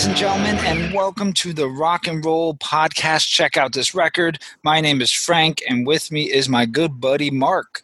ladies 0.00 0.08
and 0.08 0.16
gentlemen, 0.16 0.56
and 0.60 0.94
welcome 0.94 1.30
to 1.30 1.52
the 1.52 1.68
Rock 1.68 2.06
and 2.06 2.24
Roll 2.24 2.54
Podcast. 2.54 3.28
Check 3.28 3.58
out 3.58 3.74
this 3.74 3.94
record. 3.94 4.38
My 4.62 4.80
name 4.80 5.02
is 5.02 5.12
Frank, 5.12 5.62
and 5.68 5.86
with 5.86 6.10
me 6.10 6.22
is 6.22 6.48
my 6.48 6.64
good 6.64 7.02
buddy 7.02 7.30
Mark. 7.30 7.82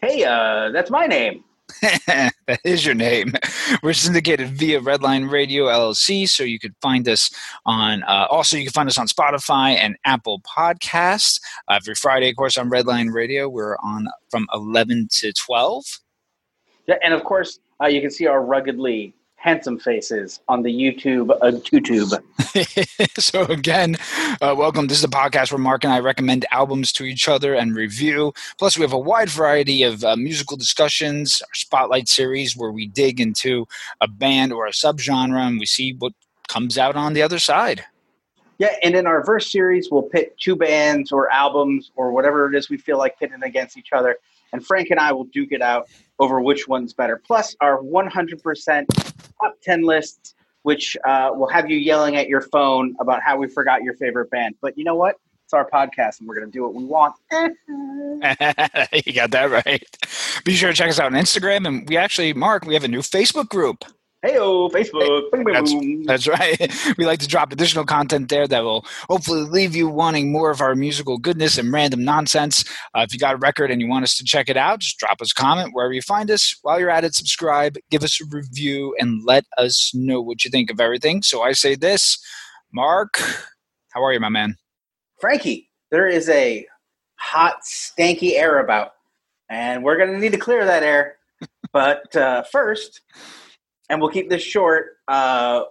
Hey, 0.00 0.24
uh, 0.24 0.70
that's 0.70 0.90
my 0.90 1.06
name. 1.06 1.44
that 2.06 2.32
is 2.64 2.86
your 2.86 2.94
name. 2.94 3.34
We're 3.82 3.92
syndicated 3.92 4.48
via 4.48 4.80
Redline 4.80 5.30
Radio 5.30 5.66
LLC, 5.66 6.26
so 6.26 6.42
you 6.42 6.58
could 6.58 6.74
find 6.80 7.06
us 7.06 7.30
on. 7.66 8.02
Uh, 8.04 8.26
also, 8.30 8.56
you 8.56 8.64
can 8.64 8.72
find 8.72 8.88
us 8.88 8.96
on 8.96 9.06
Spotify 9.06 9.76
and 9.76 9.98
Apple 10.06 10.40
Podcasts 10.40 11.38
uh, 11.68 11.74
every 11.74 11.96
Friday. 11.96 12.30
Of 12.30 12.36
course, 12.36 12.56
on 12.56 12.70
Redline 12.70 13.12
Radio, 13.12 13.46
we're 13.46 13.76
on 13.84 14.08
from 14.30 14.46
eleven 14.54 15.06
to 15.16 15.34
twelve. 15.34 15.84
Yeah, 16.86 16.94
and 17.04 17.12
of 17.12 17.24
course, 17.24 17.60
uh, 17.82 17.88
you 17.88 18.00
can 18.00 18.10
see 18.10 18.26
our 18.26 18.42
ruggedly 18.42 19.14
handsome 19.48 19.78
faces 19.78 20.40
on 20.46 20.62
the 20.62 20.70
YouTube 20.70 21.30
uh, 21.40 21.52
YouTube. 21.72 22.12
so 23.18 23.44
again, 23.44 23.96
uh, 24.42 24.54
welcome. 24.54 24.88
This 24.88 24.98
is 24.98 25.04
a 25.04 25.08
podcast 25.08 25.50
where 25.50 25.58
Mark 25.58 25.84
and 25.84 25.92
I 25.92 26.00
recommend 26.00 26.44
albums 26.50 26.92
to 26.92 27.04
each 27.04 27.30
other 27.30 27.54
and 27.54 27.74
review. 27.74 28.34
Plus, 28.58 28.76
we 28.76 28.82
have 28.82 28.92
a 28.92 28.98
wide 28.98 29.30
variety 29.30 29.84
of 29.84 30.04
uh, 30.04 30.16
musical 30.16 30.58
discussions, 30.58 31.40
our 31.40 31.54
spotlight 31.54 32.08
series 32.08 32.58
where 32.58 32.70
we 32.70 32.88
dig 32.88 33.22
into 33.22 33.66
a 34.02 34.06
band 34.06 34.52
or 34.52 34.66
a 34.66 34.70
subgenre 34.70 35.40
and 35.40 35.58
we 35.58 35.64
see 35.64 35.94
what 35.98 36.12
comes 36.48 36.76
out 36.76 36.94
on 36.94 37.14
the 37.14 37.22
other 37.22 37.38
side. 37.38 37.82
Yeah, 38.58 38.74
and 38.82 38.94
in 38.94 39.06
our 39.06 39.24
verse 39.24 39.50
series, 39.50 39.88
we'll 39.90 40.02
pit 40.02 40.36
two 40.38 40.56
bands 40.56 41.10
or 41.10 41.30
albums 41.30 41.90
or 41.96 42.12
whatever 42.12 42.52
it 42.52 42.58
is 42.58 42.68
we 42.68 42.76
feel 42.76 42.98
like 42.98 43.18
pitting 43.18 43.42
against 43.42 43.78
each 43.78 43.94
other. 43.94 44.18
And 44.52 44.66
Frank 44.66 44.90
and 44.90 45.00
I 45.00 45.12
will 45.12 45.24
duke 45.24 45.52
it 45.52 45.62
out 45.62 45.88
over 46.18 46.40
which 46.40 46.68
one's 46.68 46.92
better. 46.92 47.20
Plus, 47.24 47.56
our 47.60 47.80
100% 47.82 48.86
top 49.40 49.54
10 49.62 49.82
lists, 49.82 50.34
which 50.62 50.96
uh, 51.06 51.30
will 51.32 51.48
have 51.48 51.70
you 51.70 51.78
yelling 51.78 52.16
at 52.16 52.28
your 52.28 52.40
phone 52.40 52.94
about 53.00 53.22
how 53.22 53.36
we 53.36 53.48
forgot 53.48 53.82
your 53.82 53.94
favorite 53.94 54.30
band. 54.30 54.54
But 54.60 54.76
you 54.76 54.84
know 54.84 54.96
what? 54.96 55.16
It's 55.44 55.54
our 55.54 55.68
podcast, 55.70 56.20
and 56.20 56.28
we're 56.28 56.34
going 56.34 56.50
to 56.50 56.52
do 56.52 56.62
what 56.62 56.74
we 56.74 56.84
want. 56.84 57.14
you 59.06 59.12
got 59.14 59.30
that 59.30 59.50
right. 59.50 59.82
Be 60.44 60.54
sure 60.54 60.68
to 60.70 60.74
check 60.74 60.90
us 60.90 60.98
out 60.98 61.06
on 61.06 61.18
Instagram. 61.18 61.66
And 61.66 61.88
we 61.88 61.96
actually, 61.96 62.34
Mark, 62.34 62.66
we 62.66 62.74
have 62.74 62.84
a 62.84 62.88
new 62.88 63.00
Facebook 63.00 63.48
group. 63.48 63.84
Hey, 64.20 64.34
Facebook. 64.34 65.30
That's, 65.52 66.26
that's, 66.26 66.26
right. 66.26 66.94
We 66.98 67.06
like 67.06 67.20
to 67.20 67.28
drop 67.28 67.52
additional 67.52 67.84
content 67.84 68.28
there 68.28 68.48
that 68.48 68.64
will 68.64 68.84
hopefully 69.08 69.42
leave 69.42 69.76
you 69.76 69.86
wanting 69.88 70.32
more 70.32 70.50
of 70.50 70.60
our 70.60 70.74
musical 70.74 71.18
goodness 71.18 71.56
and 71.56 71.72
random 71.72 72.04
nonsense. 72.04 72.64
Uh, 72.96 73.02
if 73.02 73.12
you 73.12 73.20
got 73.20 73.34
a 73.34 73.38
record 73.38 73.70
and 73.70 73.80
you 73.80 73.86
want 73.86 74.02
us 74.02 74.16
to 74.16 74.24
check 74.24 74.48
it 74.48 74.56
out, 74.56 74.80
just 74.80 74.98
drop 74.98 75.22
us 75.22 75.30
a 75.30 75.34
comment 75.36 75.70
wherever 75.72 75.92
you 75.92 76.02
find 76.02 76.32
us. 76.32 76.58
While 76.62 76.80
you're 76.80 76.90
at 76.90 77.04
it, 77.04 77.14
subscribe, 77.14 77.76
give 77.92 78.02
us 78.02 78.20
a 78.20 78.24
review, 78.28 78.96
and 78.98 79.24
let 79.24 79.44
us 79.56 79.92
know 79.94 80.20
what 80.20 80.44
you 80.44 80.50
think 80.50 80.72
of 80.72 80.80
everything. 80.80 81.22
So 81.22 81.42
I 81.42 81.52
say 81.52 81.76
this 81.76 82.18
Mark, 82.72 83.20
how 83.90 84.02
are 84.02 84.12
you, 84.12 84.18
my 84.18 84.30
man? 84.30 84.56
Frankie, 85.20 85.70
there 85.92 86.08
is 86.08 86.28
a 86.28 86.66
hot, 87.20 87.58
stanky 87.64 88.32
air 88.32 88.58
about, 88.58 88.94
and 89.48 89.84
we're 89.84 89.96
going 89.96 90.12
to 90.12 90.18
need 90.18 90.32
to 90.32 90.38
clear 90.38 90.64
that 90.64 90.82
air. 90.82 91.18
but 91.72 92.16
uh, 92.16 92.42
first, 92.42 93.02
and 93.88 94.00
we'll 94.00 94.10
keep 94.10 94.28
this 94.30 94.42
short. 94.42 94.96
Uh, 95.06 95.64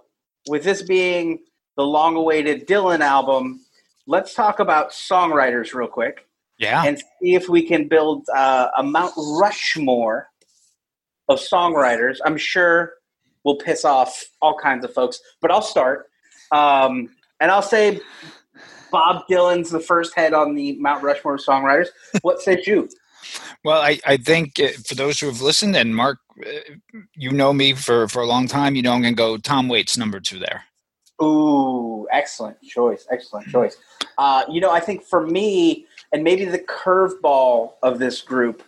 with 0.48 0.64
this 0.64 0.82
being 0.82 1.40
the 1.76 1.84
long-awaited 1.84 2.66
Dylan 2.66 3.00
album, 3.00 3.60
let's 4.06 4.34
talk 4.34 4.60
about 4.60 4.90
songwriters 4.90 5.74
real 5.74 5.88
quick. 5.88 6.26
Yeah, 6.58 6.82
and 6.84 6.98
see 6.98 7.34
if 7.34 7.48
we 7.48 7.62
can 7.62 7.86
build 7.86 8.26
uh, 8.34 8.68
a 8.76 8.82
Mount 8.82 9.12
Rushmore 9.16 10.28
of 11.28 11.38
songwriters. 11.38 12.18
I'm 12.24 12.36
sure 12.36 12.94
we'll 13.44 13.58
piss 13.58 13.84
off 13.84 14.24
all 14.42 14.56
kinds 14.58 14.84
of 14.84 14.92
folks, 14.92 15.20
but 15.40 15.50
I'll 15.50 15.62
start. 15.62 16.06
Um, 16.50 17.10
and 17.40 17.50
I'll 17.50 17.62
say 17.62 18.00
Bob 18.90 19.26
Dylan's 19.28 19.70
the 19.70 19.80
first 19.80 20.16
head 20.16 20.34
on 20.34 20.54
the 20.54 20.76
Mount 20.78 21.02
Rushmore 21.02 21.34
of 21.34 21.40
songwriters. 21.40 21.88
What 22.22 22.40
say 22.40 22.62
you? 22.66 22.88
Well, 23.64 23.80
I, 23.80 23.98
I 24.06 24.16
think 24.16 24.60
uh, 24.60 24.68
for 24.86 24.94
those 24.94 25.20
who 25.20 25.26
have 25.26 25.40
listened, 25.40 25.76
and 25.76 25.94
Mark, 25.94 26.18
uh, 26.46 26.50
you 27.14 27.30
know 27.30 27.52
me 27.52 27.74
for, 27.74 28.08
for 28.08 28.22
a 28.22 28.26
long 28.26 28.46
time, 28.46 28.74
you 28.74 28.82
know 28.82 28.92
I'm 28.92 29.02
going 29.02 29.14
to 29.14 29.18
go 29.18 29.36
Tom 29.36 29.68
Waits 29.68 29.96
number 29.96 30.20
two 30.20 30.38
there. 30.38 30.64
Ooh, 31.22 32.06
excellent 32.12 32.60
choice. 32.62 33.06
Excellent 33.10 33.48
choice. 33.48 33.76
Uh, 34.18 34.44
you 34.48 34.60
know, 34.60 34.70
I 34.70 34.80
think 34.80 35.02
for 35.02 35.26
me, 35.26 35.86
and 36.12 36.22
maybe 36.22 36.44
the 36.44 36.58
curveball 36.58 37.72
of 37.82 37.98
this 37.98 38.20
group 38.22 38.62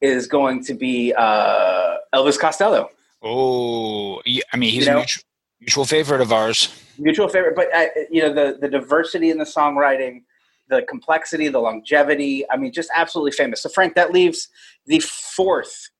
is 0.00 0.26
going 0.26 0.64
to 0.64 0.74
be 0.74 1.12
uh, 1.16 1.96
Elvis 2.14 2.38
Costello. 2.38 2.90
Oh, 3.22 4.20
I 4.52 4.56
mean, 4.56 4.70
he's 4.70 4.86
you 4.86 4.92
know, 4.92 4.98
a 4.98 5.00
mutual, 5.00 5.24
mutual, 5.60 5.84
favorite 5.84 6.20
of 6.22 6.32
ours. 6.32 6.74
Mutual 6.98 7.28
favorite, 7.28 7.54
but 7.54 7.74
uh, 7.74 7.86
you 8.10 8.22
know 8.22 8.32
the 8.32 8.58
the 8.58 8.68
diversity 8.68 9.30
in 9.30 9.36
the 9.36 9.44
songwriting, 9.44 10.22
the 10.70 10.82
complexity, 10.88 11.48
the 11.48 11.58
longevity. 11.58 12.44
I 12.50 12.56
mean, 12.56 12.72
just 12.72 12.90
absolutely 12.94 13.32
famous. 13.32 13.62
So, 13.62 13.68
Frank, 13.68 13.94
that 13.96 14.12
leaves 14.12 14.48
the 14.86 15.00
fourth 15.00 15.90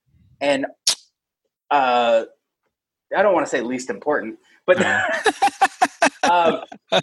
and 0.40 0.66
uh, 1.70 2.24
I 3.16 3.22
don't 3.22 3.34
want 3.34 3.46
to 3.46 3.50
say 3.50 3.60
least 3.60 3.90
important, 3.90 4.38
but 4.66 4.80
um, 6.22 6.60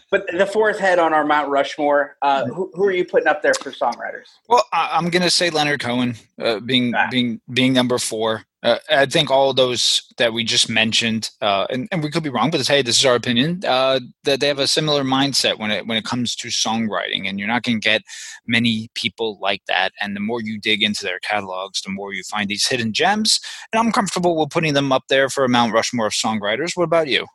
but 0.10 0.26
the 0.38 0.46
fourth 0.52 0.80
head 0.80 1.00
on 1.00 1.14
our 1.14 1.26
Mount 1.26 1.50
Rushmore. 1.50 2.18
Uh, 2.22 2.46
who, 2.46 2.72
who, 2.74 2.86
are 2.86 2.92
you 2.92 3.06
putting 3.06 3.28
up 3.28 3.42
there 3.42 3.54
for 3.54 3.72
songwriters? 3.72 4.26
Well, 4.48 4.64
I'm 4.74 5.10
going 5.10 5.24
to 5.24 5.30
say 5.30 5.50
Leonard 5.50 5.80
Cohen, 5.80 6.16
uh, 6.42 6.60
being 6.60 6.94
ah. 6.96 7.08
being 7.12 7.42
being 7.52 7.74
number 7.74 7.98
four. 7.98 8.46
Uh, 8.68 8.80
I 8.90 9.06
think 9.06 9.32
all 9.32 9.54
those 9.54 10.02
that 10.18 10.34
we 10.34 10.44
just 10.44 10.70
mentioned, 10.70 11.30
uh, 11.42 11.68
and, 11.70 11.88
and 11.90 12.04
we 12.04 12.12
could 12.12 12.22
be 12.22 12.30
wrong, 12.30 12.52
but 12.52 12.68
hey, 12.68 12.82
this 12.82 13.00
is 13.00 13.06
our 13.06 13.16
opinion. 13.16 13.62
Uh, 13.66 14.02
that 14.26 14.42
they 14.42 14.48
have 14.50 14.60
a 14.60 14.68
similar 14.68 15.06
mindset 15.06 15.58
when 15.58 15.72
it 15.72 15.88
when 15.88 15.98
it 15.98 16.04
comes 16.04 16.36
to 16.36 16.50
songwriting, 16.50 17.30
and 17.30 17.40
you're 17.40 17.48
not 17.48 17.64
going 17.64 17.80
to 17.80 17.90
get 17.90 18.02
many 18.46 18.90
people 18.94 19.40
like 19.42 19.62
that. 19.70 19.94
And 20.02 20.18
the 20.18 20.20
more 20.20 20.42
you 20.42 20.60
dig 20.60 20.84
into 20.84 21.06
their 21.06 21.20
catalogs, 21.20 21.82
the 21.82 21.92
more 21.92 22.14
you 22.14 22.24
find 22.24 22.50
these 22.50 22.68
hidden 22.68 22.92
gems. 22.92 23.40
And 23.72 23.80
I'm 23.80 23.94
comfortable 23.94 24.36
with 24.36 24.50
putting 24.50 24.74
them 24.74 24.92
up 24.92 25.04
there 25.08 25.30
for 25.30 25.46
a 25.46 25.50
Mount 25.50 25.72
Rushmore 25.72 26.08
of 26.08 26.14
songwriters. 26.14 26.76
What 26.76 26.84
about 26.84 27.08
you? 27.08 27.26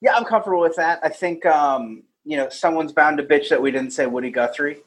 Yeah, 0.00 0.14
I'm 0.14 0.24
comfortable 0.24 0.60
with 0.60 0.76
that. 0.76 0.98
I 1.02 1.10
think 1.10 1.44
um, 1.44 2.04
you 2.24 2.38
know 2.38 2.48
someone's 2.48 2.92
bound 2.92 3.18
to 3.18 3.22
bitch 3.22 3.50
that 3.50 3.60
we 3.60 3.70
didn't 3.70 3.90
say 3.90 4.06
Woody 4.06 4.30
Guthrie. 4.30 4.78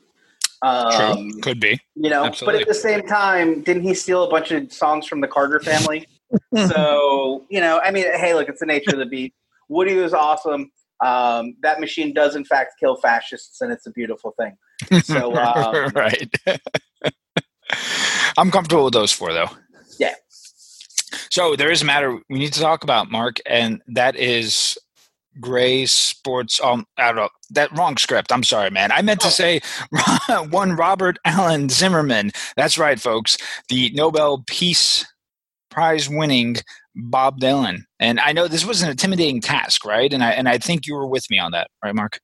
Um, 0.61 0.91
True. 0.91 1.41
Could 1.41 1.59
be. 1.59 1.79
You 1.95 2.09
know, 2.09 2.25
Absolutely. 2.25 2.59
but 2.59 2.61
at 2.61 2.67
the 2.67 2.79
same 2.79 3.05
time, 3.07 3.61
didn't 3.61 3.83
he 3.83 3.93
steal 3.93 4.23
a 4.23 4.29
bunch 4.29 4.51
of 4.51 4.71
songs 4.71 5.07
from 5.07 5.21
the 5.21 5.27
Carter 5.27 5.59
family? 5.59 6.07
so, 6.55 7.45
you 7.49 7.59
know, 7.59 7.79
I 7.83 7.91
mean, 7.91 8.03
hey, 8.03 8.33
look, 8.33 8.47
it's 8.47 8.59
the 8.59 8.65
nature 8.65 8.91
of 8.91 8.99
the 8.99 9.05
beast. 9.05 9.33
Woody 9.69 9.95
was 9.95 10.13
awesome. 10.13 10.71
Um, 11.03 11.55
that 11.61 11.79
machine 11.79 12.13
does, 12.13 12.35
in 12.35 12.45
fact, 12.45 12.73
kill 12.79 12.95
fascists, 12.97 13.61
and 13.61 13.71
it's 13.71 13.87
a 13.87 13.91
beautiful 13.91 14.35
thing. 14.39 14.55
So, 15.03 15.35
um, 15.35 15.91
right. 15.95 16.31
I'm 18.37 18.51
comfortable 18.51 18.85
with 18.85 18.93
those 18.93 19.11
four, 19.11 19.33
though. 19.33 19.49
Yeah. 19.99 20.13
So 21.29 21.55
there 21.55 21.71
is 21.71 21.81
a 21.81 21.85
matter 21.85 22.19
we 22.29 22.39
need 22.39 22.53
to 22.53 22.59
talk 22.59 22.83
about, 22.83 23.09
Mark, 23.09 23.37
and 23.45 23.81
that 23.87 24.15
is 24.15 24.77
Gray 25.39 25.85
Sports. 25.85 26.59
Um, 26.61 26.85
I 26.97 27.07
don't 27.07 27.15
know 27.15 27.29
that 27.51 27.75
wrong 27.77 27.97
script. 27.97 28.31
I'm 28.31 28.43
sorry, 28.43 28.69
man. 28.69 28.91
I 28.91 29.01
meant 29.01 29.21
to 29.21 29.27
oh. 29.27 29.31
say 29.31 29.61
one 30.49 30.73
Robert 30.75 31.17
Allen 31.25 31.69
Zimmerman. 31.69 32.31
That's 32.55 32.77
right, 32.77 32.99
folks. 32.99 33.37
The 33.69 33.91
Nobel 33.93 34.43
Peace 34.47 35.05
Prize 35.69 36.09
winning 36.09 36.57
Bob 36.95 37.39
Dylan. 37.39 37.83
And 37.99 38.19
I 38.19 38.33
know 38.33 38.47
this 38.47 38.65
was 38.65 38.81
an 38.81 38.89
intimidating 38.89 39.41
task, 39.41 39.85
right? 39.85 40.11
And 40.11 40.23
I 40.23 40.31
and 40.31 40.49
I 40.49 40.57
think 40.57 40.85
you 40.85 40.95
were 40.95 41.07
with 41.07 41.29
me 41.29 41.39
on 41.39 41.51
that, 41.51 41.69
right, 41.83 41.95
Mark? 41.95 42.19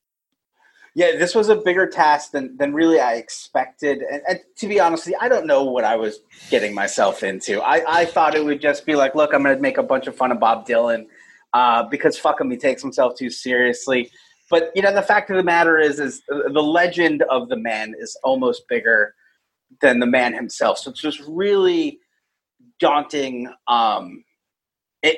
Yeah, 0.97 1.15
this 1.15 1.35
was 1.35 1.47
a 1.49 1.55
bigger 1.55 1.85
task 1.85 2.31
than, 2.31 2.57
than 2.57 2.73
really 2.73 2.99
I 2.99 3.17
expected. 3.17 4.01
And, 4.01 4.23
and 4.27 4.39
to 4.55 4.67
be 4.67 4.79
honest, 4.79 5.07
I 5.21 5.29
don't 5.29 5.45
know 5.45 5.63
what 5.63 5.83
I 5.83 5.95
was 5.95 6.21
getting 6.49 6.73
myself 6.73 7.21
into. 7.21 7.61
I, 7.61 7.83
I 7.87 8.05
thought 8.05 8.33
it 8.33 8.43
would 8.43 8.59
just 8.59 8.83
be 8.83 8.95
like, 8.95 9.13
look, 9.13 9.31
I'm 9.31 9.43
going 9.43 9.55
to 9.55 9.61
make 9.61 9.77
a 9.77 9.83
bunch 9.83 10.07
of 10.07 10.15
fun 10.15 10.31
of 10.31 10.39
Bob 10.39 10.67
Dylan 10.67 11.05
uh, 11.53 11.83
because 11.83 12.17
fuck 12.17 12.39
him, 12.39 12.49
he 12.51 12.57
takes 12.57 12.81
himself 12.81 13.15
too 13.15 13.29
seriously. 13.29 14.11
But 14.49 14.71
you 14.75 14.81
know, 14.81 14.93
the 14.93 15.01
fact 15.01 15.29
of 15.29 15.37
the 15.37 15.43
matter 15.43 15.77
is, 15.77 15.99
is 15.99 16.21
the 16.27 16.63
legend 16.63 17.23
of 17.23 17.49
the 17.49 17.57
man 17.57 17.93
is 17.99 18.17
almost 18.23 18.67
bigger 18.67 19.13
than 19.81 19.99
the 19.99 20.05
man 20.05 20.33
himself. 20.33 20.77
So 20.77 20.91
it's 20.91 21.01
just 21.01 21.21
really 21.27 21.99
daunting, 22.79 23.51
um, 23.67 24.23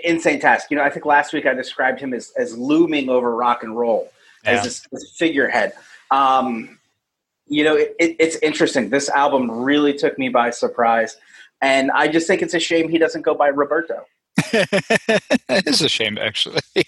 insane 0.04 0.40
task. 0.40 0.72
You 0.72 0.78
know, 0.78 0.84
I 0.84 0.90
think 0.90 1.06
last 1.06 1.34
week 1.34 1.46
I 1.46 1.54
described 1.54 2.00
him 2.00 2.14
as 2.14 2.32
as 2.38 2.58
looming 2.58 3.10
over 3.10 3.36
rock 3.36 3.64
and 3.64 3.78
roll 3.78 4.12
yeah. 4.44 4.52
as 4.52 4.64
this, 4.64 4.88
this, 4.92 5.16
figurehead. 5.18 5.74
Um, 6.12 6.80
you 7.48 7.64
know, 7.64 7.76
it, 7.76 7.96
it, 8.00 8.16
it's 8.20 8.36
interesting. 8.38 8.90
This 8.90 9.10
album 9.10 9.50
really 9.50 9.94
took 9.94 10.18
me 10.18 10.30
by 10.30 10.50
surprise, 10.52 11.18
and 11.62 11.92
I 11.92 12.08
just 12.08 12.28
think 12.28 12.42
it's 12.42 12.54
a 12.54 12.60
shame 12.60 12.90
he 12.90 12.98
doesn't 12.98 13.22
go 13.22 13.36
by 13.36 13.48
Roberto. 13.48 14.06
it 15.50 15.68
is 15.68 15.82
a 15.82 15.90
shame, 15.90 16.18
actually. 16.18 16.62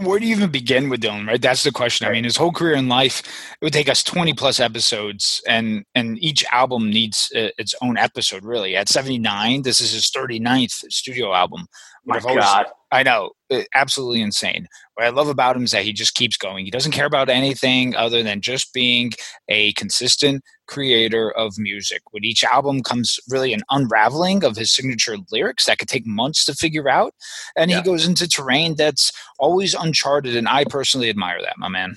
Where 0.00 0.18
do 0.18 0.26
you 0.26 0.34
even 0.34 0.50
begin 0.50 0.88
with 0.88 1.02
Dylan? 1.02 1.26
Right, 1.26 1.40
that's 1.40 1.64
the 1.64 1.72
question. 1.72 2.06
I 2.06 2.12
mean, 2.12 2.24
his 2.24 2.36
whole 2.36 2.52
career 2.52 2.74
in 2.74 2.88
life 2.88 3.20
it 3.60 3.64
would 3.64 3.72
take 3.72 3.88
us 3.88 4.02
twenty 4.02 4.32
plus 4.32 4.60
episodes, 4.60 5.42
and 5.46 5.84
and 5.94 6.22
each 6.22 6.44
album 6.52 6.90
needs 6.90 7.32
uh, 7.36 7.48
its 7.58 7.74
own 7.82 7.96
episode. 7.96 8.44
Really, 8.44 8.76
at 8.76 8.88
seventy 8.88 9.18
nine, 9.18 9.62
this 9.62 9.80
is 9.80 9.92
his 9.92 10.10
39th 10.10 10.90
studio 10.92 11.34
album. 11.34 11.66
My 12.04 12.18
God, 12.18 12.66
I 12.92 13.02
know, 13.02 13.30
uh, 13.50 13.62
absolutely 13.74 14.20
insane. 14.20 14.68
What 14.94 15.06
I 15.06 15.08
love 15.08 15.28
about 15.28 15.56
him 15.56 15.64
is 15.64 15.70
that 15.70 15.82
he 15.82 15.94
just 15.94 16.14
keeps 16.14 16.36
going. 16.36 16.66
He 16.66 16.70
doesn't 16.70 16.92
care 16.92 17.06
about 17.06 17.30
anything 17.30 17.96
other 17.96 18.22
than 18.22 18.42
just 18.42 18.74
being 18.74 19.12
a 19.48 19.72
consistent 19.72 20.42
creator 20.68 21.30
of 21.30 21.54
music. 21.56 22.02
With 22.12 22.22
each 22.22 22.44
album 22.44 22.82
comes 22.82 23.18
really 23.30 23.54
an 23.54 23.62
unraveling 23.70 24.44
of 24.44 24.56
his 24.56 24.74
signature 24.74 25.16
lyrics 25.32 25.64
that 25.64 25.78
could 25.78 25.88
take 25.88 26.06
months 26.06 26.44
to 26.44 26.54
figure 26.54 26.88
out, 26.88 27.14
and 27.56 27.70
yeah. 27.70 27.78
he 27.78 27.82
goes 27.82 28.06
into 28.06 28.28
terrain 28.28 28.76
that's 28.76 29.10
always 29.38 29.74
uncharted. 29.74 30.36
And 30.36 30.46
I 30.46 30.64
personally 30.64 31.08
admire 31.08 31.40
that, 31.40 31.58
my 31.58 31.68
man. 31.68 31.96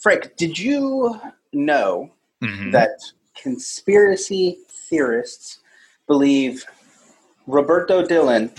Frank, 0.00 0.36
did 0.36 0.58
you 0.58 1.20
know 1.52 2.10
mm-hmm. 2.42 2.70
that 2.70 3.00
conspiracy 3.40 4.58
theorists 4.88 5.60
believe 6.06 6.64
Roberto 7.46 8.02
Dylan 8.02 8.50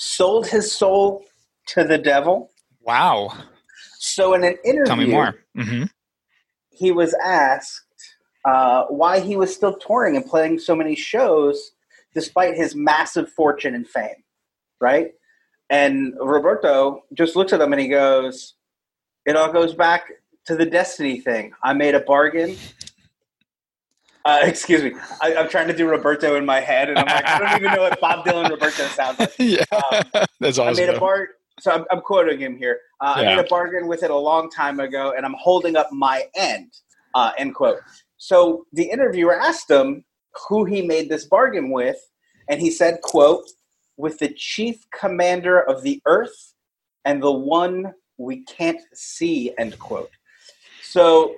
sold 0.00 0.46
his 0.46 0.72
soul 0.72 1.22
to 1.66 1.84
the 1.84 1.98
devil. 1.98 2.50
Wow. 2.80 3.32
So 3.98 4.32
in 4.32 4.42
an 4.42 4.56
interview, 4.64 4.84
tell 4.86 4.96
me 4.96 5.06
more. 5.06 5.34
Mm-hmm. 5.56 5.84
He 6.70 6.90
was 6.90 7.14
asked 7.22 7.84
uh, 8.46 8.84
why 8.84 9.20
he 9.20 9.36
was 9.36 9.54
still 9.54 9.76
touring 9.76 10.16
and 10.16 10.24
playing 10.24 10.58
so 10.58 10.74
many 10.74 10.96
shows 10.96 11.72
despite 12.14 12.56
his 12.56 12.74
massive 12.74 13.30
fortune 13.30 13.74
and 13.74 13.86
fame, 13.86 14.24
right? 14.80 15.12
And 15.68 16.14
Roberto 16.18 17.04
just 17.12 17.36
looks 17.36 17.52
at 17.52 17.60
him 17.60 17.72
and 17.72 17.80
he 17.80 17.88
goes, 17.88 18.54
"It 19.26 19.36
all 19.36 19.52
goes 19.52 19.74
back 19.74 20.10
to 20.46 20.56
the 20.56 20.66
destiny 20.66 21.20
thing. 21.20 21.52
I 21.62 21.74
made 21.74 21.94
a 21.94 22.00
bargain 22.00 22.56
uh, 24.24 24.40
excuse 24.44 24.82
me. 24.82 24.92
I, 25.20 25.32
am 25.32 25.48
trying 25.48 25.68
to 25.68 25.76
do 25.76 25.88
Roberto 25.88 26.36
in 26.36 26.44
my 26.44 26.60
head, 26.60 26.88
and 26.88 26.98
I'm 26.98 27.06
like, 27.06 27.26
I 27.26 27.38
don't 27.38 27.62
even 27.62 27.74
know 27.74 27.82
what 27.82 28.00
Bob 28.00 28.24
Dylan 28.24 28.50
Roberto 28.50 28.84
sounds 28.88 29.18
like. 29.18 29.34
Yeah, 29.38 29.64
um, 29.72 30.02
that's 30.40 30.58
awesome. 30.58 30.82
I 30.82 30.86
made 30.86 30.94
a 30.94 31.00
bargain. 31.00 31.34
So 31.60 31.70
I'm, 31.72 31.84
I'm, 31.90 32.00
quoting 32.00 32.38
him 32.38 32.56
here. 32.56 32.78
Uh, 33.02 33.16
yeah. 33.18 33.22
I 33.22 33.36
made 33.36 33.44
a 33.44 33.48
bargain 33.48 33.86
with 33.86 34.02
it 34.02 34.10
a 34.10 34.16
long 34.16 34.50
time 34.50 34.80
ago, 34.80 35.12
and 35.14 35.26
I'm 35.26 35.34
holding 35.38 35.76
up 35.76 35.88
my 35.92 36.24
end. 36.34 36.72
Uh, 37.14 37.32
end 37.36 37.54
quote. 37.54 37.80
So 38.16 38.66
the 38.72 38.84
interviewer 38.84 39.38
asked 39.38 39.70
him 39.70 40.04
who 40.48 40.64
he 40.64 40.80
made 40.80 41.10
this 41.10 41.26
bargain 41.26 41.70
with, 41.70 41.98
and 42.48 42.60
he 42.60 42.70
said, 42.70 43.00
"quote 43.02 43.46
with 43.96 44.18
the 44.18 44.32
chief 44.36 44.86
commander 44.98 45.60
of 45.60 45.82
the 45.82 46.00
earth 46.06 46.54
and 47.04 47.22
the 47.22 47.32
one 47.32 47.92
we 48.16 48.44
can't 48.44 48.80
see." 48.94 49.52
End 49.58 49.78
quote. 49.78 50.10
So 50.82 51.34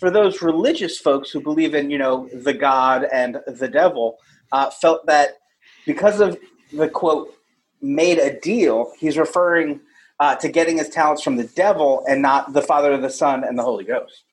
for 0.00 0.10
those 0.10 0.42
religious 0.42 0.98
folks 0.98 1.30
who 1.30 1.40
believe 1.40 1.74
in, 1.74 1.90
you 1.90 1.98
know, 1.98 2.28
the 2.32 2.54
God 2.54 3.06
and 3.12 3.38
the 3.46 3.68
devil, 3.68 4.18
uh, 4.50 4.70
felt 4.70 5.06
that 5.06 5.38
because 5.86 6.20
of 6.20 6.38
the 6.72 6.88
quote 6.88 7.32
made 7.82 8.18
a 8.18 8.40
deal, 8.40 8.92
he's 8.98 9.18
referring 9.18 9.80
uh, 10.18 10.34
to 10.36 10.48
getting 10.48 10.78
his 10.78 10.88
talents 10.88 11.22
from 11.22 11.36
the 11.36 11.44
devil 11.44 12.04
and 12.08 12.22
not 12.22 12.52
the 12.52 12.62
Father, 12.62 12.96
the 12.96 13.10
Son, 13.10 13.44
and 13.44 13.58
the 13.58 13.62
Holy 13.62 13.84
Ghost. 13.84 14.24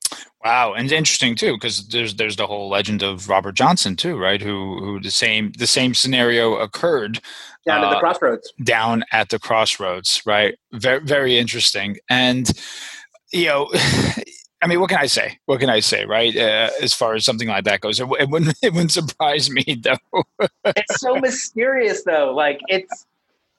Wow, 0.44 0.74
and 0.74 0.92
interesting 0.92 1.36
too, 1.36 1.54
because 1.54 1.88
there's 1.90 2.16
there's 2.16 2.36
the 2.36 2.48
whole 2.48 2.69
legend 2.69 3.04
of 3.04 3.28
Robert 3.28 3.56
Johnson 3.56 3.96
too, 3.96 4.18
right? 4.18 4.42
Who 4.42 4.80
who 4.80 5.00
the 5.02 5.12
same 5.12 5.52
the 5.58 5.68
same 5.68 5.94
scenario 5.94 6.56
occurred 6.56 7.19
down 7.66 7.84
uh, 7.84 7.88
at 7.88 7.94
the 7.94 8.00
crossroads. 8.00 8.54
Down 8.64 9.04
at 9.12 9.30
the 9.30 9.40
crossroads, 9.40 10.22
right? 10.25 10.58
Very 10.72 11.04
very 11.04 11.38
interesting, 11.38 11.98
and 12.10 12.50
you 13.34 13.48
know. 13.48 13.69
I 14.62 14.68
mean, 14.68 14.80
what 14.80 14.89
can 14.89 15.00
I 15.00 15.06
say? 15.06 15.39
What 15.45 15.59
can 15.59 15.69
I 15.69 15.80
say, 15.80 16.06
right? 16.06 16.36
Uh, 16.36 16.69
as 16.81 16.94
far 16.94 17.13
as 17.13 17.24
something 17.24 17.48
like 17.48 17.65
that 17.65 17.81
goes, 17.81 18.00
it, 18.00 18.07
it, 18.19 18.30
wouldn't 18.30 18.57
it 18.63 18.74
wouldn't 18.74 18.92
surprise 18.92 19.50
me 19.50 19.63
though. 19.81 20.24
it's 20.65 21.00
so 21.00 21.15
mysterious, 21.15 22.04
though. 22.04 22.33
Like 22.33 22.59
it's 22.68 23.06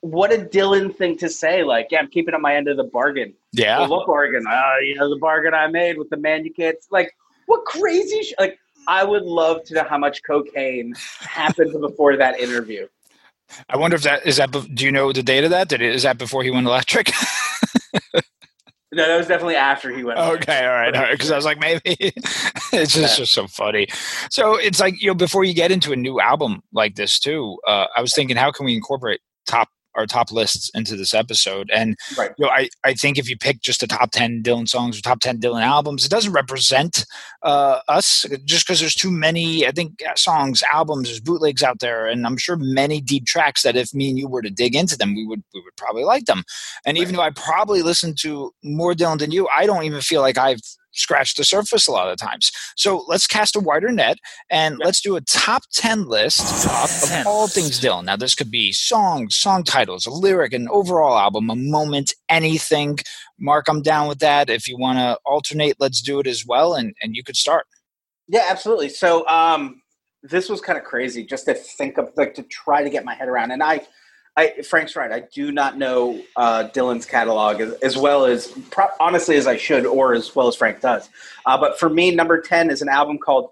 what 0.01 0.33
a 0.33 0.39
Dylan 0.39 0.95
thing 0.95 1.17
to 1.19 1.29
say. 1.29 1.65
Like, 1.65 1.89
yeah, 1.91 1.99
I'm 1.99 2.09
keeping 2.09 2.35
up 2.35 2.41
my 2.41 2.55
end 2.55 2.69
of 2.69 2.77
the 2.77 2.85
bargain. 2.85 3.35
Yeah, 3.53 3.81
well, 3.81 3.91
what 3.91 4.07
bargain? 4.07 4.45
Uh, 4.49 4.75
you 4.83 4.97
know, 4.97 5.09
the 5.09 5.19
bargain 5.19 5.55
I 5.55 5.69
made 5.69 5.99
with 5.99 6.11
the 6.11 6.17
man 6.17 6.45
you 6.45 6.53
can't. 6.53 6.77
Like, 6.91 7.15
what 7.47 7.65
crazy? 7.65 8.23
Sh- 8.23 8.35
like, 8.39 8.59
I 8.89 9.05
would 9.05 9.25
love 9.25 9.65
to 9.65 9.75
know 9.75 9.85
how 9.85 9.99
much 9.99 10.23
cocaine 10.25 10.95
happened 11.21 11.81
before 11.81 12.17
that 12.17 12.41
interview. 12.41 12.89
I 13.69 13.77
wonder 13.77 13.97
if 13.97 14.03
that 14.03 14.27
is 14.27 14.37
that. 14.37 14.51
Do 14.51 14.85
you 14.85 14.93
know 14.93 15.13
the 15.13 15.23
date 15.23 15.45
of 15.45 15.51
that? 15.51 15.69
Did 15.69 15.81
it, 15.81 15.95
is 15.95 16.03
that 16.03 16.19
before 16.19 16.43
he 16.43 16.51
went 16.51 16.67
electric? 16.67 17.13
No, 18.91 19.07
that 19.07 19.19
was 19.19 19.27
definitely 19.27 19.57
after 19.57 19.95
he 19.95 20.03
went. 20.03 20.19
Okay, 20.19 20.65
all 20.65 20.73
right, 20.73 20.95
all 20.97 21.03
right. 21.03 21.13
Because 21.13 21.31
I 21.31 21.37
was 21.37 21.45
like, 21.45 21.61
maybe 21.61 21.81
it's 21.95 22.95
just, 22.95 22.97
yeah. 22.97 23.17
just 23.17 23.35
so 23.35 23.47
funny. 23.47 23.87
So 24.31 24.57
it's 24.57 24.81
like 24.81 25.01
you 25.01 25.09
know, 25.09 25.15
before 25.15 25.45
you 25.45 25.53
get 25.53 25.71
into 25.71 25.93
a 25.93 25.97
new 25.97 26.21
album 26.21 26.63
like 26.73 26.95
this 26.95 27.19
too, 27.19 27.59
uh, 27.67 27.87
I 27.95 28.01
was 28.01 28.15
thinking, 28.15 28.37
how 28.37 28.51
can 28.51 28.65
we 28.65 28.75
incorporate 28.75 29.21
top 29.47 29.69
our 29.95 30.07
top 30.07 30.31
lists 30.31 30.71
into 30.75 30.97
this 30.97 31.15
episode. 31.15 31.71
And 31.73 31.97
right. 32.17 32.31
you 32.39 32.47
know, 32.47 32.51
I, 32.51 32.69
I 32.85 32.95
think 32.95 33.19
if 33.19 33.29
you 33.29 33.37
pick 33.37 33.61
just 33.61 33.81
the 33.81 33.87
top 33.87 34.11
ten 34.11 34.43
Dylan 34.43 34.69
songs 34.69 34.99
or 34.99 35.03
top 35.03 35.21
ten 35.21 35.39
Dylan 35.39 35.63
albums, 35.63 36.05
it 36.05 36.11
doesn't 36.11 36.33
represent 36.33 37.05
uh, 37.43 37.81
us 37.89 38.25
just 38.45 38.67
because 38.67 38.81
there's 38.81 38.95
too 38.95 39.11
many. 39.11 39.67
I 39.67 39.73
think 39.73 40.03
uh, 40.09 40.15
songs, 40.17 40.63
albums, 40.73 41.09
there's 41.09 41.21
bootlegs 41.21 41.63
out 41.63 41.81
there, 41.81 42.07
and 42.07 42.27
I'm 42.27 42.37
sure 42.37 42.57
many 42.57 43.01
deep 43.01 43.27
tracks 43.27 43.63
that 43.63 43.77
if 43.77 43.93
me 43.95 44.11
and 44.11 44.19
you 44.19 44.29
were 44.29 44.43
to 44.43 44.51
dig 44.51 44.75
into 44.75 44.97
them, 44.97 45.15
we 45.15 45.27
would 45.27 45.43
we 45.55 45.61
would 45.61 45.77
probably 45.77 46.05
like 46.05 46.27
them. 46.27 46.45
And 46.87 46.97
right. 46.97 47.03
even 47.03 47.17
though 47.17 47.23
I 47.23 47.31
probably 47.31 47.83
listen 47.83 48.15
to 48.21 48.53
more 48.63 48.95
Dylan 48.95 49.19
than 49.19 49.31
you, 49.31 49.49
I 49.55 49.67
don't 49.67 49.85
even 49.85 50.01
feel 50.01 50.21
like 50.21 50.39
I've 50.39 50.61
scratch 50.99 51.35
the 51.35 51.45
surface 51.45 51.87
a 51.87 51.93
lot 51.93 52.09
of 52.09 52.19
times. 52.19 52.51
So 52.77 53.05
let's 53.09 53.27
cast 53.27 53.57
a 53.57 53.61
wider 53.61 53.91
net 53.91 54.19
and 54.51 54.77
yep. 54.79 54.87
let's 54.87 55.01
do 55.01 55.17
a 55.17 55.21
top 55.23 55.63
10 55.73 56.07
list 56.07 56.65
top 56.65 56.91
of 57.21 57.27
all 57.27 57.49
things 57.49 57.81
Dylan. 57.81 58.05
Now, 58.05 58.17
this 58.17 58.35
could 58.35 58.51
be 58.51 58.73
songs, 58.73 59.37
song 59.37 59.65
titles, 59.65 60.07
a 60.07 60.11
lyric, 60.11 60.53
an 60.53 60.69
overall 60.71 61.19
album, 61.19 61.51
a 61.51 61.57
moment, 61.57 62.15
anything. 62.29 62.99
Mark, 63.39 63.67
I'm 63.69 63.83
down 63.83 64.09
with 64.09 64.19
that. 64.19 64.51
If 64.51 64.69
you 64.69 64.77
want 64.77 64.99
to 64.99 65.19
alternate, 65.25 65.77
let's 65.79 66.03
do 66.03 66.21
it 66.21 66.27
as 66.27 66.45
well. 66.47 66.75
And, 66.75 66.95
and 67.03 67.15
you 67.15 67.23
could 67.23 67.37
start. 67.37 67.67
Yeah, 68.27 68.45
absolutely. 68.49 68.91
So, 68.91 69.27
um, 69.29 69.81
this 70.23 70.49
was 70.49 70.61
kind 70.61 70.77
of 70.77 70.85
crazy 70.85 71.25
just 71.25 71.47
to 71.47 71.55
think 71.55 71.97
of, 71.97 72.11
like, 72.17 72.35
to 72.35 72.43
try 72.43 72.83
to 72.83 72.91
get 72.91 73.05
my 73.05 73.15
head 73.15 73.29
around. 73.29 73.53
And 73.53 73.63
I, 73.63 73.87
I, 74.39 74.63
Frank's 74.63 74.95
right. 74.95 75.11
I 75.11 75.21
do 75.35 75.51
not 75.51 75.77
know 75.77 76.23
uh, 76.37 76.69
Dylan's 76.73 77.05
catalog 77.05 77.61
as, 77.61 77.73
as 77.89 77.97
well 77.97 78.25
as 78.25 78.47
pro- 78.71 78.87
honestly 79.01 79.37
as 79.37 79.49
I 79.49 79.57
should, 79.57 79.85
or 79.85 80.15
as 80.15 80.35
well 80.37 80.47
as 80.47 80.55
Frank 80.55 80.81
does. 80.81 81.11
Uh, 81.45 81.59
but 81.59 81.79
for 81.81 81.91
me, 81.91 82.15
number 82.15 82.41
ten 82.41 82.71
is 82.71 82.81
an 82.81 82.89
album 82.89 83.19
called 83.19 83.51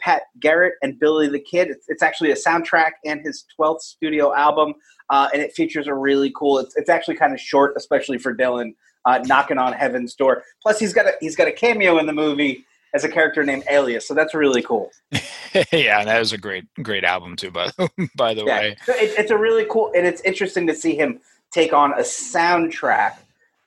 Pat 0.00 0.22
Garrett 0.40 0.74
and 0.82 0.98
Billy 0.98 1.28
the 1.28 1.38
Kid. 1.38 1.68
It's, 1.68 1.88
it's 1.88 2.02
actually 2.02 2.32
a 2.32 2.34
soundtrack 2.34 2.92
and 3.04 3.20
his 3.20 3.44
twelfth 3.54 3.82
studio 3.82 4.34
album, 4.34 4.74
uh, 5.08 5.28
and 5.32 5.40
it 5.40 5.52
features 5.52 5.86
a 5.86 5.94
really 5.94 6.32
cool. 6.36 6.58
It's, 6.58 6.76
it's 6.76 6.90
actually 6.90 7.14
kind 7.14 7.32
of 7.32 7.40
short, 7.40 7.74
especially 7.76 8.18
for 8.18 8.34
Dylan. 8.34 8.74
Uh, 9.06 9.18
knocking 9.26 9.58
on 9.58 9.74
heaven's 9.74 10.14
door. 10.14 10.42
Plus, 10.62 10.78
he's 10.78 10.94
got 10.94 11.06
a 11.06 11.12
he's 11.20 11.36
got 11.36 11.46
a 11.46 11.52
cameo 11.52 11.98
in 11.98 12.06
the 12.06 12.12
movie 12.12 12.64
as 12.94 13.04
a 13.04 13.08
character 13.08 13.44
named 13.44 13.64
Alias. 13.68 14.06
So 14.06 14.14
that's 14.14 14.32
really 14.32 14.62
cool. 14.62 14.90
yeah, 15.72 16.04
that 16.04 16.18
was 16.18 16.32
a 16.32 16.38
great, 16.38 16.64
great 16.82 17.04
album 17.04 17.36
too. 17.36 17.50
By 17.50 17.70
by 18.16 18.32
the 18.32 18.44
yeah. 18.44 18.58
way, 18.58 18.76
it, 18.88 19.18
it's 19.18 19.30
a 19.30 19.36
really 19.36 19.66
cool, 19.68 19.92
and 19.94 20.06
it's 20.06 20.22
interesting 20.22 20.66
to 20.68 20.74
see 20.74 20.94
him 20.94 21.20
take 21.50 21.72
on 21.72 21.92
a 21.92 22.02
soundtrack, 22.02 23.16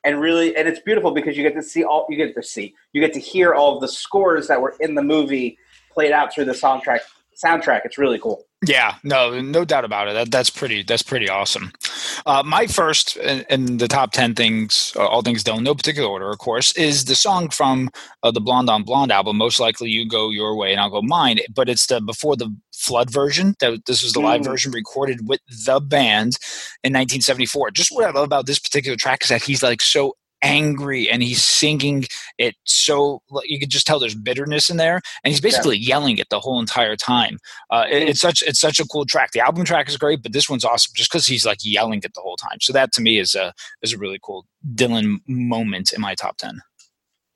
and 0.02 0.20
really, 0.20 0.56
and 0.56 0.66
it's 0.66 0.80
beautiful 0.80 1.12
because 1.12 1.36
you 1.36 1.42
get 1.42 1.54
to 1.54 1.62
see 1.62 1.84
all, 1.84 2.06
you 2.08 2.16
get 2.16 2.34
to 2.34 2.42
see, 2.42 2.74
you 2.92 3.00
get 3.00 3.12
to 3.12 3.20
hear 3.20 3.54
all 3.54 3.76
of 3.76 3.80
the 3.80 3.88
scores 3.88 4.48
that 4.48 4.60
were 4.60 4.74
in 4.80 4.94
the 4.94 5.02
movie 5.02 5.58
played 5.92 6.12
out 6.12 6.34
through 6.34 6.46
the 6.46 6.52
soundtrack. 6.52 7.00
Soundtrack, 7.42 7.82
it's 7.84 7.98
really 7.98 8.18
cool. 8.18 8.44
Yeah, 8.66 8.96
no, 9.04 9.40
no 9.40 9.64
doubt 9.64 9.84
about 9.84 10.08
it. 10.08 10.14
That, 10.14 10.32
that's 10.32 10.50
pretty. 10.50 10.82
That's 10.82 11.02
pretty 11.02 11.28
awesome. 11.28 11.70
Uh, 12.26 12.42
my 12.44 12.66
first 12.66 13.16
in, 13.16 13.44
in, 13.48 13.76
the 13.76 13.86
top 13.86 14.10
ten 14.10 14.34
things, 14.34 14.92
uh, 14.96 15.06
all 15.06 15.22
things 15.22 15.44
done, 15.44 15.62
no 15.62 15.76
particular 15.76 16.08
order, 16.08 16.28
of 16.28 16.38
course, 16.38 16.72
is 16.72 17.04
the 17.04 17.14
song 17.14 17.50
from 17.50 17.88
uh, 18.24 18.32
the 18.32 18.40
Blonde 18.40 18.68
on 18.68 18.82
Blonde 18.82 19.12
album. 19.12 19.36
Most 19.36 19.60
likely, 19.60 19.90
you 19.90 20.08
go 20.08 20.30
your 20.30 20.56
way 20.56 20.72
and 20.72 20.80
I'll 20.80 20.90
go 20.90 21.02
mine. 21.02 21.38
But 21.54 21.68
it's 21.68 21.86
the 21.86 22.00
before 22.00 22.34
the 22.34 22.52
flood 22.74 23.10
version. 23.10 23.54
That 23.60 23.84
this 23.86 24.02
was 24.02 24.12
the 24.12 24.20
live 24.20 24.40
mm. 24.40 24.46
version 24.46 24.72
recorded 24.72 25.28
with 25.28 25.40
the 25.64 25.78
band 25.78 26.38
in 26.82 26.92
1974. 26.92 27.70
Just 27.70 27.92
what 27.92 28.04
I 28.04 28.10
love 28.10 28.24
about 28.24 28.46
this 28.46 28.58
particular 28.58 28.96
track 28.96 29.22
is 29.22 29.28
that 29.28 29.42
he's 29.42 29.62
like 29.62 29.82
so 29.82 30.16
angry 30.42 31.08
and 31.08 31.22
he's 31.22 31.44
singing 31.44 32.04
it 32.38 32.54
so 32.64 33.22
you 33.44 33.58
could 33.58 33.70
just 33.70 33.86
tell 33.86 33.98
there's 33.98 34.14
bitterness 34.14 34.70
in 34.70 34.76
there 34.76 35.00
and 35.24 35.32
he's 35.32 35.40
basically 35.40 35.76
yeah. 35.76 35.88
yelling 35.88 36.18
it 36.18 36.28
the 36.30 36.40
whole 36.40 36.60
entire 36.60 36.96
time. 36.96 37.38
Uh, 37.70 37.84
it, 37.90 38.08
it's 38.08 38.20
such 38.20 38.42
it's 38.42 38.60
such 38.60 38.78
a 38.78 38.86
cool 38.86 39.04
track. 39.04 39.32
The 39.32 39.40
album 39.40 39.64
track 39.64 39.88
is 39.88 39.96
great 39.96 40.22
but 40.22 40.32
this 40.32 40.48
one's 40.48 40.64
awesome 40.64 40.92
just 40.94 41.10
because 41.10 41.26
he's 41.26 41.44
like 41.44 41.58
yelling 41.62 42.00
it 42.04 42.12
the 42.14 42.20
whole 42.20 42.36
time. 42.36 42.58
So 42.60 42.72
that 42.72 42.92
to 42.92 43.02
me 43.02 43.18
is 43.18 43.34
a 43.34 43.52
is 43.82 43.92
a 43.92 43.98
really 43.98 44.18
cool 44.22 44.46
dylan 44.74 45.18
moment 45.26 45.92
in 45.92 46.00
my 46.00 46.14
top 46.14 46.36
10 46.38 46.60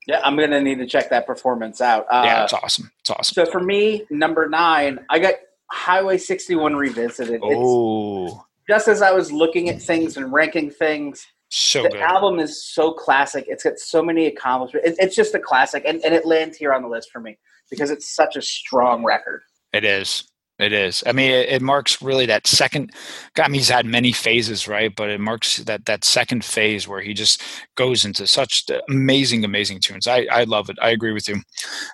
yeah 0.06 0.21
i'm 0.25 0.37
gonna 0.37 0.61
need 0.61 0.78
to 0.78 0.87
check 0.87 1.11
that 1.11 1.26
performance 1.26 1.80
out. 1.80 2.06
Uh, 2.11 2.23
yeah 2.25 2.44
it's 2.44 2.52
awesome. 2.52 2.90
It's 3.00 3.11
awesome. 3.11 3.35
so 3.35 3.50
for 3.50 3.61
me 3.61 4.04
number 4.11 4.49
nine 4.49 4.99
i 5.09 5.18
got 5.18 5.35
highway 5.71 6.18
61 6.18 6.76
revisited. 6.76 7.40
Oh. 7.42 8.26
it's, 8.26 8.35
just 8.68 8.88
as 8.88 9.02
i 9.02 9.12
was 9.12 9.32
looking 9.32 9.68
at 9.68 9.80
things 9.80 10.16
and 10.16 10.32
ranking 10.32 10.71
things 10.71 11.26
so 11.54 11.82
the 11.82 11.90
good. 11.90 12.00
album 12.00 12.38
is 12.38 12.64
so 12.64 12.92
classic. 12.92 13.44
It's 13.47 13.62
got 13.62 13.78
so 13.78 14.02
many 14.02 14.25
accomplishments. 14.26 14.88
It, 14.88 14.97
it's 14.99 15.14
just 15.14 15.35
a 15.35 15.38
classic, 15.38 15.85
and, 15.87 16.02
and 16.02 16.14
it 16.14 16.25
lands 16.25 16.56
here 16.56 16.73
on 16.73 16.80
the 16.80 16.88
list 16.88 17.11
for 17.12 17.21
me 17.21 17.38
because 17.71 17.90
it's 17.90 18.09
such 18.09 18.37
a 18.37 18.42
strong 18.42 19.04
record. 19.04 19.42
It 19.75 19.85
is. 19.85 20.25
It 20.59 20.73
is. 20.73 21.02
I 21.06 21.12
mean, 21.12 21.30
it, 21.30 21.49
it, 21.50 21.62
marks 21.62 22.00
really 22.00 22.25
that 22.26 22.47
second. 22.47 22.92
I 23.38 23.49
mean, 23.49 23.54
he's 23.54 23.68
had 23.68 23.85
many 23.85 24.12
phases, 24.12 24.66
right? 24.66 24.94
But 24.94 25.11
it 25.11 25.21
marks 25.21 25.59
that 25.59 25.85
that 25.87 26.04
second 26.04 26.44
phase 26.44 26.88
where 26.88 27.02
he 27.02 27.12
just 27.12 27.42
goes 27.75 28.04
into 28.04 28.26
such 28.26 28.64
amazing, 28.88 29.44
amazing 29.44 29.80
tunes. 29.80 30.06
I 30.06 30.26
I 30.30 30.44
love 30.44 30.71
it. 30.71 30.78
I 30.80 30.90
agree 30.90 31.12
with 31.12 31.28
you. 31.28 31.42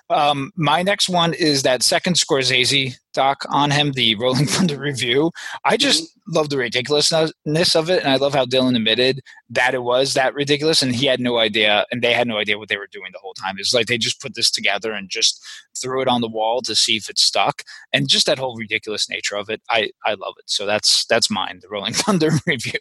Um, 0.09 0.51
my 0.55 0.83
next 0.83 1.09
one 1.09 1.33
is 1.33 1.63
that 1.63 1.83
second 1.83 2.13
Scorsese 2.15 2.95
doc 3.13 3.45
on 3.49 3.71
him, 3.71 3.93
the 3.93 4.15
Rolling 4.15 4.45
Thunder 4.47 4.79
Revue. 4.79 5.31
I 5.65 5.77
just 5.77 6.03
mm-hmm. 6.03 6.35
love 6.35 6.49
the 6.49 6.57
ridiculousness 6.57 7.75
of 7.75 7.89
it, 7.89 8.03
and 8.03 8.11
I 8.11 8.15
love 8.17 8.33
how 8.33 8.45
Dylan 8.45 8.75
admitted 8.75 9.21
that 9.49 9.73
it 9.73 9.83
was 9.83 10.13
that 10.13 10.33
ridiculous, 10.33 10.81
and 10.81 10.95
he 10.95 11.05
had 11.05 11.19
no 11.19 11.37
idea, 11.37 11.85
and 11.91 12.01
they 12.01 12.13
had 12.13 12.27
no 12.27 12.37
idea 12.37 12.57
what 12.57 12.69
they 12.69 12.77
were 12.77 12.87
doing 12.91 13.11
the 13.11 13.19
whole 13.19 13.33
time. 13.33 13.55
It's 13.57 13.73
like 13.73 13.87
they 13.87 13.97
just 13.97 14.21
put 14.21 14.35
this 14.35 14.51
together 14.51 14.91
and 14.93 15.09
just 15.09 15.43
threw 15.79 16.01
it 16.01 16.07
on 16.07 16.21
the 16.21 16.29
wall 16.29 16.61
to 16.61 16.75
see 16.75 16.97
if 16.97 17.09
it 17.09 17.19
stuck, 17.19 17.63
and 17.93 18.07
just 18.07 18.25
that 18.25 18.39
whole 18.39 18.55
ridiculous 18.57 19.09
nature 19.09 19.35
of 19.35 19.49
it. 19.49 19.61
I 19.69 19.91
I 20.05 20.13
love 20.13 20.35
it. 20.37 20.49
So 20.49 20.65
that's 20.65 21.05
that's 21.05 21.29
mine, 21.29 21.59
the 21.61 21.69
Rolling 21.69 21.93
Thunder 21.95 22.31
Revue. 22.47 22.79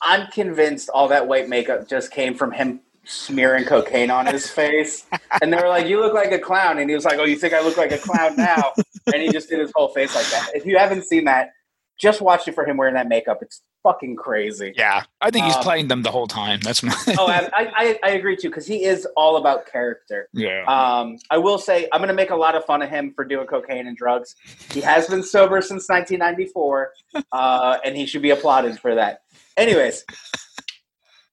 I'm 0.00 0.28
convinced 0.28 0.88
all 0.90 1.08
that 1.08 1.26
white 1.26 1.48
makeup 1.48 1.88
just 1.88 2.12
came 2.12 2.34
from 2.34 2.52
him 2.52 2.80
smearing 3.08 3.64
cocaine 3.64 4.10
on 4.10 4.26
his 4.26 4.48
face. 4.48 5.06
And 5.42 5.52
they 5.52 5.56
were 5.56 5.68
like, 5.68 5.86
You 5.86 6.00
look 6.00 6.14
like 6.14 6.30
a 6.32 6.38
clown. 6.38 6.78
And 6.78 6.88
he 6.88 6.94
was 6.94 7.04
like, 7.04 7.18
Oh, 7.18 7.24
you 7.24 7.36
think 7.36 7.54
I 7.54 7.60
look 7.60 7.76
like 7.76 7.92
a 7.92 7.98
clown 7.98 8.36
now? 8.36 8.72
And 9.12 9.22
he 9.22 9.30
just 9.30 9.48
did 9.48 9.58
his 9.58 9.72
whole 9.74 9.88
face 9.88 10.14
like 10.14 10.26
that. 10.26 10.50
If 10.54 10.66
you 10.66 10.76
haven't 10.78 11.04
seen 11.04 11.24
that, 11.24 11.50
just 11.98 12.20
watch 12.20 12.46
it 12.46 12.54
for 12.54 12.64
him 12.64 12.76
wearing 12.76 12.94
that 12.94 13.08
makeup. 13.08 13.38
It's 13.40 13.62
fucking 13.82 14.16
crazy. 14.16 14.72
Yeah. 14.76 15.04
I 15.20 15.30
think 15.30 15.46
he's 15.46 15.56
um, 15.56 15.62
playing 15.62 15.88
them 15.88 16.02
the 16.02 16.10
whole 16.10 16.26
time. 16.26 16.60
That's 16.60 16.82
my. 16.82 16.94
oh, 17.18 17.26
I, 17.26 17.48
I, 17.54 17.98
I, 18.02 18.10
agree 18.10 18.36
too, 18.36 18.50
because 18.50 18.66
he 18.66 18.84
is 18.84 19.06
all 19.16 19.36
about 19.36 19.66
character. 19.66 20.28
Yeah. 20.32 20.64
Um, 20.64 21.16
I 21.30 21.38
will 21.38 21.58
say, 21.58 21.88
I'm 21.92 22.00
going 22.00 22.08
to 22.08 22.14
make 22.14 22.30
a 22.30 22.36
lot 22.36 22.54
of 22.54 22.64
fun 22.64 22.82
of 22.82 22.90
him 22.90 23.12
for 23.14 23.24
doing 23.24 23.46
cocaine 23.46 23.86
and 23.86 23.96
drugs. 23.96 24.36
He 24.72 24.80
has 24.82 25.08
been 25.08 25.22
sober 25.22 25.60
since 25.60 25.88
1994, 25.88 26.92
uh, 27.32 27.78
and 27.84 27.96
he 27.96 28.06
should 28.06 28.22
be 28.22 28.30
applauded 28.30 28.78
for 28.78 28.94
that. 28.94 29.22
Anyways. 29.56 30.04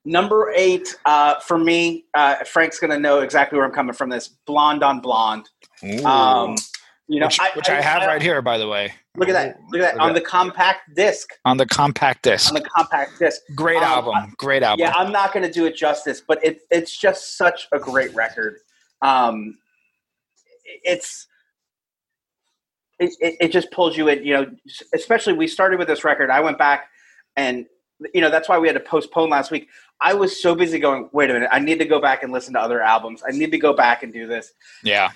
Number 0.06 0.54
eight 0.56 0.96
uh, 1.06 1.40
for 1.40 1.58
me, 1.58 2.06
uh, 2.14 2.44
Frank's 2.46 2.80
going 2.80 2.92
to 2.92 3.00
know 3.00 3.22
exactly 3.22 3.58
where 3.58 3.66
I'm 3.66 3.74
coming 3.74 3.94
from. 3.94 4.10
This 4.10 4.28
blonde 4.46 4.84
on 4.84 5.00
blonde. 5.00 5.50
Um, 6.06 6.56
you 7.08 7.20
know, 7.20 7.26
which 7.26 7.40
I, 7.40 7.50
which 7.56 7.70
I, 7.70 7.80
I 7.80 7.82
have 7.82 8.04
I, 8.04 8.08
right 8.08 8.22
here, 8.22 8.42
by 8.42 8.60
the 8.60 8.68
way. 8.68 8.94
Look 9.18 9.30
at 9.30 9.34
that! 9.34 9.58
Look 9.72 9.82
at 9.82 9.96
that 9.96 10.00
on 10.00 10.14
the 10.14 10.22
compact 10.22 10.96
disc. 10.96 11.30
On 11.46 11.58
the 11.58 11.66
compact 11.66 12.24
disc. 12.24 12.50
On 12.50 12.56
the 12.56 12.68
compact 12.70 13.18
disc. 13.18 13.42
Great 13.56 13.78
um, 13.78 13.84
album. 13.84 14.34
Great 14.38 14.62
album. 14.62 14.84
Yeah, 14.84 14.94
I'm 14.96 15.12
not 15.12 15.34
going 15.34 15.46
to 15.46 15.52
do 15.52 15.66
it 15.66 15.76
justice, 15.76 16.22
but 16.26 16.44
it, 16.44 16.62
it's 16.70 16.96
just 16.96 17.38
such 17.38 17.68
a 17.72 17.80
great 17.80 18.14
record. 18.14 18.58
Um, 19.02 19.58
it's 20.84 21.28
it, 23.00 23.12
it, 23.20 23.36
it 23.40 23.52
just 23.52 23.72
pulls 23.72 23.98
you 23.98 24.08
in. 24.08 24.24
You 24.24 24.34
know, 24.34 24.52
especially 24.94 25.34
we 25.34 25.48
started 25.48 25.80
with 25.80 25.88
this 25.88 26.04
record. 26.04 26.30
I 26.30 26.42
went 26.42 26.58
back 26.58 26.90
and 27.36 27.66
you 28.14 28.22
know 28.22 28.30
that's 28.30 28.50
why 28.50 28.58
we 28.58 28.68
had 28.68 28.74
to 28.74 28.80
postpone 28.80 29.30
last 29.30 29.52
week. 29.52 29.70
I 30.02 30.14
was 30.14 30.42
so 30.42 30.56
busy 30.56 30.80
going, 30.80 31.10
wait 31.14 31.30
a 31.30 31.34
minute, 31.34 31.50
I 31.52 31.60
need 31.60 31.80
to 31.80 31.86
go 31.86 32.02
back 32.02 32.24
and 32.24 32.34
listen 32.34 32.54
to 32.54 32.60
other 32.60 32.82
albums. 32.82 33.24
I 33.28 33.32
need 33.32 33.52
to 33.52 33.58
go 33.58 33.74
back 33.74 34.04
and 34.04 34.12
do 34.12 34.28
this. 34.28 34.52
Yeah. 34.84 35.12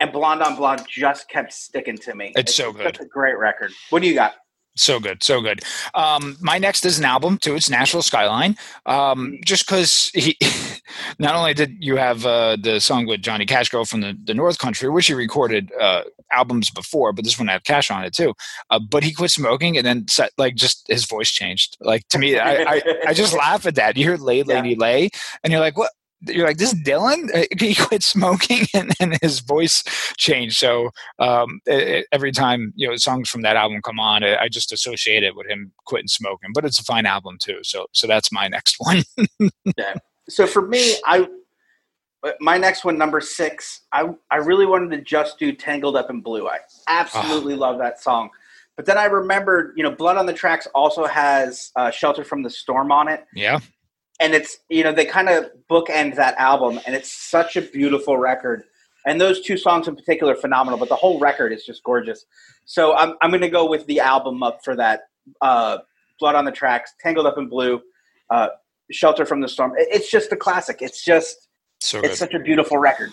And 0.00 0.12
Blonde 0.12 0.42
on 0.42 0.56
Blonde 0.56 0.82
just 0.88 1.28
kept 1.28 1.52
sticking 1.52 1.96
to 1.98 2.14
me. 2.14 2.32
It's, 2.34 2.50
it's 2.50 2.54
so 2.54 2.72
good. 2.72 2.86
It's 2.86 3.00
a 3.00 3.06
great 3.06 3.38
record. 3.38 3.70
What 3.90 4.02
do 4.02 4.08
you 4.08 4.14
got? 4.14 4.34
So 4.74 4.98
good, 4.98 5.22
so 5.22 5.42
good. 5.42 5.60
Um, 5.94 6.36
my 6.40 6.56
next 6.56 6.86
is 6.86 6.98
an 6.98 7.04
album 7.04 7.36
too. 7.36 7.54
It's 7.54 7.68
Nashville 7.68 8.00
Skyline. 8.00 8.56
Um, 8.86 9.38
just 9.44 9.66
because 9.66 10.10
he, 10.14 10.38
not 11.18 11.34
only 11.34 11.52
did 11.52 11.76
you 11.78 11.96
have 11.96 12.24
uh, 12.24 12.56
the 12.60 12.80
song 12.80 13.06
with 13.06 13.20
Johnny 13.20 13.44
Cash 13.44 13.68
"Girl 13.68 13.84
from 13.84 14.00
the, 14.00 14.16
the 14.24 14.32
North 14.32 14.58
Country," 14.58 14.88
which 14.88 15.08
he 15.08 15.14
recorded 15.14 15.70
uh, 15.78 16.04
albums 16.30 16.70
before, 16.70 17.12
but 17.12 17.24
this 17.24 17.38
one 17.38 17.48
had 17.48 17.64
Cash 17.64 17.90
on 17.90 18.02
it 18.02 18.14
too. 18.14 18.32
Uh, 18.70 18.78
but 18.78 19.04
he 19.04 19.12
quit 19.12 19.30
smoking, 19.30 19.76
and 19.76 19.86
then 19.86 20.08
set, 20.08 20.30
like 20.38 20.54
just 20.54 20.86
his 20.88 21.04
voice 21.04 21.30
changed. 21.30 21.76
Like 21.80 22.08
to 22.08 22.18
me, 22.18 22.38
I, 22.38 22.62
I, 22.62 22.82
I 23.08 23.12
just 23.12 23.34
laugh 23.34 23.66
at 23.66 23.74
that. 23.74 23.98
You 23.98 24.04
hear 24.04 24.16
"Lay 24.16 24.42
Lady 24.42 24.70
yeah. 24.70 24.76
Lay," 24.78 25.10
and 25.44 25.52
you're 25.52 25.60
like, 25.60 25.76
"What? 25.76 25.90
You're 26.26 26.46
like 26.46 26.58
this 26.58 26.74
Dylan? 26.74 27.34
Uh, 27.34 27.44
he 27.58 27.74
quit 27.74 28.02
smoking 28.02 28.66
and, 28.74 28.92
and 29.00 29.18
his 29.22 29.40
voice 29.40 29.82
changed. 30.16 30.56
So 30.56 30.90
um, 31.18 31.60
it, 31.66 32.06
every 32.12 32.32
time 32.32 32.72
you 32.76 32.88
know 32.88 32.96
songs 32.96 33.28
from 33.28 33.42
that 33.42 33.56
album 33.56 33.80
come 33.82 33.98
on 33.98 34.22
I 34.24 34.48
just 34.48 34.72
associate 34.72 35.22
it 35.22 35.34
with 35.34 35.46
him 35.46 35.72
quitting 35.86 36.08
smoking 36.08 36.50
but 36.54 36.64
it's 36.64 36.78
a 36.78 36.84
fine 36.84 37.06
album 37.06 37.38
too 37.40 37.58
so 37.62 37.86
so 37.92 38.06
that's 38.06 38.32
my 38.32 38.48
next 38.48 38.76
one. 38.78 39.02
Yeah. 39.78 39.94
So 40.28 40.46
for 40.46 40.62
me 40.62 40.96
I 41.04 41.26
my 42.40 42.58
next 42.58 42.84
one 42.84 42.98
number 42.98 43.20
six 43.20 43.82
I 43.92 44.10
I 44.30 44.36
really 44.36 44.66
wanted 44.66 44.96
to 44.96 45.02
just 45.02 45.38
do 45.38 45.52
Tangled 45.52 45.96
Up 45.96 46.10
in 46.10 46.20
Blue. 46.20 46.48
I 46.48 46.58
absolutely 46.88 47.54
oh. 47.54 47.58
love 47.58 47.78
that 47.78 48.00
song. 48.00 48.30
But 48.76 48.86
then 48.86 48.96
I 48.96 49.04
remembered, 49.04 49.74
you 49.76 49.82
know, 49.82 49.90
Blood 49.90 50.16
on 50.16 50.24
the 50.24 50.32
Tracks 50.32 50.66
also 50.74 51.04
has 51.04 51.70
uh, 51.76 51.90
Shelter 51.90 52.24
from 52.24 52.42
the 52.42 52.48
Storm 52.48 52.90
on 52.90 53.06
it. 53.08 53.24
Yeah 53.34 53.60
and 54.22 54.34
it's 54.34 54.58
you 54.68 54.84
know 54.84 54.92
they 54.92 55.04
kind 55.04 55.28
of 55.28 55.50
bookend 55.68 56.14
that 56.14 56.36
album 56.38 56.80
and 56.86 56.94
it's 56.94 57.10
such 57.10 57.56
a 57.56 57.62
beautiful 57.62 58.16
record 58.16 58.62
and 59.04 59.20
those 59.20 59.40
two 59.40 59.56
songs 59.56 59.88
in 59.88 59.96
particular 59.96 60.34
phenomenal 60.34 60.78
but 60.78 60.88
the 60.88 60.94
whole 60.94 61.18
record 61.18 61.52
is 61.52 61.64
just 61.64 61.82
gorgeous 61.82 62.24
so 62.64 62.94
i'm, 62.96 63.14
I'm 63.20 63.30
going 63.30 63.42
to 63.42 63.50
go 63.50 63.68
with 63.68 63.86
the 63.86 64.00
album 64.00 64.42
up 64.42 64.64
for 64.64 64.76
that 64.76 65.02
uh, 65.40 65.78
blood 66.18 66.34
on 66.34 66.44
the 66.44 66.52
tracks 66.52 66.94
tangled 67.00 67.26
up 67.26 67.36
in 67.36 67.48
blue 67.48 67.82
uh, 68.30 68.48
shelter 68.90 69.26
from 69.26 69.40
the 69.40 69.48
storm 69.48 69.72
it's 69.76 70.10
just 70.10 70.32
a 70.32 70.36
classic 70.36 70.78
it's 70.80 71.04
just 71.04 71.48
so 71.80 72.00
it's 72.00 72.18
such 72.18 72.34
a 72.34 72.38
beautiful 72.38 72.78
record 72.78 73.12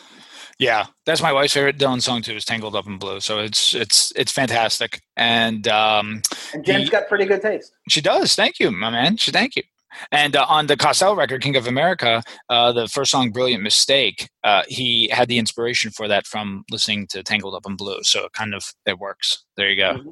yeah, 0.60 0.88
that's 1.06 1.22
my 1.22 1.32
wife's 1.32 1.54
favorite 1.54 1.78
Dylan 1.78 2.02
song 2.02 2.22
too. 2.22 2.34
Is 2.34 2.44
"Tangled 2.44 2.76
Up 2.76 2.86
in 2.86 2.98
Blue," 2.98 3.22
so 3.22 3.40
it's 3.40 3.74
it's 3.74 4.12
it's 4.14 4.34
fantastic. 4.34 5.02
And 5.16 5.66
um, 5.70 6.22
and 6.54 6.66
Jen's 6.66 6.90
got 6.90 7.08
pretty 7.08 7.24
good 7.24 7.42
taste. 7.42 7.72
She 7.88 8.02
does. 8.02 8.36
Thank 8.36 8.60
you, 8.60 8.70
my 8.70 8.90
man. 8.90 9.16
She 9.16 9.32
thank 9.32 9.56
you. 9.56 9.64
And 10.12 10.36
uh, 10.36 10.46
on 10.48 10.68
the 10.68 10.78
Costello 10.78 11.16
record, 11.16 11.42
King 11.42 11.56
of 11.56 11.68
America, 11.68 12.24
uh, 12.50 12.72
the 12.72 12.88
first 12.88 13.12
song, 13.12 13.32
Brilliant 13.32 13.64
Mistake, 13.64 14.30
uh, 14.44 14.64
he 14.68 15.10
had 15.10 15.28
the 15.28 15.38
inspiration 15.38 15.92
for 15.92 16.08
that 16.08 16.28
from 16.28 16.64
listening 16.70 17.08
to 17.08 17.24
Tangled 17.24 17.56
Up 17.56 17.66
in 17.66 17.76
Blue. 17.76 18.00
So 18.04 18.26
it 18.26 18.34
kind 18.34 18.54
of, 18.54 18.64
it 18.86 19.00
works. 19.00 19.44
There 19.58 19.70
you 19.70 19.78
go. 19.78 19.94
Mm-hmm. 19.96 20.10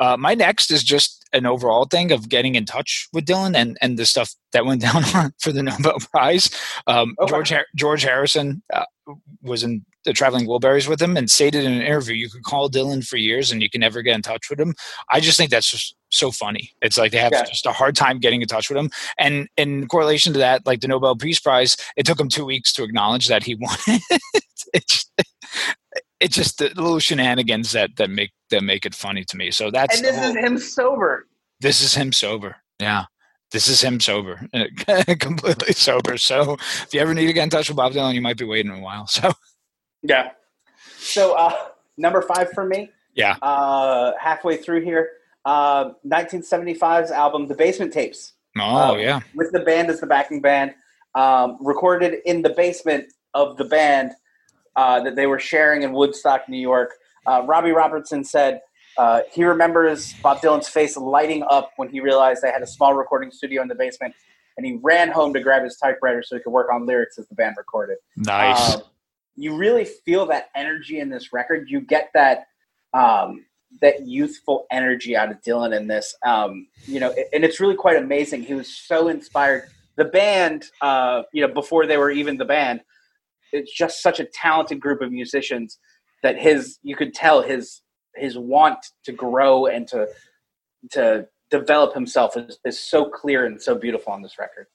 Uh, 0.00 0.16
my 0.16 0.34
next 0.34 0.70
is 0.70 0.82
just 0.82 1.24
an 1.32 1.46
overall 1.46 1.84
thing 1.84 2.12
of 2.12 2.28
getting 2.28 2.54
in 2.54 2.64
touch 2.64 3.08
with 3.12 3.24
Dylan 3.24 3.54
and, 3.54 3.76
and 3.80 3.98
the 3.98 4.06
stuff 4.06 4.34
that 4.52 4.66
went 4.66 4.80
down 4.92 5.02
for 5.40 5.52
the 5.52 5.62
Nobel 5.62 5.98
Prize. 6.10 6.50
Um, 6.86 7.14
okay. 7.20 7.30
George, 7.30 7.52
George 7.76 8.02
Harrison 8.02 8.62
uh, 8.72 8.84
was 9.42 9.62
in 9.62 9.84
the 10.04 10.12
Traveling 10.12 10.46
Wilburys 10.46 10.88
with 10.88 11.00
him 11.00 11.16
and 11.16 11.30
stated 11.30 11.64
in 11.64 11.72
an 11.72 11.82
interview, 11.82 12.14
you 12.14 12.28
could 12.28 12.42
call 12.42 12.68
Dylan 12.68 13.06
for 13.06 13.16
years 13.16 13.50
and 13.50 13.62
you 13.62 13.70
can 13.70 13.80
never 13.80 14.02
get 14.02 14.14
in 14.14 14.22
touch 14.22 14.50
with 14.50 14.60
him. 14.60 14.74
I 15.10 15.20
just 15.20 15.36
think 15.36 15.50
that's 15.50 15.70
just 15.70 15.94
so 16.16 16.30
funny. 16.30 16.72
It's 16.82 16.98
like 16.98 17.12
they 17.12 17.18
have 17.18 17.32
yeah. 17.32 17.44
just 17.44 17.66
a 17.66 17.72
hard 17.72 17.96
time 17.96 18.18
getting 18.18 18.42
in 18.42 18.48
touch 18.48 18.68
with 18.68 18.78
him. 18.78 18.90
And 19.18 19.48
in 19.56 19.86
correlation 19.88 20.32
to 20.32 20.38
that, 20.38 20.66
like 20.66 20.80
the 20.80 20.88
Nobel 20.88 21.16
Peace 21.16 21.40
Prize, 21.40 21.76
it 21.96 22.06
took 22.06 22.18
him 22.18 22.28
two 22.28 22.44
weeks 22.44 22.72
to 22.74 22.84
acknowledge 22.84 23.28
that 23.28 23.44
he 23.44 23.54
won 23.54 23.76
it. 23.86 24.20
it's, 24.72 25.10
it's 26.20 26.36
just 26.36 26.58
the 26.58 26.68
little 26.68 26.98
shenanigans 26.98 27.72
that 27.72 27.96
that 27.96 28.10
make 28.10 28.32
that 28.50 28.62
make 28.62 28.86
it 28.86 28.94
funny 28.94 29.24
to 29.24 29.36
me. 29.36 29.50
So 29.50 29.70
that's 29.70 29.96
and 29.96 30.04
this 30.04 30.16
whole, 30.16 30.30
is 30.30 30.36
him 30.36 30.58
sober. 30.58 31.26
This 31.60 31.80
is 31.80 31.94
him 31.94 32.12
sober. 32.12 32.56
Yeah. 32.80 33.04
This 33.50 33.68
is 33.68 33.80
him 33.80 34.00
sober, 34.00 34.48
completely 35.20 35.74
sober. 35.74 36.18
So 36.18 36.54
if 36.54 36.88
you 36.92 36.98
ever 36.98 37.14
need 37.14 37.26
to 37.26 37.32
get 37.32 37.44
in 37.44 37.50
touch 37.50 37.68
with 37.68 37.76
Bob 37.76 37.92
Dylan, 37.92 38.14
you 38.14 38.20
might 38.20 38.36
be 38.36 38.44
waiting 38.44 38.72
a 38.72 38.80
while. 38.80 39.06
So 39.06 39.32
yeah. 40.02 40.30
So 40.98 41.36
uh, 41.36 41.54
number 41.96 42.20
five 42.22 42.50
for 42.50 42.64
me. 42.64 42.90
Yeah. 43.14 43.36
Uh, 43.42 44.12
halfway 44.20 44.56
through 44.56 44.82
here, 44.82 45.10
uh, 45.44 45.90
1975's 46.06 47.10
album, 47.10 47.46
The 47.46 47.54
Basement 47.54 47.92
Tapes. 47.92 48.32
Oh, 48.58 48.94
uh, 48.94 48.96
yeah. 48.96 49.20
With 49.34 49.52
the 49.52 49.60
band 49.60 49.90
as 49.90 50.00
the 50.00 50.06
backing 50.06 50.40
band. 50.40 50.74
Um, 51.14 51.58
recorded 51.60 52.18
in 52.24 52.42
the 52.42 52.50
basement 52.50 53.12
of 53.34 53.56
the 53.56 53.64
band 53.64 54.12
uh, 54.74 55.00
that 55.04 55.14
they 55.14 55.26
were 55.26 55.38
sharing 55.38 55.82
in 55.82 55.92
Woodstock, 55.92 56.48
New 56.48 56.58
York. 56.58 56.90
Uh, 57.26 57.42
Robbie 57.46 57.70
Robertson 57.70 58.24
said 58.24 58.60
uh, 58.96 59.20
he 59.32 59.44
remembers 59.44 60.14
Bob 60.14 60.40
Dylan's 60.40 60.68
face 60.68 60.96
lighting 60.96 61.44
up 61.48 61.70
when 61.76 61.88
he 61.88 62.00
realized 62.00 62.42
they 62.42 62.50
had 62.50 62.62
a 62.62 62.66
small 62.66 62.94
recording 62.94 63.30
studio 63.30 63.62
in 63.62 63.68
the 63.68 63.74
basement, 63.74 64.14
and 64.56 64.66
he 64.66 64.78
ran 64.82 65.10
home 65.10 65.32
to 65.34 65.40
grab 65.40 65.62
his 65.62 65.76
typewriter 65.76 66.22
so 66.22 66.36
he 66.36 66.42
could 66.42 66.52
work 66.52 66.72
on 66.72 66.86
lyrics 66.86 67.18
as 67.18 67.26
the 67.28 67.34
band 67.34 67.54
recorded. 67.56 67.98
Nice. 68.16 68.74
Um, 68.74 68.82
you 69.36 69.56
really 69.56 69.84
feel 69.84 70.26
that 70.26 70.48
energy 70.54 71.00
in 71.00 71.08
this 71.08 71.32
record. 71.32 71.68
You 71.68 71.80
get 71.80 72.10
that 72.14 72.46
um, 72.92 73.44
that 73.80 74.06
youthful 74.06 74.66
energy 74.70 75.16
out 75.16 75.30
of 75.30 75.40
Dylan 75.42 75.76
in 75.76 75.86
this. 75.86 76.14
Um, 76.24 76.68
you 76.86 77.00
know, 77.00 77.14
and 77.32 77.44
it's 77.44 77.60
really 77.60 77.74
quite 77.74 77.96
amazing. 77.96 78.42
He 78.42 78.54
was 78.54 78.74
so 78.74 79.08
inspired. 79.08 79.68
The 79.96 80.04
band, 80.04 80.64
uh, 80.80 81.22
you 81.32 81.46
know, 81.46 81.52
before 81.52 81.86
they 81.86 81.96
were 81.96 82.10
even 82.10 82.36
the 82.36 82.44
band, 82.44 82.80
it's 83.52 83.72
just 83.72 84.02
such 84.02 84.20
a 84.20 84.24
talented 84.24 84.80
group 84.80 85.00
of 85.00 85.12
musicians 85.12 85.78
that 86.22 86.38
his 86.38 86.78
you 86.82 86.96
could 86.96 87.14
tell 87.14 87.42
his 87.42 87.82
his 88.16 88.36
want 88.36 88.78
to 89.04 89.12
grow 89.12 89.66
and 89.66 89.86
to 89.88 90.08
to 90.90 91.26
develop 91.50 91.94
himself 91.94 92.36
is, 92.36 92.58
is 92.64 92.80
so 92.80 93.04
clear 93.04 93.46
and 93.46 93.60
so 93.60 93.74
beautiful 93.74 94.12
on 94.12 94.22
this 94.22 94.38
record. 94.38 94.66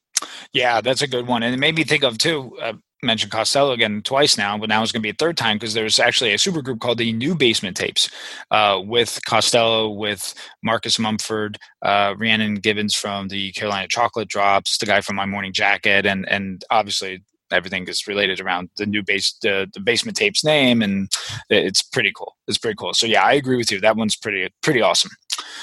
Yeah, 0.53 0.82
that's 0.82 1.01
a 1.01 1.08
good 1.08 1.27
one, 1.27 1.44
and 1.44 1.53
it 1.53 1.58
made 1.58 1.75
me 1.75 1.84
think 1.84 2.03
of 2.03 2.18
too. 2.18 2.58
Uh, 2.62 2.74
mention 3.01 3.29
Costello 3.29 3.72
again 3.72 4.01
twice 4.03 4.38
now, 4.38 4.58
but 4.58 4.70
now 4.70 4.82
it's 4.84 4.91
going 4.91 5.01
to 5.01 5.06
be 5.06 5.12
a 5.12 5.13
third 5.13 5.38
time 5.38 5.58
because 5.58 5.74
there's 5.74 6.00
actually 6.00 6.32
a 6.34 6.38
supergroup 6.38 6.79
called 6.79 6.98
the 6.98 7.13
New 7.13 7.36
Basement 7.36 7.77
Tapes 7.77 8.10
uh, 8.51 8.82
with 8.84 9.20
Costello, 9.25 9.89
with 9.89 10.34
Marcus 10.63 11.00
Mumford, 11.00 11.58
uh, 11.82 12.13
Rhiannon 12.18 12.60
Giddens 12.60 12.96
from 12.96 13.29
the 13.29 13.51
Carolina 13.53 13.88
Chocolate 13.88 14.27
Drops, 14.27 14.77
the 14.77 14.86
guy 14.86 15.01
from 15.01 15.15
My 15.15 15.25
Morning 15.25 15.53
Jacket, 15.53 16.06
and 16.06 16.27
and 16.29 16.63
obviously 16.70 17.24
everything 17.51 17.88
is 17.88 18.08
related 18.08 18.39
around 18.39 18.70
the 18.77 18.86
new 18.86 19.03
base 19.03 19.36
the, 19.41 19.68
the 19.74 19.79
basement 19.79 20.18
tapes 20.18 20.44
name 20.44 20.82
and 20.82 21.12
it's 21.50 21.82
pretty 21.82 22.12
cool 22.15 22.36
it's 22.48 22.58
pretty 22.58 22.75
cool 22.75 22.94
so 22.94 23.06
yeah 23.06 23.24
i 23.24 23.34
agree 23.34 23.58
with 23.58 23.72
you 23.72 23.79
that 23.79 23.96
one's 23.96 24.15
pretty 24.15 24.48
pretty 24.62 24.82
awesome 24.82 25.12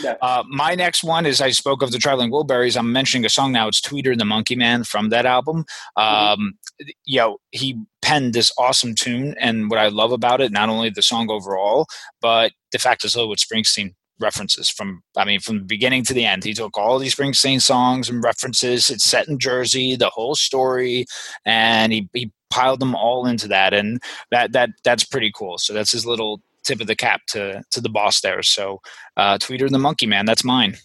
yeah. 0.02 0.14
Uh, 0.21 0.43
my 0.49 0.75
next 0.75 1.05
one 1.05 1.26
is 1.26 1.40
I 1.40 1.50
spoke 1.50 1.83
of 1.83 1.90
the 1.90 1.99
Traveling 1.99 2.31
Wilburys. 2.31 2.76
I'm 2.76 2.93
mentioning 2.93 3.25
a 3.25 3.28
song 3.28 3.52
now. 3.52 3.69
It's 3.69 3.81
Tweeter 3.81 4.16
the 4.16 4.25
Monkey 4.25 4.57
Man 4.57 4.85
from 4.85 5.11
that 5.11 5.26
album. 5.26 5.64
Mm-hmm. 5.99 6.02
Um, 6.02 6.55
mm-hmm. 6.81 6.88
You 7.05 7.19
know, 7.19 7.38
he 7.50 7.81
penned 8.02 8.35
this 8.35 8.52
awesome 8.59 8.95
tune, 8.95 9.35
and 9.40 9.71
what 9.71 9.78
I 9.78 9.88
love 9.88 10.12
about 10.12 10.40
it, 10.40 10.52
not 10.52 10.69
only 10.69 10.90
the 10.90 11.02
song 11.02 11.31
overall, 11.31 11.87
but 12.21 12.52
the 12.73 12.78
fact 12.78 13.05
is, 13.05 13.16
with 13.16 13.38
Springsteen 13.38 13.95
references 14.20 14.68
from 14.68 15.02
I 15.16 15.25
mean 15.25 15.40
from 15.40 15.58
the 15.58 15.64
beginning 15.64 16.04
to 16.04 16.14
the 16.14 16.25
end. 16.25 16.44
He 16.44 16.54
took 16.54 16.76
all 16.76 16.99
these 16.99 17.14
Springsteen 17.14 17.61
songs 17.61 18.08
and 18.08 18.23
references. 18.23 18.90
It's 18.90 19.04
set 19.04 19.28
in 19.28 19.38
Jersey, 19.38 19.96
the 19.96 20.11
whole 20.11 20.35
story, 20.35 21.06
and 21.44 21.92
he, 21.92 22.08
he 22.12 22.32
piled 22.50 22.80
them 22.80 22.94
all 22.94 23.26
into 23.26 23.49
that, 23.49 23.75
and 23.75 24.02
that 24.30 24.52
that 24.52 24.70
that's 24.85 25.04
pretty 25.04 25.32
cool. 25.35 25.58
So 25.58 25.73
that's 25.73 25.92
his 25.92 26.06
little 26.06 26.40
tip 26.64 26.80
of 26.80 26.87
the 26.87 26.96
cap 26.96 27.23
to 27.28 27.62
to 27.70 27.80
the 27.80 27.88
boss 27.88 28.20
there. 28.20 28.42
So 28.42 28.80
uh, 29.16 29.38
Tweeter 29.38 29.70
the 29.70 29.78
Monkey 29.78 30.06
Man, 30.06 30.26
that's 30.26 30.44
mine. 30.44 30.76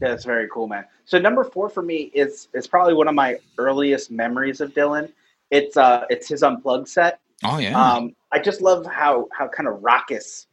That's 0.00 0.24
very 0.24 0.48
cool, 0.52 0.68
man. 0.68 0.84
So 1.04 1.18
number 1.18 1.44
four 1.44 1.68
for 1.68 1.82
me 1.82 2.10
is 2.14 2.48
is 2.54 2.66
probably 2.66 2.94
one 2.94 3.08
of 3.08 3.14
my 3.14 3.38
earliest 3.58 4.10
memories 4.10 4.60
of 4.60 4.72
Dylan. 4.72 5.12
It's 5.50 5.76
uh 5.76 6.04
it's 6.10 6.28
his 6.28 6.42
unplugged 6.42 6.88
set. 6.88 7.20
Oh 7.44 7.58
yeah. 7.58 7.80
Um, 7.80 8.14
I 8.32 8.38
just 8.38 8.60
love 8.60 8.86
how 8.86 9.28
how 9.32 9.48
kind 9.48 9.68
of 9.68 9.82
raucous 9.82 10.46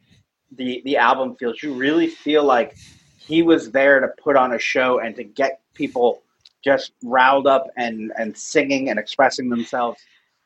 the 0.51 0.81
the 0.85 0.97
album 0.97 1.35
feels. 1.35 1.61
You 1.61 1.73
really 1.73 2.07
feel 2.07 2.43
like 2.43 2.75
he 3.17 3.41
was 3.43 3.71
there 3.71 3.99
to 3.99 4.07
put 4.21 4.35
on 4.35 4.53
a 4.53 4.59
show 4.59 4.99
and 4.99 5.15
to 5.15 5.23
get 5.23 5.61
people 5.73 6.23
just 6.63 6.91
riled 7.03 7.47
up 7.47 7.67
and 7.77 8.11
and 8.17 8.37
singing 8.37 8.89
and 8.89 8.99
expressing 8.99 9.49
themselves. 9.49 10.01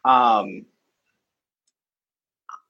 Um, 0.06 0.66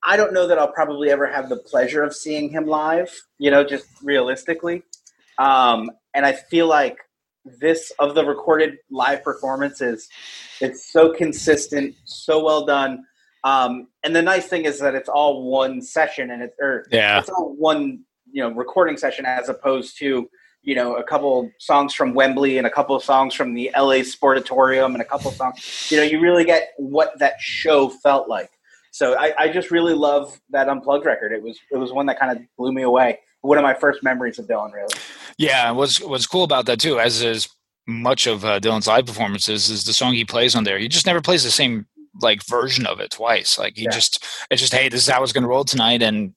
I 0.06 0.18
don't 0.18 0.34
know 0.34 0.48
that 0.48 0.60
I'll 0.60 0.72
probably 0.72 1.12
ever 1.12 1.26
have 1.28 1.50
the 1.50 1.58
pleasure 1.58 2.04
of 2.04 2.14
seeing 2.14 2.50
him 2.50 2.68
live, 2.68 3.10
you 3.38 3.50
know, 3.50 3.64
just 3.64 3.86
realistically. 4.04 4.84
Um, 5.40 5.92
and 6.14 6.26
I 6.26 6.34
feel 6.34 6.68
like 6.68 6.98
this 7.46 7.92
of 8.00 8.14
the 8.14 8.26
recorded 8.26 8.78
live 8.92 9.24
performances, 9.24 10.10
it's 10.60 10.92
so 10.92 11.14
consistent, 11.14 11.96
so 12.04 12.44
well 12.44 12.66
done. 12.66 13.06
Um, 13.44 13.88
and 14.04 14.16
the 14.16 14.22
nice 14.22 14.48
thing 14.48 14.66
is 14.66 14.80
that 14.80 14.96
it's 14.96 15.10
all 15.10 15.50
one 15.50 15.82
session 15.82 16.32
and 16.32 16.42
it's 16.42 16.56
or 16.60 16.86
yeah. 16.92 17.20
it's 17.20 17.30
all 17.30 17.54
one, 17.58 18.02
you 18.32 18.42
know, 18.42 18.52
recording 18.52 18.98
session 18.98 19.26
as 19.26 19.50
opposed 19.50 19.98
to, 20.00 20.30
you 20.62 20.76
know, 20.76 20.96
a 20.96 21.04
couple 21.04 21.52
songs 21.60 21.94
from 21.94 22.14
Wembley 22.14 22.58
and 22.58 22.66
a 22.66 22.70
couple 22.70 22.96
of 22.96 23.04
songs 23.04 23.34
from 23.34 23.54
the 23.54 23.70
LA 23.76 24.02
Sportatorium 24.02 24.94
and 24.94 25.02
a 25.02 25.06
couple 25.06 25.30
songs. 25.32 25.90
You 25.92 25.98
know, 25.98 26.04
you 26.04 26.22
really 26.22 26.46
get 26.46 26.70
what 26.78 27.20
that 27.20 27.36
show 27.40 27.90
felt 27.90 28.30
like. 28.30 28.50
So 28.92 29.18
I, 29.18 29.34
I 29.38 29.50
just 29.50 29.72
really 29.72 29.94
love 29.94 30.40
that 30.52 30.70
unplugged 30.70 31.06
record. 31.06 31.32
It 31.32 31.42
was 31.42 31.60
it 31.72 31.78
was 31.78 31.92
one 31.92 32.06
that 32.06 32.20
kind 32.20 32.38
of 32.38 32.44
blew 32.58 32.72
me 32.72 32.84
away. 32.84 33.20
One 33.42 33.58
of 33.58 33.64
my 33.64 33.74
first 33.74 34.04
memories 34.04 34.40
of 34.40 34.46
Dylan, 34.46 34.72
really. 34.72 34.94
Yeah, 35.38 35.72
what's 35.72 36.00
what's 36.00 36.28
cool 36.28 36.44
about 36.44 36.68
that 36.68 36.80
too, 36.80 37.00
as 37.00 37.22
is 37.22 37.50
much 37.88 38.28
of 38.28 38.46
uh, 38.46 38.60
Dylan's 38.60 38.88
live 38.88 39.06
performances, 39.06 39.70
is 39.70 39.84
the 39.84 39.94
song 39.94 40.14
he 40.14 40.24
plays 40.24 40.56
on 40.56 40.64
there. 40.64 40.78
He 40.78 40.88
just 40.88 41.06
never 41.06 41.22
plays 41.22 41.44
the 41.44 41.52
same 41.52 41.88
like 42.22 42.46
version 42.46 42.86
of 42.86 43.00
it 43.00 43.12
twice. 43.12 43.58
Like 43.58 43.76
he 43.76 43.84
yeah. 43.84 43.92
just 43.92 44.26
it's 44.50 44.62
just 44.62 44.74
hey, 44.74 44.90
this 44.90 45.04
is 45.04 45.10
how 45.10 45.24
it's 45.24 45.34
going 45.34 45.44
to 45.44 45.50
roll 45.50 45.64
tonight, 45.64 46.02
and 46.02 46.34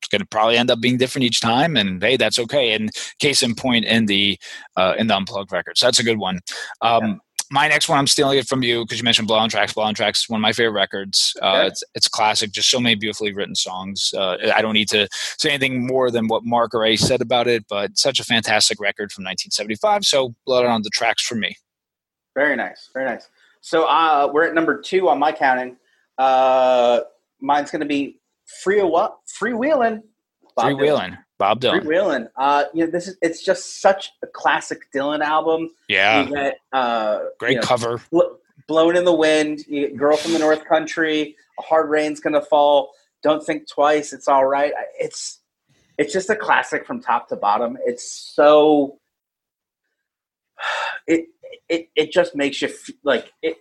it's 0.00 0.08
going 0.08 0.20
to 0.20 0.26
probably 0.26 0.56
end 0.56 0.70
up 0.70 0.80
being 0.80 0.98
different 0.98 1.24
each 1.24 1.40
time. 1.40 1.76
And 1.76 2.02
hey, 2.02 2.16
that's 2.16 2.38
okay. 2.38 2.72
And 2.72 2.90
case 3.18 3.42
in 3.42 3.54
point 3.54 3.84
in 3.84 4.06
the 4.06 4.38
uh, 4.76 4.94
in 4.98 5.06
the 5.06 5.16
unplugged 5.16 5.52
records, 5.52 5.80
that's 5.80 5.98
a 5.98 6.04
good 6.04 6.18
one. 6.18 6.40
Um, 6.80 7.04
yeah 7.04 7.14
my 7.50 7.68
next 7.68 7.88
one, 7.88 7.98
I'm 7.98 8.06
stealing 8.06 8.38
it 8.38 8.46
from 8.46 8.62
you 8.62 8.84
because 8.84 8.98
you 8.98 9.04
mentioned 9.04 9.28
Blow 9.28 9.38
on 9.38 9.48
Tracks. 9.48 9.72
Blow 9.72 9.84
on 9.84 9.94
Tracks 9.94 10.22
is 10.22 10.28
one 10.28 10.40
of 10.40 10.42
my 10.42 10.52
favorite 10.52 10.72
records. 10.72 11.36
Uh, 11.40 11.64
it's 11.66 11.84
it's 11.94 12.08
classic. 12.08 12.50
Just 12.50 12.70
so 12.70 12.80
many 12.80 12.94
beautifully 12.94 13.32
written 13.32 13.54
songs. 13.54 14.12
Uh, 14.16 14.36
I 14.54 14.60
don't 14.62 14.74
need 14.74 14.88
to 14.88 15.08
say 15.38 15.50
anything 15.50 15.86
more 15.86 16.10
than 16.10 16.28
what 16.28 16.44
Mark 16.44 16.74
or 16.74 16.84
A 16.84 16.96
said 16.96 17.20
about 17.20 17.46
it, 17.46 17.64
but 17.68 17.96
such 17.98 18.18
a 18.18 18.24
fantastic 18.24 18.80
record 18.80 19.12
from 19.12 19.22
1975. 19.22 20.04
So 20.04 20.34
blow 20.44 20.64
it 20.64 20.66
on 20.66 20.82
the 20.82 20.90
tracks 20.90 21.22
for 21.22 21.36
me. 21.36 21.56
Very 22.34 22.56
nice. 22.56 22.90
Very 22.92 23.06
nice. 23.06 23.28
So 23.66 23.82
uh, 23.82 24.30
we're 24.32 24.44
at 24.44 24.54
number 24.54 24.80
two 24.80 25.08
on 25.08 25.18
my 25.18 25.32
counting. 25.32 25.76
Uh, 26.16 27.00
mine's 27.40 27.72
going 27.72 27.80
to 27.80 27.86
be 27.86 28.20
free 28.62 28.80
what? 28.80 29.18
Freewheeling. 29.26 30.04
Freewheeling. 30.56 31.18
Bob 31.36 31.60
Dylan. 31.60 31.82
Freewheeling. 31.82 32.28
Uh, 32.36 32.66
you 32.72 32.84
know, 32.84 32.90
this 32.92 33.08
is 33.08 33.16
it's 33.22 33.44
just 33.44 33.80
such 33.80 34.12
a 34.22 34.28
classic 34.28 34.82
Dylan 34.94 35.20
album. 35.20 35.70
Yeah. 35.88 36.22
You 36.22 36.32
get, 36.32 36.58
uh, 36.72 37.18
Great 37.40 37.54
you 37.54 37.56
know, 37.56 37.62
cover. 37.62 38.00
Bl- 38.12 38.36
Blowin' 38.68 38.96
in 38.96 39.04
the 39.04 39.12
Wind. 39.12 39.66
You 39.66 39.88
get 39.88 39.96
Girl 39.96 40.16
from 40.16 40.32
the 40.32 40.38
North 40.38 40.64
Country. 40.64 41.34
A 41.58 41.62
hard 41.62 41.90
rain's 41.90 42.20
gonna 42.20 42.42
fall. 42.42 42.92
Don't 43.24 43.44
think 43.44 43.68
twice. 43.68 44.12
It's 44.12 44.28
all 44.28 44.46
right. 44.46 44.72
It's 44.96 45.40
it's 45.98 46.12
just 46.12 46.30
a 46.30 46.36
classic 46.36 46.86
from 46.86 47.00
top 47.00 47.28
to 47.30 47.36
bottom. 47.36 47.76
It's 47.84 48.08
so 48.08 49.00
it 51.08 51.26
it 51.68 51.88
it 51.96 52.12
just 52.12 52.34
makes 52.34 52.62
you 52.62 52.68
f- 52.68 52.90
like 53.02 53.32
it 53.42 53.58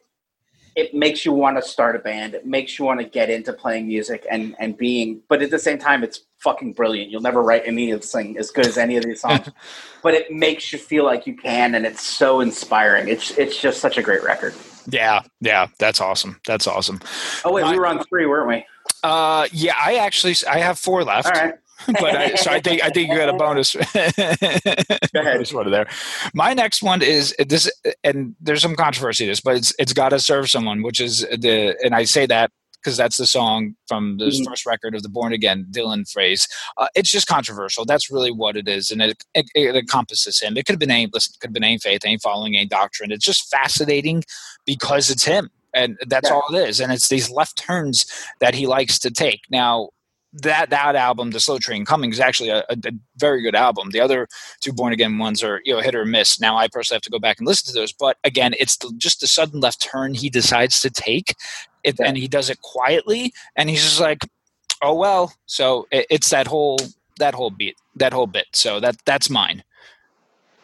it 0.75 0.93
makes 0.93 1.25
you 1.25 1.31
want 1.31 1.55
to 1.55 1.61
start 1.61 1.95
a 1.95 1.99
band. 1.99 2.33
It 2.33 2.45
makes 2.45 2.77
you 2.77 2.83
want 2.83 2.99
to 2.99 3.05
get 3.05 3.29
into 3.29 3.53
playing 3.53 3.87
music 3.87 4.25
and 4.29 4.55
and 4.59 4.77
being. 4.77 5.21
But 5.29 5.41
at 5.41 5.49
the 5.49 5.59
same 5.59 5.77
time, 5.77 6.03
it's 6.03 6.25
fucking 6.39 6.73
brilliant. 6.73 7.09
You'll 7.09 7.21
never 7.21 7.41
write 7.41 7.63
anything 7.65 8.37
as 8.37 8.51
good 8.51 8.67
as 8.67 8.77
any 8.77 8.97
of 8.97 9.03
these 9.03 9.21
songs, 9.21 9.49
but 10.03 10.13
it 10.13 10.31
makes 10.31 10.73
you 10.73 10.79
feel 10.79 11.05
like 11.05 11.25
you 11.25 11.35
can, 11.35 11.75
and 11.75 11.85
it's 11.85 12.05
so 12.05 12.41
inspiring. 12.41 13.07
It's 13.07 13.31
it's 13.31 13.59
just 13.59 13.79
such 13.79 13.97
a 13.97 14.01
great 14.01 14.23
record. 14.23 14.53
Yeah, 14.87 15.21
yeah, 15.39 15.67
that's 15.79 16.01
awesome. 16.01 16.39
That's 16.45 16.67
awesome. 16.67 16.99
Oh 17.43 17.53
wait, 17.53 17.63
My, 17.63 17.71
we 17.71 17.79
were 17.79 17.87
on 17.87 18.03
three, 18.03 18.25
weren't 18.25 18.47
we? 18.47 18.65
Uh, 19.03 19.47
yeah, 19.51 19.73
I 19.79 19.95
actually 19.95 20.35
I 20.49 20.59
have 20.59 20.77
four 20.77 21.03
left. 21.03 21.27
All 21.27 21.41
right. 21.41 21.55
but 21.87 22.15
I, 22.15 22.35
so 22.35 22.51
I 22.51 22.59
think 22.59 22.83
I 22.83 22.89
think 22.89 23.09
you 23.09 23.17
got 23.17 23.29
a 23.29 23.33
bonus. 23.33 23.75
Ahead. 25.15 25.51
one 25.51 25.71
there. 25.71 25.87
My 26.33 26.53
next 26.53 26.81
one 26.81 27.01
is 27.01 27.35
this, 27.37 27.69
and 28.03 28.35
there's 28.39 28.61
some 28.61 28.75
controversy 28.75 29.25
this, 29.25 29.41
but 29.41 29.57
it's 29.57 29.73
it's 29.77 29.93
got 29.93 30.09
to 30.09 30.19
serve 30.19 30.49
someone, 30.49 30.83
which 30.83 30.99
is 30.99 31.21
the, 31.21 31.77
and 31.83 31.93
I 31.93 32.05
say 32.05 32.25
that 32.27 32.51
because 32.85 32.97
that's 32.97 33.17
the 33.17 33.25
song 33.25 33.75
from 33.87 34.17
the 34.19 34.25
mm-hmm. 34.25 34.43
first 34.43 34.65
record 34.65 34.93
of 34.93 35.01
the 35.01 35.09
Born 35.09 35.33
Again 35.33 35.65
Dylan 35.71 36.09
phrase. 36.09 36.47
Uh, 36.77 36.87
it's 36.95 37.09
just 37.09 37.27
controversial. 37.27 37.83
That's 37.83 38.11
really 38.11 38.31
what 38.31 38.55
it 38.55 38.67
is, 38.67 38.91
and 38.91 39.01
it, 39.01 39.23
it, 39.33 39.47
it 39.55 39.75
encompasses 39.75 40.39
him. 40.39 40.55
It 40.55 40.65
could 40.65 40.73
have 40.73 40.79
been 40.79 40.91
any 40.91 41.09
listen, 41.11 41.33
could 41.41 41.49
have 41.49 41.53
been 41.53 41.63
any 41.63 41.79
faith, 41.79 42.01
any 42.05 42.19
following, 42.19 42.55
any 42.55 42.67
doctrine. 42.67 43.11
It's 43.11 43.25
just 43.25 43.49
fascinating 43.49 44.23
because 44.65 45.09
it's 45.09 45.25
him, 45.25 45.49
and 45.73 45.97
that's 46.07 46.29
yeah. 46.29 46.35
all 46.35 46.55
it 46.55 46.69
is. 46.69 46.79
And 46.79 46.91
it's 46.91 47.09
these 47.09 47.29
left 47.29 47.57
turns 47.57 48.05
that 48.39 48.53
he 48.53 48.67
likes 48.67 48.99
to 48.99 49.09
take. 49.09 49.41
Now, 49.49 49.89
that 50.41 50.69
that 50.69 50.95
album, 50.95 51.31
The 51.31 51.39
Slow 51.39 51.57
Train 51.57 51.85
Coming, 51.85 52.11
is 52.11 52.19
actually 52.19 52.49
a, 52.49 52.63
a, 52.69 52.77
very 53.17 53.41
good 53.41 53.55
album. 53.55 53.91
The 53.91 54.01
other 54.01 54.27
two 54.59 54.73
Born 54.73 54.91
Again 54.91 55.17
ones 55.17 55.43
are 55.43 55.61
you 55.63 55.73
know 55.73 55.81
hit 55.81 55.95
or 55.95 56.05
miss. 56.05 56.39
Now 56.39 56.57
I 56.57 56.67
personally 56.67 56.97
have 56.97 57.03
to 57.03 57.09
go 57.09 57.19
back 57.19 57.39
and 57.39 57.47
listen 57.47 57.73
to 57.73 57.79
those, 57.79 57.93
but 57.93 58.17
again, 58.23 58.53
it's 58.59 58.77
the, 58.77 58.93
just 58.97 59.21
the 59.21 59.27
sudden 59.27 59.61
left 59.61 59.81
turn 59.81 60.13
he 60.13 60.29
decides 60.29 60.81
to 60.81 60.89
take, 60.89 61.35
it, 61.83 61.99
and 61.99 62.17
he 62.17 62.27
does 62.27 62.49
it 62.49 62.61
quietly, 62.61 63.33
and 63.55 63.69
he's 63.69 63.83
just 63.83 63.99
like, 63.99 64.19
oh 64.81 64.93
well. 64.93 65.33
So 65.45 65.87
it, 65.91 66.05
it's 66.09 66.29
that 66.31 66.47
whole 66.47 66.79
that 67.19 67.33
whole 67.33 67.51
beat, 67.51 67.77
that 67.95 68.11
whole 68.11 68.27
bit. 68.27 68.47
So 68.51 68.79
that 68.81 68.97
that's 69.05 69.29
mine. 69.29 69.63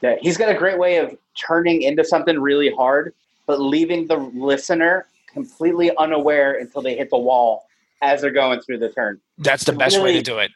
Yeah, 0.01 0.15
he's 0.19 0.37
got 0.37 0.49
a 0.49 0.57
great 0.57 0.79
way 0.79 0.97
of 0.97 1.15
turning 1.39 1.83
into 1.83 2.03
something 2.03 2.39
really 2.39 2.73
hard, 2.73 3.13
but 3.45 3.61
leaving 3.61 4.07
the 4.07 4.17
listener 4.17 5.05
completely 5.31 5.95
unaware 5.97 6.55
until 6.55 6.81
they 6.81 6.95
hit 6.95 7.09
the 7.09 7.17
wall 7.17 7.67
as 8.01 8.21
they're 8.21 8.31
going 8.31 8.61
through 8.61 8.79
the 8.79 8.89
turn. 8.89 9.19
That's 9.37 9.63
the 9.63 9.73
best 9.73 9.95
really, 9.95 10.13
way 10.13 10.17
to 10.17 10.23
do 10.23 10.39
it. 10.39 10.51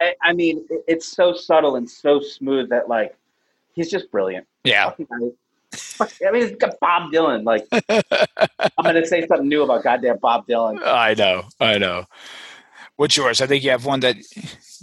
I, 0.00 0.14
I 0.22 0.32
mean, 0.32 0.66
it's 0.88 1.06
so 1.06 1.34
subtle 1.34 1.76
and 1.76 1.88
so 1.88 2.20
smooth 2.20 2.70
that 2.70 2.88
like 2.88 3.16
he's 3.74 3.90
just 3.90 4.10
brilliant. 4.10 4.46
Yeah. 4.64 4.92
I 4.98 6.30
mean, 6.30 6.42
it's 6.42 6.56
got 6.56 6.78
Bob 6.80 7.12
Dylan. 7.12 7.44
Like, 7.44 7.66
I'm 8.78 8.84
going 8.84 8.94
to 8.94 9.06
say 9.06 9.26
something 9.26 9.48
new 9.48 9.62
about 9.62 9.82
goddamn 9.82 10.18
Bob 10.18 10.46
Dylan. 10.46 10.80
I 10.84 11.14
know, 11.14 11.44
I 11.60 11.78
know. 11.78 12.04
What's 12.96 13.16
yours? 13.16 13.40
I 13.40 13.46
think 13.46 13.64
you 13.64 13.70
have 13.70 13.84
one 13.84 14.00
that 14.00 14.16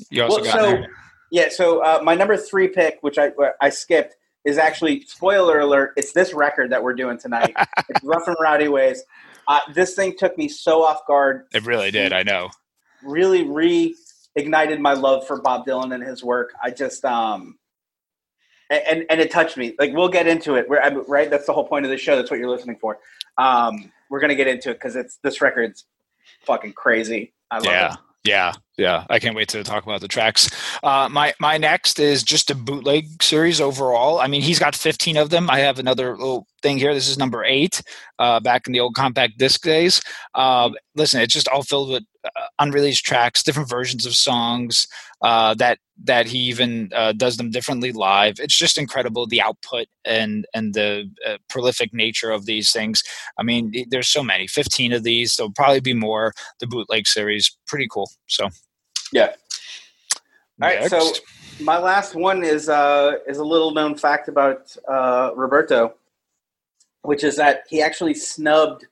you 0.10 0.24
also 0.24 0.42
well, 0.42 0.46
got. 0.46 0.54
So, 0.54 0.72
there. 0.72 0.88
yeah. 1.32 1.50
So 1.50 1.82
uh, 1.82 2.02
my 2.04 2.14
number 2.14 2.36
three 2.36 2.68
pick, 2.68 2.98
which 3.02 3.18
I 3.18 3.32
I 3.62 3.70
skipped, 3.70 4.16
is 4.44 4.58
actually 4.58 5.02
spoiler 5.02 5.60
alert. 5.60 5.94
It's 5.96 6.12
this 6.12 6.34
record 6.34 6.72
that 6.72 6.84
we're 6.84 6.94
doing 6.94 7.18
tonight. 7.18 7.54
it's 7.90 8.04
Rough 8.04 8.28
and 8.28 8.36
Rowdy 8.42 8.68
Ways. 8.68 9.04
Uh, 9.52 9.60
this 9.74 9.96
thing 9.96 10.16
took 10.18 10.38
me 10.38 10.48
so 10.48 10.82
off 10.82 11.06
guard. 11.06 11.46
It 11.54 11.66
really 11.66 11.92
did. 11.92 12.14
I 12.14 12.24
know. 12.24 12.52
Really 13.04 13.44
reignited 13.44 14.80
my 14.80 14.94
love 14.94 15.28
for 15.28 15.42
Bob 15.42 15.66
Dylan 15.66 15.94
and 15.94 16.02
his 16.02 16.24
work. 16.24 16.54
I 16.64 16.72
just 16.72 17.04
um, 17.04 17.60
and 18.70 19.04
and 19.10 19.20
it 19.20 19.30
touched 19.30 19.58
me. 19.58 19.76
Like 19.78 19.94
we'll 19.94 20.08
get 20.08 20.26
into 20.26 20.56
it. 20.56 20.68
Right, 20.70 21.30
that's 21.30 21.48
the 21.48 21.52
whole 21.52 21.68
point 21.68 21.84
of 21.84 21.92
the 21.92 21.98
show. 21.98 22.16
That's 22.16 22.32
what 22.32 22.40
you're 22.40 22.50
listening 22.50 22.78
for. 22.80 23.00
Um, 23.38 23.92
we're 24.10 24.22
gonna 24.22 24.36
get 24.36 24.48
into 24.48 24.70
it 24.70 24.76
because 24.76 24.96
it's 24.96 25.18
this 25.22 25.42
record's 25.42 25.84
fucking 26.46 26.72
crazy. 26.72 27.34
I 27.52 27.58
love 27.58 27.66
yeah. 27.66 27.94
it. 27.94 28.00
Yeah, 28.24 28.54
yeah, 28.78 29.06
I 29.10 29.20
can't 29.20 29.36
wait 29.36 29.50
to 29.50 29.64
talk 29.64 29.84
about 29.84 30.02
the 30.02 30.08
tracks. 30.08 30.50
Uh, 30.82 31.10
my 31.12 31.34
my 31.40 31.58
next 31.58 32.00
is 32.00 32.24
just 32.24 32.50
a 32.50 32.56
bootleg 32.56 33.22
series 33.22 33.60
overall. 33.60 34.20
I 34.20 34.28
mean, 34.28 34.42
he's 34.42 34.60
got 34.60 34.76
15 34.76 35.18
of 35.18 35.30
them. 35.30 35.50
I 35.50 35.60
have 35.60 35.78
another 35.78 36.18
little 36.18 36.48
thing 36.62 36.78
here. 36.78 36.94
This 36.94 37.10
is 37.10 37.18
number 37.18 37.44
eight, 37.44 37.82
uh, 38.18 38.40
back 38.40 38.68
in 38.68 38.74
the 38.74 38.80
old 38.80 38.96
compact 38.96 39.38
disc 39.38 39.62
days. 39.62 40.02
Uh, 40.36 40.70
listen, 40.96 41.22
it's 41.22 41.34
just 41.34 41.50
all 41.50 41.64
filled 41.64 41.90
with 41.90 42.04
uh, 42.24 42.48
unreleased 42.60 43.04
tracks, 43.04 43.44
different 43.44 43.70
versions 43.70 44.06
of 44.06 44.16
songs 44.16 44.88
uh, 45.22 45.54
that 45.56 45.80
that 46.04 46.28
he 46.28 46.38
even 46.40 46.90
uh, 46.96 47.12
does 47.12 47.38
them 47.38 47.52
differently 47.52 47.92
live. 47.92 48.40
It's 48.40 48.58
just 48.58 48.78
incredible 48.78 49.28
the 49.28 49.42
output 49.42 49.88
and 50.06 50.46
and 50.54 50.74
the 50.74 51.10
prolific 51.50 51.94
nature 51.94 52.32
of 52.32 52.46
these 52.46 52.72
things. 52.72 53.04
I 53.38 53.44
mean, 53.44 53.74
there's 53.90 54.08
so 54.08 54.24
many, 54.24 54.48
15 54.48 54.94
of 54.94 55.04
these. 55.04 55.36
There'll 55.36 55.52
probably 55.52 55.82
be 55.82 55.94
more. 55.94 56.34
The 56.60 56.68
bootleg 56.68 57.08
series, 57.08 57.56
pretty 57.68 57.88
cool. 57.92 58.10
So, 58.28 58.50
yeah. 59.12 59.34
All 60.62 60.70
right, 60.70 60.90
so 60.90 61.12
my 61.60 61.78
last 61.78 62.16
one 62.16 62.44
is 62.44 62.70
uh, 62.70 63.14
is 63.28 63.38
a 63.38 63.44
little 63.44 63.72
known 63.72 63.96
fact 63.96 64.28
about 64.28 64.76
uh, 64.88 65.32
Roberto, 65.36 65.96
which 67.02 67.24
is 67.24 67.36
that 67.38 67.64
he 67.70 67.82
actually 67.82 68.14
snubbed 68.14 68.86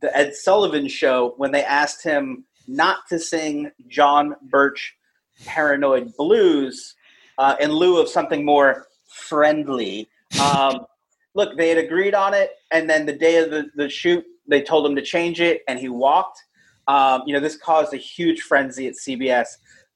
the 0.00 0.16
Ed 0.16 0.34
Sullivan 0.34 0.88
show 0.88 1.34
when 1.36 1.52
they 1.52 1.64
asked 1.64 2.02
him 2.02 2.44
not 2.66 3.08
to 3.08 3.18
sing 3.18 3.70
John 3.88 4.36
Birch 4.42 4.96
Paranoid 5.44 6.16
Blues 6.16 6.94
uh, 7.38 7.56
in 7.60 7.72
lieu 7.72 8.00
of 8.00 8.08
something 8.08 8.44
more 8.44 8.86
friendly. 9.06 10.08
Um, 10.40 10.86
look, 11.34 11.56
they 11.56 11.68
had 11.68 11.78
agreed 11.78 12.14
on 12.14 12.34
it, 12.34 12.50
and 12.70 12.88
then 12.88 13.06
the 13.06 13.12
day 13.12 13.36
of 13.38 13.50
the, 13.50 13.70
the 13.74 13.88
shoot, 13.88 14.24
they 14.46 14.62
told 14.62 14.86
him 14.86 14.94
to 14.96 15.02
change 15.02 15.40
it, 15.40 15.62
and 15.68 15.78
he 15.78 15.88
walked. 15.88 16.42
Um, 16.88 17.22
you 17.26 17.34
know, 17.34 17.40
this 17.40 17.56
caused 17.56 17.94
a 17.94 17.98
huge 17.98 18.40
frenzy 18.40 18.88
at 18.88 18.94
CBS, 18.94 19.46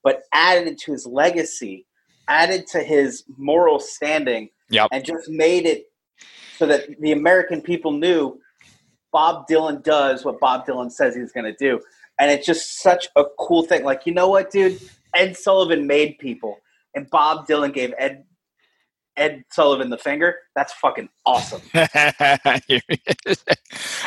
but 0.05 0.23
added 0.33 0.79
to 0.79 0.93
his 0.93 1.07
legacy, 1.07 1.87
added 2.29 2.67
to 2.69 2.81
his 2.81 3.25
moral 3.37 3.81
standing, 3.81 4.51
yep. 4.69 4.89
and 4.93 5.05
just 5.05 5.29
made 5.29 5.67
it 5.67 5.87
so 6.59 6.67
that 6.67 7.01
the 7.01 7.13
American 7.13 7.63
people 7.63 7.93
knew 7.93 8.39
Bob 9.13 9.47
Dylan 9.49 9.83
does 9.83 10.25
what 10.25 10.39
Bob 10.39 10.67
Dylan 10.67 10.93
says 10.93 11.15
he's 11.17 11.33
going 11.33 11.45
to 11.45 11.57
do. 11.57 11.81
And 12.21 12.31
it's 12.31 12.47
just 12.47 12.81
such 12.81 13.09
a 13.17 13.25
cool 13.39 13.63
thing. 13.63 13.85
Like, 13.85 14.07
you 14.07 14.15
know 14.15 14.29
what, 14.29 14.51
dude? 14.51 14.81
Ed 15.15 15.37
Sullivan 15.37 15.87
made 15.87 16.19
people, 16.19 16.59
and 16.95 17.09
Bob 17.11 17.47
Dylan 17.47 17.73
gave 17.73 17.93
Ed 17.99 18.25
Ed 19.17 19.45
Sullivan 19.51 19.91
the 19.91 19.99
finger. 19.99 20.37
That's 20.55 20.73
fucking 20.75 21.09
awesome. 21.27 21.61
I 21.75 22.61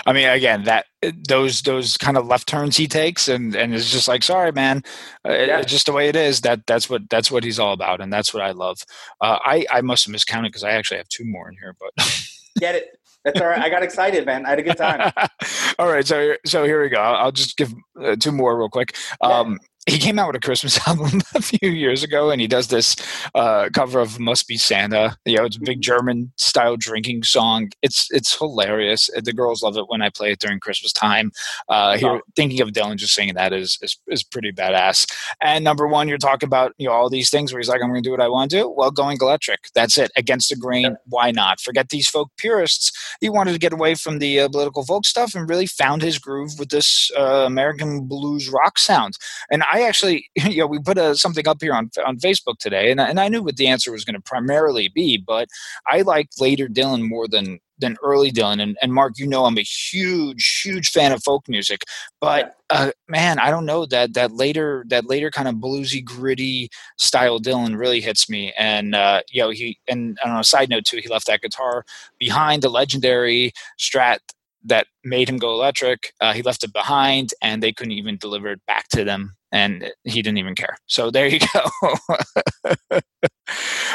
mean, 0.07 0.27
again, 0.27 0.63
that 0.63 0.85
those 1.27 1.61
those 1.61 1.97
kind 1.97 2.17
of 2.17 2.25
left 2.25 2.47
turns 2.47 2.77
he 2.77 2.87
takes, 2.87 3.27
and 3.27 3.55
and 3.55 3.73
it's 3.73 3.91
just 3.91 4.07
like, 4.07 4.23
sorry, 4.23 4.51
man, 4.51 4.83
uh, 5.27 5.31
yeah. 5.31 5.59
it's 5.59 5.71
just 5.71 5.85
the 5.85 5.93
way 5.93 6.09
it 6.09 6.15
is. 6.15 6.41
That 6.41 6.65
that's 6.65 6.89
what 6.89 7.09
that's 7.09 7.29
what 7.31 7.43
he's 7.43 7.59
all 7.59 7.73
about, 7.73 8.01
and 8.01 8.11
that's 8.11 8.33
what 8.33 8.43
I 8.43 8.51
love. 8.51 8.77
Uh, 9.21 9.37
I 9.43 9.65
I 9.71 9.81
must 9.81 10.05
have 10.05 10.11
miscounted 10.11 10.51
because 10.51 10.63
I 10.63 10.71
actually 10.71 10.97
have 10.97 11.09
two 11.09 11.25
more 11.25 11.49
in 11.49 11.55
here, 11.57 11.75
but 11.79 11.91
get 12.59 12.75
it. 12.75 12.97
That's 13.23 13.41
all 13.41 13.47
right. 13.47 13.59
I 13.59 13.69
got 13.69 13.81
excited, 13.81 14.25
man. 14.25 14.45
I 14.45 14.49
had 14.49 14.59
a 14.59 14.63
good 14.63 14.77
time. 14.77 15.11
all 15.79 15.87
right, 15.87 16.05
so 16.05 16.35
so 16.45 16.63
here 16.63 16.81
we 16.81 16.89
go. 16.89 16.99
I'll, 16.99 17.31
just 17.31 17.57
give 17.57 17.73
uh, 17.99 18.15
two 18.15 18.31
more 18.31 18.57
real 18.57 18.69
quick. 18.69 18.95
Um, 19.19 19.59
he 19.89 19.99
came 19.99 20.17
out 20.17 20.27
with 20.27 20.35
a 20.35 20.45
Christmas 20.45 20.79
album 20.87 21.21
a 21.35 21.41
few 21.41 21.69
years 21.69 22.03
ago, 22.03 22.31
and 22.31 22.41
he 22.41 22.47
does 22.47 22.67
this 22.67 22.95
uh, 23.35 23.69
cover 23.71 23.99
of 23.99 24.19
"Must 24.19 24.47
Be 24.47 24.57
Santa." 24.57 25.15
You 25.25 25.37
know, 25.37 25.45
it's 25.45 25.57
a 25.57 25.61
big 25.61 25.81
German 25.81 26.31
style 26.37 26.75
drinking 26.75 27.23
song. 27.23 27.69
It's 27.83 28.07
it's 28.11 28.35
hilarious. 28.35 29.09
The 29.15 29.33
girls 29.33 29.61
love 29.61 29.77
it 29.77 29.87
when 29.87 30.01
I 30.01 30.09
play 30.09 30.31
it 30.31 30.39
during 30.39 30.59
Christmas 30.59 30.91
time. 30.91 31.31
Uh, 31.69 31.97
here, 31.97 32.21
thinking 32.35 32.61
of 32.61 32.69
Dylan 32.69 32.95
just 32.95 33.13
singing 33.13 33.35
that 33.35 33.53
is, 33.53 33.77
is 33.81 33.97
is 34.07 34.23
pretty 34.23 34.51
badass. 34.51 35.11
And 35.41 35.63
number 35.63 35.87
one, 35.87 36.07
you're 36.07 36.17
talking 36.17 36.47
about 36.47 36.73
you 36.77 36.87
know 36.87 36.93
all 36.93 37.09
these 37.09 37.29
things 37.29 37.53
where 37.53 37.59
he's 37.59 37.69
like, 37.69 37.81
"I'm 37.83 37.89
going 37.89 38.01
to 38.01 38.07
do 38.07 38.11
what 38.11 38.21
I 38.21 38.27
want 38.27 38.49
to 38.51 38.57
do." 38.57 38.69
Well, 38.69 38.89
going 38.89 39.19
electric. 39.21 39.65
That's 39.75 39.97
it. 39.99 40.11
Against 40.15 40.49
the 40.49 40.55
grain. 40.55 40.83
Yeah. 40.83 40.95
Why 41.05 41.29
not? 41.29 41.59
Forget 41.59 41.89
these 41.89 42.07
folk 42.07 42.31
purists. 42.37 42.91
He 43.21 43.29
wanted 43.29 43.53
to 43.53 43.59
get 43.59 43.73
away 43.73 43.93
from 43.93 44.17
the 44.17 44.39
uh, 44.39 44.49
political 44.49 44.83
folk 44.83 45.05
stuff 45.05 45.35
and 45.35 45.47
really 45.47 45.67
found 45.67 46.01
his 46.01 46.17
groove 46.17 46.57
with 46.57 46.69
this 46.69 47.11
uh, 47.15 47.43
American 47.45 48.07
blues 48.07 48.49
rock 48.49 48.79
sound. 48.79 49.17
And 49.51 49.63
I 49.74 49.74
I 49.75 49.81
actually, 49.81 50.29
you 50.35 50.59
know, 50.59 50.67
we 50.67 50.79
put 50.79 50.97
a, 50.97 51.15
something 51.15 51.47
up 51.47 51.57
here 51.61 51.73
on 51.73 51.91
on 52.05 52.17
Facebook 52.17 52.57
today, 52.59 52.91
and 52.91 53.01
and 53.01 53.19
I 53.19 53.27
knew 53.27 53.43
what 53.43 53.57
the 53.57 53.67
answer 53.67 53.91
was 53.91 54.05
going 54.05 54.15
to 54.15 54.21
primarily 54.21 54.87
be, 54.87 55.17
but 55.17 55.49
I 55.87 56.01
like 56.01 56.29
later 56.39 56.67
Dylan 56.67 57.07
more 57.07 57.27
than 57.27 57.59
than 57.77 57.97
early 58.01 58.31
Dylan. 58.31 58.61
And, 58.61 58.77
and 58.81 58.93
Mark, 58.93 59.17
you 59.17 59.27
know, 59.27 59.43
I'm 59.43 59.57
a 59.57 59.61
huge, 59.61 60.61
huge 60.63 60.87
fan 60.91 61.11
of 61.11 61.21
folk 61.21 61.49
music, 61.49 61.83
but 62.21 62.55
uh, 62.69 62.91
man, 63.09 63.37
I 63.37 63.51
don't 63.51 63.65
know 63.65 63.85
that 63.87 64.13
that 64.13 64.31
later 64.31 64.85
that 64.87 65.07
later 65.07 65.29
kind 65.29 65.49
of 65.49 65.55
bluesy, 65.55 66.03
gritty 66.03 66.69
style 66.97 67.39
Dylan 67.39 67.77
really 67.77 67.99
hits 67.99 68.29
me. 68.29 68.53
And 68.57 68.95
uh, 68.95 69.23
you 69.29 69.41
know, 69.41 69.49
he 69.49 69.77
and, 69.89 70.17
and 70.23 70.31
on 70.31 70.39
a 70.39 70.43
side 70.45 70.69
note 70.69 70.85
too, 70.85 71.01
he 71.03 71.09
left 71.09 71.27
that 71.27 71.41
guitar 71.41 71.83
behind 72.17 72.61
the 72.61 72.69
legendary 72.69 73.51
Strat 73.77 74.19
that 74.63 74.87
made 75.03 75.29
him 75.29 75.37
go 75.37 75.53
electric. 75.53 76.13
Uh, 76.21 76.33
he 76.33 76.41
left 76.41 76.63
it 76.63 76.73
behind, 76.73 77.33
and 77.41 77.61
they 77.61 77.73
couldn't 77.73 77.91
even 77.91 78.17
deliver 78.17 78.47
it 78.51 78.65
back 78.65 78.87
to 78.87 79.03
them 79.03 79.35
and 79.55 79.89
he 80.03 80.21
didn't 80.21 80.37
even 80.37 80.53
care. 80.53 80.75
So 80.85 81.09
there 81.09 81.27
you 81.27 81.39
go. 81.39 82.99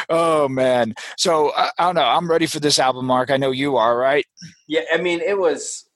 oh 0.09 0.49
man. 0.49 0.95
So 1.19 1.53
I, 1.55 1.71
I, 1.79 1.85
don't 1.85 1.97
know. 1.97 2.03
I'm 2.03 2.31
ready 2.31 2.47
for 2.47 2.61
this 2.61 2.79
album, 2.79 3.05
Mark. 3.05 3.31
I 3.31 3.37
know 3.37 3.51
you 3.51 3.77
are, 3.77 3.97
right? 3.97 4.25
Yeah. 4.67 4.81
I 4.93 4.97
mean, 4.97 5.21
it 5.21 5.39
was 5.39 5.87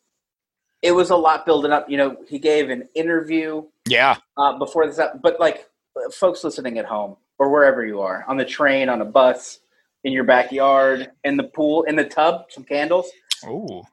it 0.82 0.92
was 0.92 1.08
a 1.08 1.16
lot 1.16 1.46
building 1.46 1.72
up. 1.72 1.88
You 1.88 1.96
know, 1.96 2.16
he 2.28 2.38
gave 2.38 2.68
an 2.68 2.88
interview. 2.94 3.64
Yeah. 3.88 4.16
Uh, 4.36 4.58
before 4.58 4.86
this, 4.86 5.00
but 5.22 5.40
like 5.40 5.66
folks 6.12 6.44
listening 6.44 6.78
at 6.78 6.84
home 6.84 7.16
or 7.38 7.50
wherever 7.50 7.86
you 7.86 8.02
are, 8.02 8.24
on 8.28 8.36
the 8.36 8.44
train, 8.44 8.90
on 8.90 9.00
a 9.00 9.04
bus, 9.04 9.60
in 10.04 10.12
your 10.12 10.24
backyard, 10.24 11.10
in 11.24 11.38
the 11.38 11.44
pool, 11.44 11.84
in 11.84 11.96
the 11.96 12.04
tub, 12.04 12.44
some 12.50 12.64
candles. 12.64 13.10
Oh. 13.46 13.84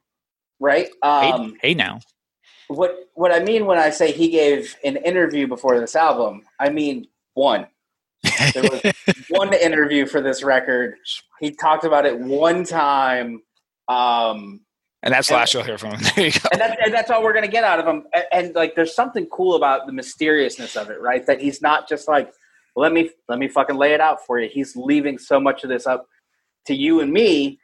Right. 0.59 0.89
Um, 1.01 1.53
hey, 1.61 1.69
hey 1.69 1.73
now 1.73 2.01
what 2.75 3.09
what 3.15 3.31
I 3.31 3.39
mean 3.39 3.65
when 3.65 3.77
I 3.77 3.89
say 3.89 4.11
he 4.11 4.29
gave 4.29 4.75
an 4.83 4.97
interview 4.97 5.47
before 5.47 5.79
this 5.79 5.95
album, 5.95 6.43
I 6.59 6.69
mean 6.69 7.07
one. 7.33 7.67
There 8.53 8.63
was 8.63 8.81
one 9.29 9.53
interview 9.53 10.05
for 10.05 10.21
this 10.21 10.43
record. 10.43 10.95
He 11.39 11.51
talked 11.51 11.83
about 11.83 12.05
it 12.05 12.17
one 12.17 12.63
time. 12.63 13.41
Um, 13.87 14.61
and 15.03 15.13
that's 15.13 15.29
the 15.29 15.33
last 15.33 15.53
you'll 15.53 15.63
hear 15.63 15.77
from 15.77 15.95
him. 15.95 16.01
There 16.15 16.25
you 16.25 16.31
go. 16.31 16.49
And, 16.51 16.61
that, 16.61 16.77
and 16.85 16.93
that's 16.93 17.09
all 17.09 17.23
we're 17.23 17.33
going 17.33 17.45
to 17.45 17.51
get 17.51 17.63
out 17.63 17.79
of 17.79 17.87
him. 17.87 18.03
And, 18.13 18.25
and, 18.31 18.55
like, 18.55 18.75
there's 18.75 18.93
something 18.93 19.25
cool 19.27 19.55
about 19.55 19.87
the 19.87 19.93
mysteriousness 19.93 20.75
of 20.75 20.91
it, 20.91 21.01
right? 21.01 21.25
That 21.25 21.41
he's 21.41 21.61
not 21.61 21.89
just 21.89 22.07
like, 22.07 22.31
let 22.75 22.93
me 22.93 23.09
let 23.27 23.39
me 23.39 23.47
fucking 23.47 23.75
lay 23.75 23.93
it 23.93 23.99
out 23.99 24.25
for 24.25 24.39
you. 24.39 24.47
He's 24.47 24.75
leaving 24.75 25.17
so 25.17 25.39
much 25.39 25.63
of 25.63 25.69
this 25.69 25.87
up 25.87 26.07
to 26.67 26.75
you 26.75 27.01
and 27.01 27.11
me 27.11 27.59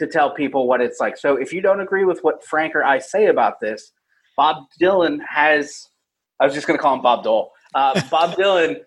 to 0.00 0.06
tell 0.06 0.34
people 0.34 0.66
what 0.66 0.80
it's 0.80 0.98
like. 0.98 1.16
So 1.16 1.36
if 1.36 1.52
you 1.52 1.60
don't 1.60 1.80
agree 1.80 2.04
with 2.04 2.20
what 2.22 2.42
Frank 2.44 2.74
or 2.74 2.82
I 2.82 2.98
say 2.98 3.26
about 3.26 3.60
this, 3.60 3.92
Bob 4.36 4.64
Dylan 4.80 5.18
has, 5.28 5.86
I 6.40 6.46
was 6.46 6.54
just 6.54 6.66
going 6.66 6.78
to 6.78 6.82
call 6.82 6.94
him 6.94 7.02
Bob 7.02 7.22
Dole. 7.22 7.52
Uh, 7.74 8.00
Bob 8.10 8.30
Dylan 8.38 8.78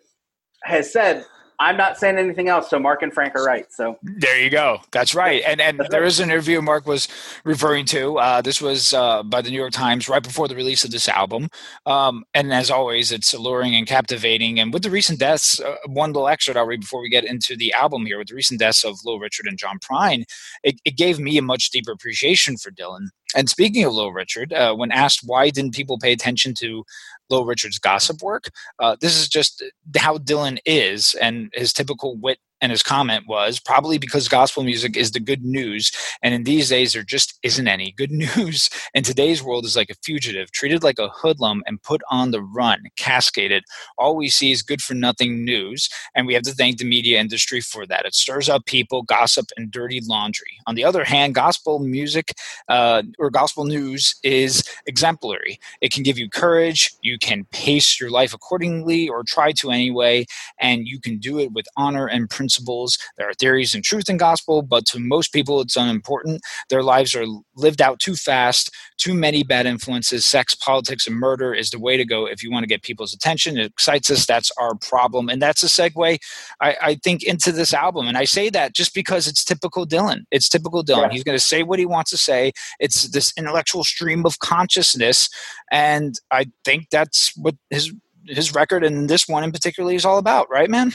has 0.64 0.92
said 0.92 1.24
I'm 1.64 1.78
not 1.78 1.98
saying 1.98 2.18
anything 2.18 2.50
else. 2.50 2.70
So 2.70 2.78
Mark 2.78 3.02
and 3.02 3.14
Frank 3.14 3.36
are 3.36 3.44
right. 3.44 3.72
So 3.72 3.98
there 4.04 4.42
you 4.42 4.50
go. 4.50 4.82
That's 4.92 5.16
right. 5.16 5.42
And 5.48 5.62
and 5.62 5.82
there 5.90 6.04
is 6.04 6.20
an 6.20 6.30
interview 6.30 6.62
Mark 6.62 6.86
was 6.86 7.08
referring 7.46 7.86
to. 7.86 8.20
Uh, 8.20 8.42
this 8.42 8.62
was 8.62 8.94
uh, 8.94 9.24
by 9.24 9.42
the 9.42 9.50
New 9.50 9.58
York 9.58 9.72
Times 9.72 10.10
right 10.10 10.22
before 10.22 10.50
the 10.50 10.56
release 10.56 10.84
of 10.84 10.92
this 10.92 11.08
album. 11.08 11.48
Um, 11.86 12.26
and 12.34 12.54
as 12.54 12.70
always, 12.70 13.14
it's 13.14 13.34
alluring 13.34 13.76
and 13.76 13.88
captivating. 13.88 14.60
And 14.60 14.74
with 14.74 14.84
the 14.84 14.90
recent 14.90 15.20
deaths, 15.20 15.62
uh, 15.62 15.76
one 15.88 16.12
little 16.12 16.28
excerpt 16.28 16.58
I'll 16.58 16.66
read 16.66 16.82
before 16.82 17.02
we 17.02 17.10
get 17.10 17.24
into 17.24 17.56
the 17.56 17.72
album 17.74 18.06
here. 18.06 18.18
With 18.18 18.28
the 18.28 18.36
recent 18.36 18.60
deaths 18.60 18.84
of 18.84 19.00
Little 19.06 19.20
Richard 19.20 19.48
and 19.48 19.58
John 19.58 19.80
Prine, 19.80 20.26
it, 20.64 20.82
it 20.84 20.98
gave 20.98 21.18
me 21.18 21.38
a 21.38 21.42
much 21.42 21.70
deeper 21.70 21.94
appreciation 21.94 22.58
for 22.58 22.72
Dylan. 22.72 23.08
And 23.36 23.50
speaking 23.50 23.84
of 23.86 23.94
Little 23.94 24.14
Richard, 24.14 24.54
uh, 24.54 24.76
when 24.76 24.92
asked 24.92 25.22
why 25.26 25.50
didn't 25.50 25.74
people 25.74 25.98
pay 25.98 26.12
attention 26.12 26.54
to 26.56 26.84
Little 27.30 27.46
Richard's 27.46 27.80
gospel 27.80 28.18
work. 28.22 28.52
Uh, 28.80 28.96
this 29.00 29.20
is 29.20 29.28
just 29.28 29.64
how 29.98 30.18
Dylan 30.18 30.60
is, 30.66 31.16
and 31.22 31.50
his 31.54 31.74
typical 31.74 32.18
wit 32.18 32.38
and 32.64 32.72
his 32.72 32.82
comment 32.82 33.28
was 33.28 33.60
probably 33.60 33.98
because 33.98 34.30
gospel 34.30 34.64
music 34.64 34.96
is 34.96 35.12
the 35.12 35.20
good 35.20 35.44
news 35.44 35.92
and 36.24 36.34
in 36.34 36.44
these 36.46 36.70
days 36.70 36.94
there 36.94 37.04
just 37.04 37.38
isn't 37.44 37.68
any 37.68 37.92
good 37.92 38.12
news. 38.38 38.70
And 38.96 39.04
today's 39.04 39.44
world 39.44 39.66
is 39.66 39.76
like 39.76 39.90
a 39.90 39.96
fugitive 39.96 40.52
treated 40.52 40.82
like 40.82 40.98
a 40.98 41.10
hoodlum 41.10 41.62
and 41.68 41.84
put 41.84 42.02
on 42.10 42.32
the 42.32 42.42
run 42.42 42.84
cascaded. 42.96 43.66
All 43.98 44.16
we 44.16 44.30
see 44.30 44.52
is 44.54 44.62
good 44.62 44.82
for 44.82 44.94
nothing 44.94 45.44
news 45.44 45.90
and 46.16 46.26
we 46.26 46.34
have 46.34 46.44
to 46.44 46.54
thank 46.54 46.78
the 46.78 46.86
media 46.86 47.20
industry 47.20 47.60
for 47.60 47.86
that. 47.88 48.06
It 48.06 48.16
stirs 48.16 48.48
up 48.48 48.66
people 48.66 49.04
gossip 49.04 49.48
and 49.58 49.70
dirty 49.70 50.00
laundry. 50.02 50.58
On 50.66 50.76
the 50.76 50.86
other 50.86 51.04
hand 51.04 51.36
gospel 51.36 51.80
music 51.80 52.34
uh, 52.70 53.04
or 53.20 53.30
gospel 53.30 53.66
news 53.66 54.16
is 54.24 54.64
exemplary. 54.86 55.60
It 55.82 55.92
can 55.92 56.04
give 56.04 56.18
you 56.18 56.30
courage 56.30 56.94
you 57.02 57.18
can 57.20 57.44
pace 57.52 58.00
your 58.00 58.10
life 58.10 58.34
accordingly 58.34 59.10
or 59.10 59.24
try 59.24 59.52
to 59.52 59.70
anyway 59.70 60.26
and 60.62 60.88
you 60.88 61.02
can 61.02 61.18
do 61.18 61.40
it 61.40 61.52
with 61.52 61.66
honor 61.76 62.08
and 62.08 62.30
principle 62.30 62.53
principles. 62.54 62.98
There 63.18 63.28
are 63.28 63.34
theories 63.34 63.74
and 63.74 63.84
truth 63.84 64.10
in 64.10 64.18
gospel, 64.18 64.62
but 64.62 64.86
to 64.88 65.00
most 65.00 65.34
people, 65.34 65.62
it's 65.62 65.76
unimportant. 65.76 66.42
Their 66.70 66.84
lives 66.84 67.16
are 67.16 67.26
lived 67.56 67.82
out 67.82 68.00
too 68.00 68.16
fast, 68.16 68.70
too 68.98 69.14
many 69.14 69.44
bad 69.44 69.66
influences. 69.66 70.26
Sex, 70.26 70.56
politics, 70.56 71.08
and 71.08 71.16
murder 71.16 71.54
is 71.54 71.70
the 71.72 71.80
way 71.80 71.98
to 71.98 72.06
go 72.06 72.26
if 72.26 72.44
you 72.44 72.52
want 72.52 72.64
to 72.64 72.68
get 72.68 72.84
people's 72.84 73.14
attention. 73.14 73.58
It 73.58 73.66
excites 73.66 74.12
us. 74.12 74.26
That's 74.26 74.52
our 74.60 74.76
problem. 74.76 75.30
And 75.30 75.42
that's 75.42 75.64
a 75.64 75.68
segue, 75.68 76.20
I, 76.62 76.76
I 76.82 76.96
think, 76.96 77.24
into 77.24 77.52
this 77.52 77.74
album. 77.74 78.08
And 78.08 78.18
I 78.18 78.26
say 78.26 78.50
that 78.50 78.74
just 78.74 78.94
because 78.94 79.28
it's 79.28 79.44
typical 79.44 79.86
Dylan. 79.86 80.22
It's 80.32 80.50
typical 80.50 80.84
Dylan. 80.84 81.08
Yeah. 81.08 81.12
He's 81.12 81.24
going 81.24 81.38
to 81.38 81.44
say 81.44 81.64
what 81.64 81.80
he 81.80 81.86
wants 81.86 82.12
to 82.12 82.18
say. 82.18 82.52
It's 82.80 83.10
this 83.10 83.34
intellectual 83.38 83.84
stream 83.84 84.26
of 84.26 84.40
consciousness. 84.40 85.30
And 85.72 86.16
I 86.32 86.46
think 86.64 86.90
that's 86.92 87.34
what 87.36 87.56
his 87.70 87.94
his 88.26 88.56
record 88.56 88.86
and 88.86 89.10
this 89.10 89.28
one 89.28 89.44
in 89.44 89.52
particular 89.52 89.92
is 89.92 90.06
all 90.06 90.18
about, 90.18 90.50
right, 90.50 90.70
man? 90.70 90.94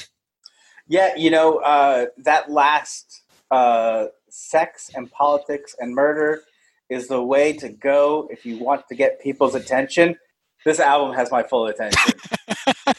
Yeah, 0.89 1.15
you 1.17 1.31
know 1.31 1.59
uh, 1.59 2.07
that 2.19 2.51
last 2.51 3.23
uh, 3.51 4.07
sex 4.29 4.91
and 4.95 5.11
politics 5.11 5.77
and 5.79 5.95
murder 5.95 6.43
is 6.89 7.09
the 7.09 7.23
way 7.23 7.53
to 7.53 7.69
go 7.69 8.27
if 8.31 8.47
you 8.47 8.59
want 8.59 8.89
to 8.89 8.95
get 8.95 9.21
people's 9.21 9.55
attention. 9.55 10.17
This 10.65 10.81
album 10.81 11.15
has 11.15 11.31
my 11.31 11.43
full 11.43 11.67
attention. 11.67 12.15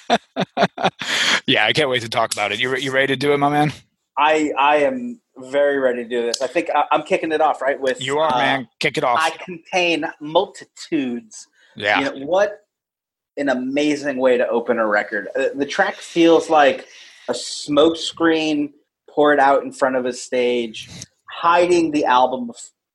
yeah, 1.48 1.66
I 1.66 1.74
can't 1.74 1.90
wait 1.90 2.04
to 2.04 2.10
talk 2.10 2.32
about 2.32 2.52
it. 2.52 2.60
You 2.60 2.76
you 2.78 2.92
ready 2.92 3.08
to 3.08 3.16
do 3.16 3.34
it, 3.34 3.38
my 3.38 3.50
man? 3.50 3.74
I 4.18 4.52
I 4.58 4.78
am 4.78 5.20
very 5.38 5.80
ready 5.80 6.04
to 6.04 6.10
do 6.10 6.22
this. 6.22 6.42
I 6.42 6.48
think 6.48 6.70
I, 6.74 6.86
am 6.92 7.04
kicking 7.04 7.32
it 7.32 7.42
off 7.42 7.62
right 7.62 7.80
with 7.80 8.02
you 8.02 8.20
are, 8.20 8.34
uh, 8.34 8.38
man. 8.38 8.70
Kick 8.80 8.98
it 8.98 9.04
off. 9.04 9.20
I 9.20 9.32
contain 9.32 10.06
multitudes. 10.20 11.48
Yeah. 11.76 12.00
You 12.00 12.06
know, 12.06 12.26
what 12.26 12.66
an 13.38 13.50
amazing 13.50 14.18
way 14.18 14.38
to 14.38 14.48
open 14.48 14.78
a 14.78 14.86
record. 14.86 15.30
Uh, 15.36 15.46
the 15.56 15.66
track 15.66 15.96
feels 15.96 16.50
like 16.50 16.88
a 17.30 17.34
smoke 17.34 17.96
screen 17.96 18.74
poured 19.08 19.40
out 19.40 19.64
in 19.64 19.72
front 19.72 19.96
of 19.96 20.06
a 20.06 20.12
stage, 20.12 20.90
hiding 21.30 21.92
the 21.92 22.06
album 22.06 22.52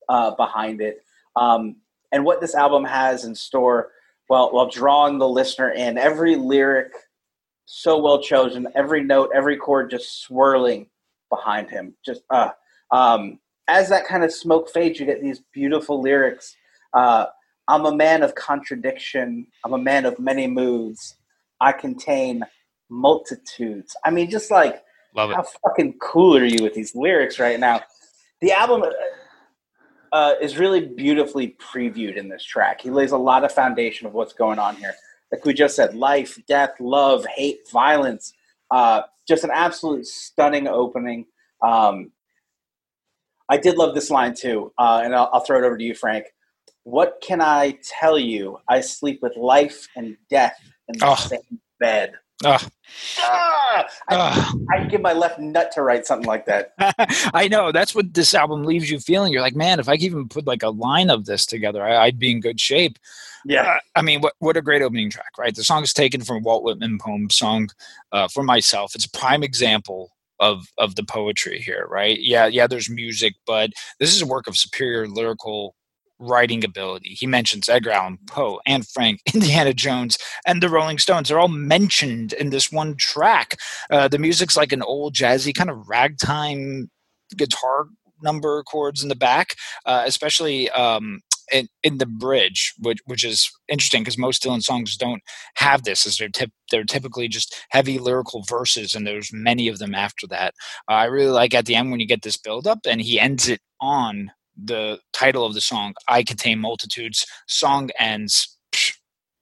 uh, 0.08 0.32
behind 0.32 0.80
it. 0.80 0.98
Um, 1.36 1.76
and 2.12 2.24
what 2.24 2.40
this 2.40 2.54
album 2.54 2.84
has 2.84 3.24
in 3.24 3.34
store, 3.34 3.92
well, 4.28 4.52
while 4.52 4.68
drawing 4.68 5.18
the 5.18 5.28
listener 5.28 5.70
in, 5.70 5.98
every 5.98 6.34
lyric 6.34 6.92
so 7.66 7.96
well 8.02 8.20
chosen, 8.20 8.66
every 8.74 9.02
note, 9.04 9.30
every 9.34 9.56
chord 9.56 9.90
just 9.90 10.22
swirling 10.22 10.88
behind 11.30 11.70
him. 11.70 11.94
Just 12.04 12.22
uh, 12.30 12.50
um, 12.90 13.38
as 13.68 13.88
that 13.88 14.06
kind 14.06 14.24
of 14.24 14.32
smoke 14.32 14.68
fades, 14.68 14.98
you 14.98 15.06
get 15.06 15.22
these 15.22 15.40
beautiful 15.52 16.02
lyrics. 16.02 16.56
Uh, 16.92 17.26
I'm 17.68 17.86
a 17.86 17.94
man 17.94 18.22
of 18.22 18.34
contradiction. 18.34 19.46
I'm 19.64 19.72
a 19.72 19.78
man 19.78 20.04
of 20.04 20.18
many 20.18 20.48
moods. 20.48 21.16
I 21.60 21.72
contain 21.72 22.44
multitudes. 22.88 23.96
I 24.04 24.10
mean, 24.10 24.30
just 24.30 24.50
like 24.50 24.82
Love 25.14 25.30
it. 25.30 25.36
how 25.36 25.44
fucking 25.64 25.94
cool 26.00 26.36
are 26.36 26.44
you 26.44 26.62
with 26.62 26.74
these 26.74 26.94
lyrics 26.94 27.38
right 27.38 27.58
now? 27.58 27.82
The 28.40 28.52
album 28.52 28.82
uh, 28.82 30.14
uh, 30.14 30.34
is 30.40 30.56
really 30.56 30.86
beautifully 30.86 31.56
previewed 31.60 32.16
in 32.16 32.28
this 32.28 32.44
track. 32.44 32.80
He 32.80 32.90
lays 32.90 33.12
a 33.12 33.18
lot 33.18 33.44
of 33.44 33.52
foundation 33.52 34.06
of 34.06 34.12
what's 34.12 34.32
going 34.32 34.58
on 34.58 34.76
here. 34.76 34.94
Like 35.32 35.44
we 35.44 35.54
just 35.54 35.74
said, 35.74 35.96
life, 35.96 36.38
death, 36.46 36.70
love, 36.78 37.26
hate, 37.26 37.68
violence. 37.72 38.32
Uh, 38.70 39.02
just 39.26 39.44
an 39.44 39.50
absolute 39.52 40.06
stunning 40.06 40.68
opening. 40.68 41.26
Um, 41.62 42.12
I 43.48 43.56
did 43.56 43.76
love 43.76 43.94
this 43.94 44.10
line 44.10 44.34
too, 44.34 44.72
uh, 44.78 45.02
and 45.04 45.14
I'll, 45.14 45.30
I'll, 45.32 45.40
throw 45.40 45.58
it 45.58 45.64
over 45.64 45.76
to 45.76 45.84
you, 45.84 45.94
Frank. 45.94 46.26
What 46.84 47.22
can 47.22 47.40
I 47.40 47.78
tell 47.82 48.18
you? 48.18 48.58
I 48.68 48.80
sleep 48.80 49.20
with 49.22 49.36
life 49.36 49.88
and 49.96 50.16
death 50.30 50.56
in 50.88 50.98
the 50.98 51.06
oh. 51.06 51.14
same 51.14 51.60
bed. 51.80 52.12
Oh. 52.44 52.58
Ah, 53.18 53.88
I, 54.08 54.54
I'd 54.72 54.90
give 54.90 55.00
my 55.00 55.12
left 55.12 55.38
nut 55.38 55.72
to 55.72 55.82
write 55.82 56.06
something 56.06 56.26
like 56.26 56.46
that. 56.46 56.74
I 57.34 57.48
know 57.48 57.72
that's 57.72 57.94
what 57.94 58.14
this 58.14 58.34
album 58.34 58.64
leaves 58.64 58.90
you 58.90 59.00
feeling. 59.00 59.32
You're 59.32 59.42
like, 59.42 59.56
man, 59.56 59.80
if 59.80 59.88
I 59.88 59.96
could 59.96 60.04
even 60.04 60.28
put 60.28 60.46
like 60.46 60.62
a 60.62 60.70
line 60.70 61.10
of 61.10 61.24
this 61.24 61.46
together, 61.46 61.82
I, 61.82 62.06
would 62.06 62.18
be 62.18 62.30
in 62.30 62.40
good 62.40 62.60
shape. 62.60 62.98
Yeah, 63.44 63.62
uh, 63.62 63.78
I 63.96 64.02
mean, 64.02 64.20
what 64.20 64.34
what 64.38 64.56
a 64.56 64.62
great 64.62 64.82
opening 64.82 65.10
track, 65.10 65.36
right? 65.38 65.54
The 65.54 65.64
song 65.64 65.82
is 65.82 65.92
taken 65.92 66.22
from 66.22 66.42
Walt 66.42 66.64
Whitman 66.64 66.98
poem 66.98 67.28
song 67.30 67.68
uh, 68.12 68.28
for 68.28 68.42
myself. 68.42 68.94
It's 68.94 69.04
a 69.04 69.10
prime 69.10 69.42
example 69.42 70.10
of 70.40 70.66
of 70.78 70.94
the 70.94 71.04
poetry 71.04 71.58
here, 71.60 71.86
right? 71.90 72.18
Yeah, 72.20 72.46
yeah. 72.46 72.66
There's 72.66 72.88
music, 72.88 73.34
but 73.46 73.70
this 74.00 74.14
is 74.14 74.22
a 74.22 74.26
work 74.26 74.46
of 74.46 74.56
superior 74.56 75.06
lyrical 75.08 75.74
writing 76.24 76.64
ability. 76.64 77.10
He 77.10 77.26
mentions 77.26 77.68
Edgar 77.68 77.90
Allan 77.90 78.18
Poe, 78.26 78.60
Anne 78.66 78.82
Frank, 78.82 79.20
Indiana 79.34 79.74
Jones, 79.74 80.18
and 80.46 80.62
the 80.62 80.68
Rolling 80.68 80.98
Stones. 80.98 81.28
They're 81.28 81.40
all 81.40 81.48
mentioned 81.48 82.32
in 82.32 82.50
this 82.50 82.72
one 82.72 82.96
track. 82.96 83.56
Uh, 83.90 84.08
the 84.08 84.18
music's 84.18 84.56
like 84.56 84.72
an 84.72 84.82
old 84.82 85.14
jazzy 85.14 85.54
kind 85.54 85.70
of 85.70 85.88
ragtime 85.88 86.90
guitar 87.36 87.86
number 88.22 88.62
chords 88.64 89.02
in 89.02 89.08
the 89.08 89.16
back, 89.16 89.54
uh, 89.86 90.02
especially 90.06 90.70
um, 90.70 91.20
in, 91.52 91.68
in 91.82 91.98
the 91.98 92.06
bridge, 92.06 92.74
which 92.78 92.98
which 93.06 93.24
is 93.24 93.50
interesting 93.68 94.02
because 94.02 94.18
most 94.18 94.42
Dylan 94.42 94.62
songs 94.62 94.96
don't 94.96 95.22
have 95.56 95.84
this. 95.84 96.06
As 96.06 96.16
they're 96.16 96.28
tip, 96.28 96.50
they're 96.70 96.84
typically 96.84 97.28
just 97.28 97.54
heavy 97.70 97.98
lyrical 97.98 98.42
verses, 98.48 98.94
and 98.94 99.06
there's 99.06 99.30
many 99.32 99.68
of 99.68 99.78
them 99.78 99.94
after 99.94 100.26
that. 100.28 100.54
Uh, 100.88 100.94
I 100.94 101.04
really 101.04 101.30
like 101.30 101.54
at 101.54 101.66
the 101.66 101.74
end 101.74 101.90
when 101.90 102.00
you 102.00 102.06
get 102.06 102.22
this 102.22 102.36
build 102.36 102.66
up, 102.66 102.80
and 102.86 103.00
he 103.00 103.20
ends 103.20 103.48
it 103.48 103.60
on 103.80 104.30
the 104.62 104.98
title 105.12 105.44
of 105.44 105.54
the 105.54 105.60
song, 105.60 105.94
"I 106.08 106.22
Contain 106.22 106.60
Multitudes." 106.60 107.26
Song 107.46 107.90
ends. 107.98 108.56
Psh, 108.72 108.96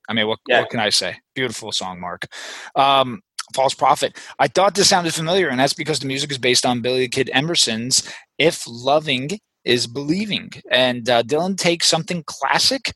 I 0.08 0.12
mean, 0.12 0.26
what 0.26 0.38
yeah. 0.48 0.60
what 0.60 0.70
can 0.70 0.80
I 0.80 0.90
say? 0.90 1.16
Beautiful 1.34 1.72
song, 1.72 2.00
Mark. 2.00 2.26
Um, 2.74 3.22
False 3.54 3.74
Prophet. 3.74 4.18
I 4.38 4.48
thought 4.48 4.74
this 4.74 4.88
sounded 4.88 5.14
familiar, 5.14 5.48
and 5.48 5.60
that's 5.60 5.74
because 5.74 6.00
the 6.00 6.06
music 6.06 6.30
is 6.30 6.38
based 6.38 6.64
on 6.64 6.80
Billy 6.80 7.08
Kid 7.08 7.30
Emerson's 7.32 8.08
"If 8.38 8.64
Loving 8.66 9.38
Is 9.64 9.86
Believing," 9.86 10.50
and 10.70 11.08
uh, 11.08 11.22
Dylan 11.22 11.56
takes 11.56 11.88
something 11.88 12.24
classic 12.26 12.94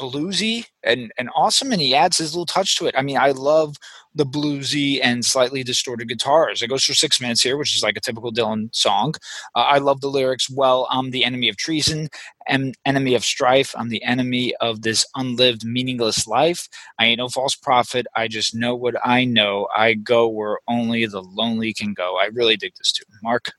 bluesy 0.00 0.66
and, 0.82 1.12
and 1.18 1.28
awesome 1.34 1.72
and 1.72 1.80
he 1.80 1.94
adds 1.94 2.18
his 2.18 2.34
little 2.34 2.46
touch 2.46 2.76
to 2.78 2.86
it. 2.86 2.94
I 2.96 3.02
mean 3.02 3.18
i 3.18 3.30
love 3.30 3.76
the 4.14 4.24
bluesy 4.24 4.98
and 5.02 5.24
slightly 5.24 5.62
distorted 5.62 6.08
guitars. 6.08 6.62
It 6.62 6.68
goes 6.68 6.84
for 6.84 6.94
six 6.94 7.20
minutes 7.20 7.42
here 7.42 7.56
which 7.56 7.76
is 7.76 7.82
like 7.82 7.96
a 7.96 8.00
typical 8.00 8.32
dylan 8.32 8.74
song. 8.74 9.14
Uh, 9.54 9.60
i 9.60 9.78
love 9.78 10.00
the 10.00 10.08
lyrics 10.08 10.48
well 10.50 10.86
i'm 10.90 11.10
the 11.10 11.24
enemy 11.24 11.48
of 11.48 11.56
treason 11.56 12.08
and 12.46 12.76
enemy 12.86 13.14
of 13.14 13.24
strife 13.24 13.74
i'm 13.76 13.88
the 13.88 14.02
enemy 14.04 14.54
of 14.60 14.82
this 14.82 15.06
unlived 15.16 15.64
meaningless 15.64 16.26
life. 16.26 16.68
I 16.98 17.06
ain't 17.06 17.18
no 17.18 17.28
false 17.28 17.56
prophet 17.56 18.06
i 18.14 18.28
just 18.28 18.54
know 18.54 18.74
what 18.74 18.94
i 19.04 19.24
know. 19.24 19.68
I 19.74 19.94
go 19.94 20.28
where 20.28 20.58
only 20.68 21.06
the 21.06 21.22
lonely 21.22 21.72
can 21.72 21.92
go. 21.92 22.18
I 22.18 22.26
really 22.26 22.56
dig 22.56 22.74
this 22.78 22.92
too 22.92 23.04
mark? 23.22 23.52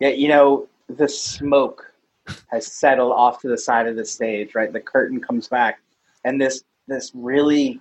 Yeah 0.00 0.08
you 0.08 0.28
know 0.28 0.68
the 0.88 1.08
smoke 1.08 1.92
has 2.48 2.66
settled 2.66 3.12
off 3.12 3.40
to 3.42 3.48
the 3.48 3.58
side 3.58 3.86
of 3.86 3.96
the 3.96 4.04
stage, 4.04 4.54
right? 4.54 4.72
The 4.72 4.80
curtain 4.80 5.20
comes 5.20 5.48
back, 5.48 5.80
and 6.24 6.40
this 6.40 6.64
this 6.88 7.12
really 7.14 7.80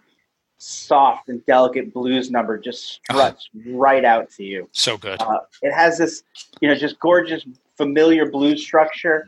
soft 0.58 1.30
and 1.30 1.46
delicate 1.46 1.94
blues 1.94 2.32
number 2.32 2.58
just 2.58 2.86
struts 2.86 3.50
right 3.68 4.06
out 4.06 4.30
to 4.32 4.44
you. 4.44 4.68
So 4.72 4.98
good. 4.98 5.22
Uh, 5.22 5.40
it 5.62 5.74
has 5.74 5.98
this, 5.98 6.24
you 6.62 6.68
know, 6.68 6.76
just 6.76 7.00
gorgeous, 7.00 7.46
familiar 7.76 8.30
blues 8.30 8.64
structure. 8.64 9.28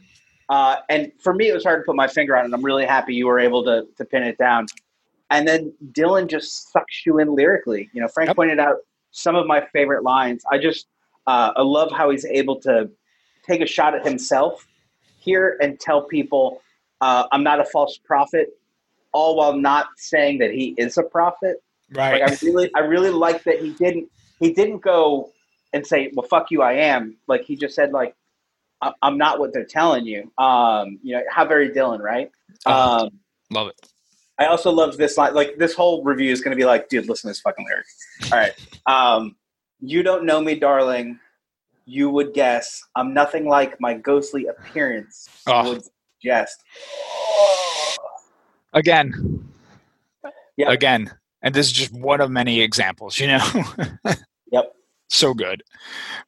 Uh, 0.50 0.78
and 0.90 1.12
for 1.20 1.34
me, 1.34 1.50
it 1.50 1.54
was 1.54 1.64
hard 1.64 1.82
to 1.82 1.86
put 1.86 1.96
my 1.96 2.08
finger 2.08 2.36
on 2.38 2.46
it. 2.46 2.54
I'm 2.54 2.64
really 2.64 2.86
happy 2.86 3.14
you 3.14 3.28
were 3.28 3.40
able 3.40 3.64
to 3.66 3.86
to 3.98 4.06
pin 4.06 4.24
it 4.24 4.38
down. 4.38 4.66
And 5.30 5.46
then 5.46 5.74
Dylan 5.92 6.28
just 6.28 6.72
sucks 6.72 7.06
you 7.06 7.20
in 7.20 7.36
lyrically. 7.36 7.90
You 7.94 8.02
know, 8.02 8.08
Frank 8.08 8.30
yep. 8.30 8.38
pointed 8.38 8.60
out 8.60 8.78
some 9.12 9.36
of 9.36 9.46
my 9.46 9.66
favorite 9.74 10.04
lines. 10.04 10.44
I 10.50 10.58
just 10.58 10.88
uh, 11.26 11.52
I 11.56 11.62
love 11.62 11.92
how 11.92 12.10
he's 12.10 12.26
able 12.26 12.60
to 12.62 12.90
take 13.46 13.62
a 13.62 13.66
shot 13.66 13.94
at 13.94 14.06
himself 14.06 14.66
here 15.28 15.58
and 15.62 15.80
tell 15.80 16.04
people 16.04 16.62
uh, 17.02 17.28
I'm 17.32 17.44
not 17.44 17.60
a 17.60 17.66
false 17.66 17.98
prophet, 17.98 18.58
all 19.12 19.36
while 19.36 19.54
not 19.54 19.88
saying 19.98 20.40
that 20.40 20.52
he 20.52 20.74
is 20.78 20.98
a 20.98 21.04
prophet. 21.04 21.62
Right. 21.94 22.22
Like 22.22 22.32
I 22.32 22.46
really, 22.46 22.72
I 22.76 22.80
really 22.80 23.12
like 23.12 23.44
that 23.44 23.62
he 23.62 23.72
didn't. 23.74 24.10
He 24.40 24.54
didn't 24.54 24.80
go 24.80 25.32
and 25.74 25.86
say, 25.86 26.12
"Well, 26.14 26.28
fuck 26.28 26.50
you, 26.50 26.62
I 26.62 26.74
am." 26.74 27.18
Like 27.28 27.44
he 27.44 27.56
just 27.56 27.76
said, 27.76 27.92
"Like 27.92 28.16
I'm 29.02 29.18
not 29.18 29.40
what 29.40 29.54
they're 29.54 29.66
telling 29.66 30.06
you." 30.06 30.32
Um, 30.38 31.00
you 31.04 31.16
know, 31.16 31.24
how 31.30 31.46
very 31.46 31.70
Dylan, 31.70 32.00
right? 32.00 32.32
Oh, 32.66 33.06
um, 33.06 33.10
love 33.52 33.68
it. 33.68 33.76
I 34.40 34.46
also 34.46 34.72
love 34.72 34.98
this 34.98 35.18
line. 35.18 35.34
Like 35.34 35.58
this 35.58 35.74
whole 35.74 36.04
review 36.04 36.32
is 36.32 36.42
going 36.42 36.56
to 36.56 36.58
be 36.58 36.66
like, 36.66 36.90
dude, 36.90 37.08
listen 37.08 37.28
to 37.28 37.32
this 37.32 37.42
fucking 37.42 37.66
lyric. 37.66 37.86
All 38.32 38.38
right. 38.38 38.54
Um, 38.86 39.36
you 39.80 40.04
don't 40.04 40.26
know 40.26 40.42
me, 40.42 40.56
darling 40.56 41.20
you 41.88 42.10
would 42.10 42.34
guess 42.34 42.84
I'm 42.96 43.14
nothing 43.14 43.48
like 43.48 43.80
my 43.80 43.94
ghostly 43.94 44.46
appearance 44.48 45.30
oh. 45.48 45.70
would 45.70 45.84
suggest. 46.22 46.62
Again. 48.74 49.50
Yep. 50.58 50.70
Again. 50.70 51.12
And 51.42 51.56
this 51.56 51.68
is 51.68 51.72
just 51.72 51.94
one 51.94 52.20
of 52.20 52.30
many 52.30 52.60
examples, 52.60 53.20
you 53.20 53.28
know? 53.28 53.64
yep. 54.52 54.74
So 55.10 55.34
good. 55.34 55.64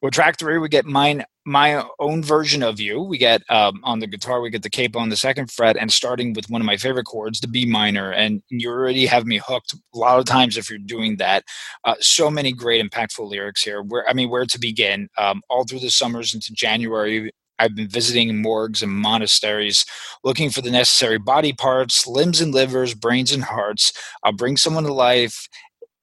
Well, 0.02 0.12
track 0.12 0.40
three, 0.40 0.58
we 0.58 0.70
get 0.70 0.86
mine, 0.86 1.26
my 1.46 1.84
own 2.00 2.24
version 2.24 2.64
of 2.64 2.80
you. 2.80 3.02
We 3.02 3.18
get 3.18 3.42
um, 3.50 3.82
on 3.84 4.00
the 4.00 4.08
guitar, 4.08 4.42
we 4.42 4.50
get 4.50 4.64
the 4.64 4.70
capo 4.70 5.00
on 5.00 5.10
the 5.10 5.16
second 5.16 5.52
fret, 5.52 5.76
and 5.78 5.92
starting 5.92 6.34
with 6.34 6.50
one 6.50 6.62
of 6.62 6.66
my 6.66 6.78
favorite 6.78 7.06
chords, 7.06 7.40
the 7.40 7.48
B 7.48 7.66
minor. 7.66 8.12
And 8.12 8.42
you 8.50 8.70
already 8.70 9.06
have 9.06 9.26
me 9.26 9.42
hooked 9.44 9.74
a 9.74 9.98
lot 9.98 10.20
of 10.20 10.26
times 10.26 10.58
if 10.58 10.70
you're 10.70 10.80
doing 10.80 11.18
that. 11.18 11.44
Uh, 11.84 11.96
so 12.00 12.32
many 12.32 12.54
great, 12.54 12.84
impactful 12.84 13.30
lyrics 13.30 13.64
here. 13.64 13.82
Where 13.82 14.08
I 14.08 14.14
mean, 14.14 14.30
where 14.30 14.46
to 14.46 14.60
begin? 14.60 15.10
Um, 15.18 15.42
all 15.50 15.66
through 15.66 15.80
the 15.80 15.92
summers 15.92 16.34
into 16.34 16.54
January, 16.54 17.32
I've 17.60 17.76
been 17.76 17.90
visiting 17.90 18.42
morgues 18.42 18.82
and 18.82 18.92
monasteries 18.92 19.86
looking 20.24 20.50
for 20.50 20.62
the 20.62 20.72
necessary 20.72 21.20
body 21.20 21.52
parts, 21.52 22.08
limbs 22.08 22.40
and 22.40 22.54
livers, 22.54 22.94
brains 22.94 23.34
and 23.34 23.44
hearts. 23.44 23.92
I'll 24.24 24.32
bring 24.32 24.56
someone 24.56 24.86
to 24.86 24.94
life 24.94 25.48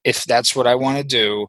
if 0.05 0.25
that's 0.25 0.55
what 0.55 0.67
I 0.67 0.75
want 0.75 0.99
to 0.99 1.05
do. 1.05 1.47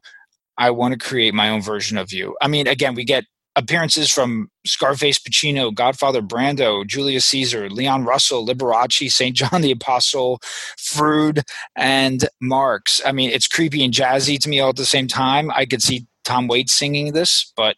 I 0.58 0.70
want 0.70 0.92
to 0.92 0.98
create 0.98 1.32
my 1.32 1.48
own 1.48 1.62
version 1.62 1.96
of 1.96 2.12
you. 2.12 2.36
I 2.42 2.48
mean, 2.48 2.66
again, 2.66 2.94
we 2.94 3.04
get 3.04 3.24
appearances 3.56 4.10
from 4.10 4.50
Scarface 4.66 5.18
Pacino, 5.18 5.74
Godfather 5.74 6.20
Brando, 6.20 6.86
Julius 6.86 7.24
Caesar, 7.26 7.70
Leon 7.70 8.04
Russell, 8.04 8.46
Liberace, 8.46 9.10
St. 9.10 9.34
John 9.34 9.62
the 9.62 9.72
Apostle, 9.72 10.40
Freud, 10.76 11.42
and 11.76 12.28
Marx. 12.40 13.00
I 13.04 13.12
mean, 13.12 13.30
it's 13.30 13.48
creepy 13.48 13.84
and 13.84 13.94
jazzy 13.94 14.38
to 14.40 14.48
me 14.48 14.60
all 14.60 14.70
at 14.70 14.76
the 14.76 14.84
same 14.84 15.08
time. 15.08 15.50
I 15.52 15.64
could 15.64 15.82
see 15.82 16.06
Tom 16.24 16.48
Waits 16.48 16.72
singing 16.72 17.12
this, 17.12 17.52
but 17.56 17.76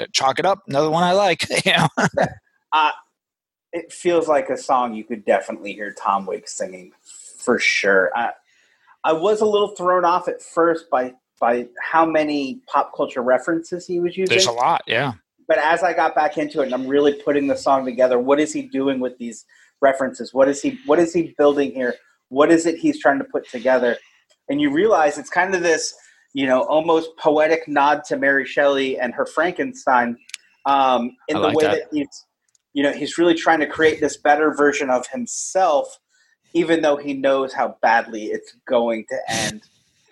uh, 0.00 0.06
chalk 0.12 0.38
it 0.38 0.46
up. 0.46 0.62
Another 0.68 0.90
one 0.90 1.02
I 1.02 1.12
like. 1.12 1.46
uh, 2.72 2.90
it 3.72 3.92
feels 3.92 4.28
like 4.28 4.50
a 4.50 4.56
song 4.56 4.94
you 4.94 5.04
could 5.04 5.24
definitely 5.24 5.72
hear 5.72 5.92
Tom 5.92 6.26
Waits 6.26 6.52
singing 6.52 6.92
for 7.38 7.58
sure. 7.58 8.10
I, 8.14 8.32
I 9.04 9.12
was 9.12 9.40
a 9.40 9.46
little 9.46 9.68
thrown 9.68 10.04
off 10.04 10.28
at 10.28 10.40
first 10.40 10.88
by 10.88 11.14
by 11.44 11.68
how 11.78 12.06
many 12.06 12.62
pop 12.66 12.96
culture 12.96 13.20
references 13.20 13.86
he 13.86 14.00
was 14.00 14.16
using. 14.16 14.34
There's 14.34 14.46
a 14.46 14.52
lot, 14.52 14.82
yeah. 14.86 15.12
But 15.46 15.58
as 15.58 15.82
I 15.82 15.92
got 15.92 16.14
back 16.14 16.38
into 16.38 16.62
it 16.62 16.64
and 16.64 16.74
I'm 16.74 16.86
really 16.86 17.20
putting 17.22 17.46
the 17.46 17.56
song 17.56 17.84
together, 17.84 18.18
what 18.18 18.40
is 18.40 18.50
he 18.50 18.62
doing 18.62 18.98
with 18.98 19.18
these 19.18 19.44
references? 19.82 20.32
What 20.32 20.48
is 20.48 20.62
he 20.62 20.78
what 20.86 20.98
is 20.98 21.12
he 21.12 21.34
building 21.36 21.72
here? 21.72 21.96
What 22.30 22.50
is 22.50 22.64
it 22.64 22.78
he's 22.78 22.98
trying 22.98 23.18
to 23.18 23.26
put 23.26 23.46
together? 23.50 23.98
And 24.48 24.58
you 24.58 24.72
realize 24.72 25.18
it's 25.18 25.28
kind 25.28 25.54
of 25.54 25.62
this, 25.62 25.94
you 26.32 26.46
know, 26.46 26.62
almost 26.62 27.10
poetic 27.18 27.68
nod 27.68 28.04
to 28.04 28.16
Mary 28.16 28.46
Shelley 28.46 28.98
and 28.98 29.12
her 29.12 29.26
Frankenstein 29.26 30.16
um, 30.64 31.14
in 31.28 31.36
I 31.36 31.40
the 31.40 31.46
like 31.48 31.56
way 31.56 31.64
that. 31.64 31.72
that 31.72 31.88
he's 31.92 32.24
you 32.72 32.82
know, 32.82 32.92
he's 32.92 33.18
really 33.18 33.34
trying 33.34 33.60
to 33.60 33.66
create 33.66 34.00
this 34.00 34.16
better 34.16 34.54
version 34.54 34.88
of 34.88 35.06
himself, 35.08 35.98
even 36.54 36.80
though 36.80 36.96
he 36.96 37.12
knows 37.12 37.52
how 37.52 37.76
badly 37.82 38.28
it's 38.28 38.56
going 38.66 39.04
to 39.10 39.18
end. 39.28 39.62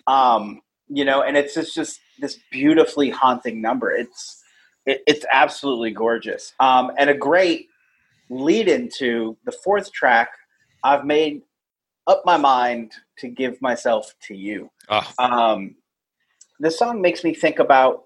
Um, 0.05 0.61
you 0.95 1.05
know, 1.05 1.21
and 1.21 1.35
it's 1.35 1.53
just, 1.53 1.75
just 1.75 1.99
this 2.19 2.39
beautifully 2.51 3.09
haunting 3.09 3.61
number. 3.61 3.91
It's 3.91 4.43
it, 4.85 5.01
it's 5.07 5.25
absolutely 5.31 5.91
gorgeous, 5.91 6.53
um, 6.59 6.91
and 6.97 7.09
a 7.09 7.13
great 7.13 7.67
lead 8.29 8.67
into 8.67 9.37
the 9.45 9.51
fourth 9.51 9.91
track. 9.91 10.29
I've 10.83 11.05
made 11.05 11.41
up 12.07 12.23
my 12.25 12.37
mind 12.37 12.91
to 13.19 13.27
give 13.27 13.61
myself 13.61 14.13
to 14.27 14.35
you. 14.35 14.69
Oh. 14.89 15.11
Um, 15.19 15.75
this 16.59 16.77
song 16.77 17.01
makes 17.01 17.23
me 17.23 17.33
think 17.33 17.59
about 17.59 18.03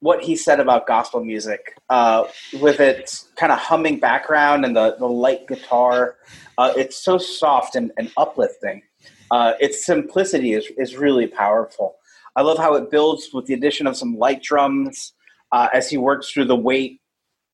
what 0.00 0.22
he 0.22 0.36
said 0.36 0.60
about 0.60 0.86
gospel 0.86 1.24
music 1.24 1.76
uh, 1.88 2.24
with 2.60 2.78
its 2.78 3.28
kind 3.36 3.50
of 3.50 3.58
humming 3.58 3.98
background 3.98 4.64
and 4.64 4.76
the, 4.76 4.96
the 4.98 5.06
light 5.06 5.48
guitar. 5.48 6.16
Uh, 6.58 6.74
it's 6.76 7.02
so 7.02 7.16
soft 7.16 7.74
and, 7.74 7.90
and 7.96 8.12
uplifting. 8.16 8.82
Uh, 9.30 9.54
its 9.60 9.84
simplicity 9.84 10.52
is, 10.52 10.70
is 10.76 10.96
really 10.96 11.26
powerful. 11.26 11.96
I 12.36 12.42
love 12.42 12.58
how 12.58 12.74
it 12.74 12.90
builds 12.90 13.28
with 13.32 13.46
the 13.46 13.54
addition 13.54 13.86
of 13.86 13.96
some 13.96 14.16
light 14.16 14.42
drums 14.42 15.12
uh, 15.52 15.68
as 15.72 15.88
he 15.88 15.96
works 15.96 16.30
through 16.30 16.46
the 16.46 16.56
weight 16.56 17.00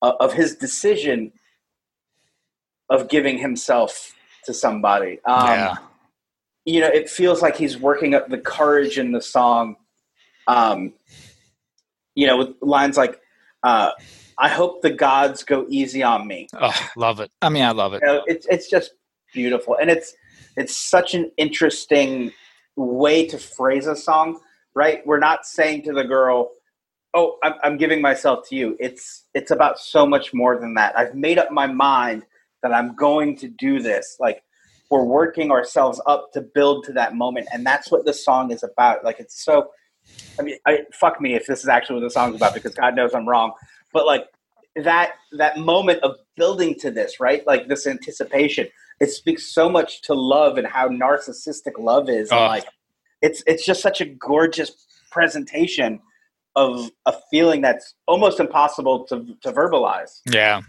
of, 0.01 0.15
of 0.19 0.33
his 0.33 0.55
decision 0.55 1.31
of 2.89 3.09
giving 3.09 3.37
himself 3.37 4.13
to 4.45 4.53
somebody. 4.53 5.19
Um, 5.25 5.47
yeah. 5.47 5.75
You 6.65 6.81
know, 6.81 6.87
it 6.87 7.09
feels 7.09 7.41
like 7.41 7.55
he's 7.55 7.77
working 7.77 8.13
up 8.13 8.29
the 8.29 8.37
courage 8.37 8.97
in 8.97 9.11
the 9.11 9.21
song. 9.21 9.75
Um, 10.47 10.93
you 12.15 12.27
know, 12.27 12.37
with 12.37 12.49
lines 12.61 12.97
like, 12.97 13.19
uh, 13.63 13.91
I 14.37 14.49
hope 14.49 14.81
the 14.81 14.89
gods 14.89 15.43
go 15.43 15.65
easy 15.69 16.03
on 16.03 16.27
me. 16.27 16.47
Oh, 16.59 16.89
love 16.97 17.19
it. 17.19 17.31
I 17.41 17.49
mean, 17.49 17.63
I 17.63 17.71
love 17.71 17.93
it. 17.93 18.01
You 18.01 18.07
know, 18.07 18.23
it's, 18.25 18.47
it's 18.49 18.69
just 18.69 18.91
beautiful. 19.33 19.77
And 19.79 19.89
it's, 19.89 20.13
it's 20.57 20.75
such 20.75 21.13
an 21.13 21.31
interesting 21.37 22.31
way 22.75 23.27
to 23.27 23.37
phrase 23.37 23.87
a 23.87 23.95
song 23.95 24.39
right? 24.75 25.05
We're 25.05 25.19
not 25.19 25.45
saying 25.45 25.83
to 25.83 25.93
the 25.93 26.03
girl, 26.03 26.51
"Oh, 27.13 27.37
I'm, 27.43 27.53
I'm 27.63 27.77
giving 27.77 28.01
myself 28.01 28.47
to 28.49 28.55
you." 28.55 28.77
It's 28.79 29.25
it's 29.33 29.51
about 29.51 29.79
so 29.79 30.05
much 30.05 30.33
more 30.33 30.59
than 30.59 30.73
that. 30.75 30.97
I've 30.97 31.15
made 31.15 31.37
up 31.37 31.51
my 31.51 31.67
mind 31.67 32.23
that 32.63 32.73
I'm 32.73 32.95
going 32.95 33.37
to 33.37 33.47
do 33.47 33.79
this. 33.81 34.17
Like 34.19 34.43
we're 34.89 35.03
working 35.03 35.51
ourselves 35.51 36.01
up 36.05 36.31
to 36.33 36.41
build 36.41 36.85
to 36.85 36.93
that 36.93 37.15
moment, 37.15 37.47
and 37.53 37.65
that's 37.65 37.91
what 37.91 38.05
the 38.05 38.13
song 38.13 38.51
is 38.51 38.63
about. 38.63 39.03
Like 39.03 39.19
it's 39.19 39.43
so. 39.43 39.71
I 40.39 40.41
mean, 40.41 40.57
I, 40.65 40.79
fuck 40.93 41.21
me 41.21 41.35
if 41.35 41.45
this 41.45 41.61
is 41.61 41.67
actually 41.67 41.97
what 41.97 42.03
the 42.03 42.09
song's 42.09 42.35
about 42.35 42.55
because 42.55 42.73
God 42.73 42.95
knows 42.95 43.13
I'm 43.13 43.29
wrong. 43.29 43.53
But 43.93 44.05
like 44.07 44.25
that 44.75 45.13
that 45.33 45.57
moment 45.57 45.99
of 46.03 46.15
building 46.35 46.75
to 46.79 46.91
this, 46.91 47.19
right? 47.19 47.45
Like 47.45 47.67
this 47.67 47.87
anticipation. 47.87 48.67
It 48.99 49.09
speaks 49.09 49.51
so 49.53 49.69
much 49.69 50.01
to 50.03 50.13
love 50.13 50.57
and 50.57 50.67
how 50.67 50.87
narcissistic 50.87 51.79
love 51.79 52.07
is. 52.09 52.31
And 52.31 52.39
like 52.47 52.65
it's 53.21 53.43
it's 53.47 53.65
just 53.65 53.81
such 53.81 54.01
a 54.01 54.05
gorgeous 54.05 54.87
presentation 55.11 55.99
of 56.55 56.89
a 57.05 57.13
feeling 57.29 57.61
that's 57.61 57.95
almost 58.07 58.39
impossible 58.39 59.05
to 59.05 59.35
to 59.41 59.51
verbalize. 59.51 60.19
Yeah. 60.29 60.61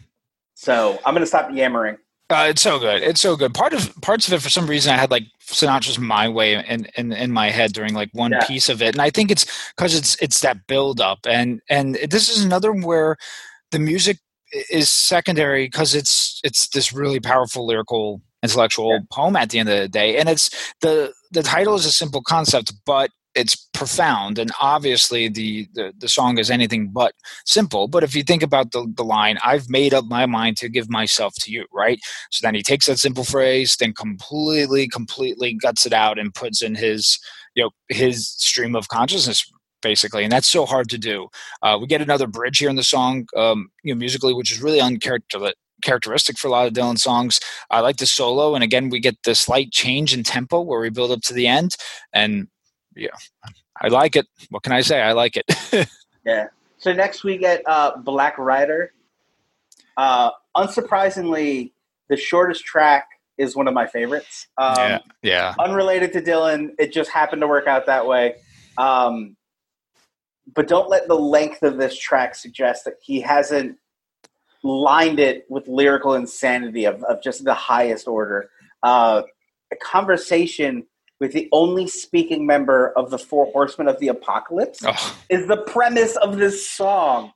So 0.54 0.98
I'm 1.04 1.14
gonna 1.14 1.26
stop 1.26 1.50
yammering. 1.52 1.96
Uh, 2.30 2.46
it's 2.48 2.62
so 2.62 2.78
good. 2.78 3.02
It's 3.02 3.20
so 3.20 3.36
good. 3.36 3.52
Part 3.52 3.74
of 3.74 3.94
parts 4.00 4.26
of 4.26 4.32
it, 4.32 4.40
for 4.40 4.48
some 4.48 4.66
reason, 4.66 4.94
I 4.94 4.96
had 4.96 5.10
like 5.10 5.24
Sinatra's 5.44 5.98
"My 5.98 6.28
Way" 6.28 6.54
in 6.54 6.86
in, 6.96 7.12
in 7.12 7.30
my 7.30 7.50
head 7.50 7.72
during 7.72 7.94
like 7.94 8.08
one 8.12 8.32
yeah. 8.32 8.46
piece 8.46 8.68
of 8.68 8.80
it, 8.80 8.94
and 8.94 9.02
I 9.02 9.10
think 9.10 9.30
it's 9.30 9.44
because 9.76 9.94
it's 9.94 10.16
it's 10.22 10.40
that 10.40 10.66
build 10.66 11.00
up, 11.00 11.18
and 11.26 11.60
and 11.68 11.96
this 12.10 12.30
is 12.30 12.42
another 12.42 12.72
where 12.72 13.16
the 13.70 13.78
music 13.78 14.18
is 14.70 14.88
secondary 14.88 15.66
because 15.66 15.94
it's 15.94 16.40
it's 16.44 16.68
this 16.68 16.92
really 16.92 17.20
powerful 17.20 17.66
lyrical 17.66 18.22
intellectual 18.42 18.92
yeah. 18.92 18.98
poem 19.10 19.36
at 19.36 19.50
the 19.50 19.58
end 19.58 19.68
of 19.68 19.78
the 19.78 19.88
day 19.88 20.18
and 20.18 20.28
it's 20.28 20.50
the 20.80 21.12
the 21.32 21.42
title 21.42 21.74
is 21.74 21.86
a 21.86 21.92
simple 21.92 22.22
concept 22.22 22.72
but 22.86 23.10
it's 23.34 23.56
profound. 23.72 24.38
And 24.38 24.50
obviously 24.60 25.28
the, 25.28 25.66
the, 25.74 25.92
the 25.96 26.08
song 26.08 26.38
is 26.38 26.50
anything 26.50 26.88
but 26.88 27.14
simple. 27.46 27.88
But 27.88 28.04
if 28.04 28.14
you 28.14 28.22
think 28.22 28.42
about 28.42 28.72
the, 28.72 28.90
the 28.94 29.04
line 29.04 29.38
i've 29.44 29.68
made 29.68 29.94
up 29.94 30.04
my 30.04 30.26
mind 30.26 30.56
to 30.58 30.68
give 30.68 30.90
myself 30.90 31.34
to 31.40 31.50
you 31.50 31.66
right? 31.72 31.98
So 32.30 32.46
then 32.46 32.54
he 32.54 32.62
takes 32.62 32.86
that 32.86 32.98
simple 32.98 33.24
phrase 33.24 33.76
then 33.76 33.92
completely 33.94 34.88
completely 34.88 35.54
guts 35.54 35.86
it 35.86 35.92
out 35.92 36.18
and 36.18 36.34
puts 36.34 36.62
in 36.62 36.74
his 36.74 37.18
you 37.54 37.64
know 37.64 37.70
his 37.88 38.28
stream 38.30 38.74
of 38.76 38.88
consciousness 38.88 39.50
basically. 39.80 40.22
And 40.22 40.32
that's 40.32 40.48
so 40.48 40.64
hard 40.64 40.88
to 40.90 40.98
do. 40.98 41.26
Uh, 41.60 41.76
we 41.80 41.88
get 41.88 42.00
another 42.00 42.28
bridge 42.28 42.58
here 42.58 42.70
in 42.70 42.76
the 42.76 42.84
song 42.84 43.26
um, 43.36 43.68
you 43.82 43.94
know 43.94 43.98
musically 43.98 44.34
which 44.34 44.52
is 44.52 44.62
really 44.62 44.80
uncharacteristic 44.80 45.56
characteristic 45.82 46.38
for 46.38 46.48
a 46.48 46.50
lot 46.50 46.66
of 46.66 46.72
Dylan 46.72 46.98
songs. 46.98 47.40
I 47.70 47.80
like 47.80 47.96
the 47.96 48.06
solo, 48.06 48.54
and 48.54 48.64
again, 48.64 48.88
we 48.88 49.00
get 49.00 49.22
the 49.24 49.34
slight 49.34 49.70
change 49.70 50.14
in 50.14 50.22
tempo 50.22 50.60
where 50.60 50.80
we 50.80 50.90
build 50.90 51.10
up 51.10 51.20
to 51.22 51.34
the 51.34 51.46
end, 51.46 51.76
and 52.12 52.48
yeah, 52.96 53.16
I 53.80 53.88
like 53.88 54.16
it. 54.16 54.26
What 54.50 54.62
can 54.62 54.72
I 54.72 54.80
say? 54.80 55.00
I 55.00 55.12
like 55.12 55.36
it. 55.36 55.88
yeah. 56.24 56.46
So 56.78 56.92
next 56.92 57.24
we 57.24 57.38
get 57.38 57.62
uh, 57.66 57.96
Black 57.98 58.38
Rider. 58.38 58.92
Uh, 59.96 60.30
unsurprisingly, 60.56 61.72
the 62.08 62.16
shortest 62.16 62.64
track 62.64 63.06
is 63.38 63.56
one 63.56 63.68
of 63.68 63.74
my 63.74 63.86
favorites. 63.86 64.48
Um, 64.58 64.74
yeah. 64.76 64.98
Yeah. 65.22 65.54
Unrelated 65.58 66.12
to 66.14 66.22
Dylan, 66.22 66.70
it 66.78 66.92
just 66.92 67.10
happened 67.10 67.42
to 67.42 67.48
work 67.48 67.66
out 67.66 67.86
that 67.86 68.06
way. 68.06 68.36
Um, 68.78 69.36
but 70.54 70.68
don't 70.68 70.88
let 70.88 71.08
the 71.08 71.14
length 71.14 71.62
of 71.62 71.78
this 71.78 71.98
track 71.98 72.34
suggest 72.34 72.84
that 72.84 72.94
he 73.00 73.20
hasn't 73.20 73.78
lined 74.62 75.18
it 75.18 75.44
with 75.48 75.66
lyrical 75.68 76.14
insanity 76.14 76.84
of, 76.84 77.02
of 77.04 77.22
just 77.22 77.44
the 77.44 77.54
highest 77.54 78.06
order. 78.06 78.50
Uh, 78.82 79.22
a 79.72 79.76
conversation 79.76 80.84
with 81.20 81.32
the 81.32 81.48
only 81.52 81.86
speaking 81.86 82.46
member 82.46 82.90
of 82.96 83.10
the 83.10 83.18
Four 83.18 83.46
Horsemen 83.52 83.88
of 83.88 83.98
the 84.00 84.08
Apocalypse 84.08 84.80
oh. 84.84 85.18
is 85.28 85.46
the 85.46 85.58
premise 85.58 86.16
of 86.16 86.36
this 86.36 86.68
song. 86.68 87.32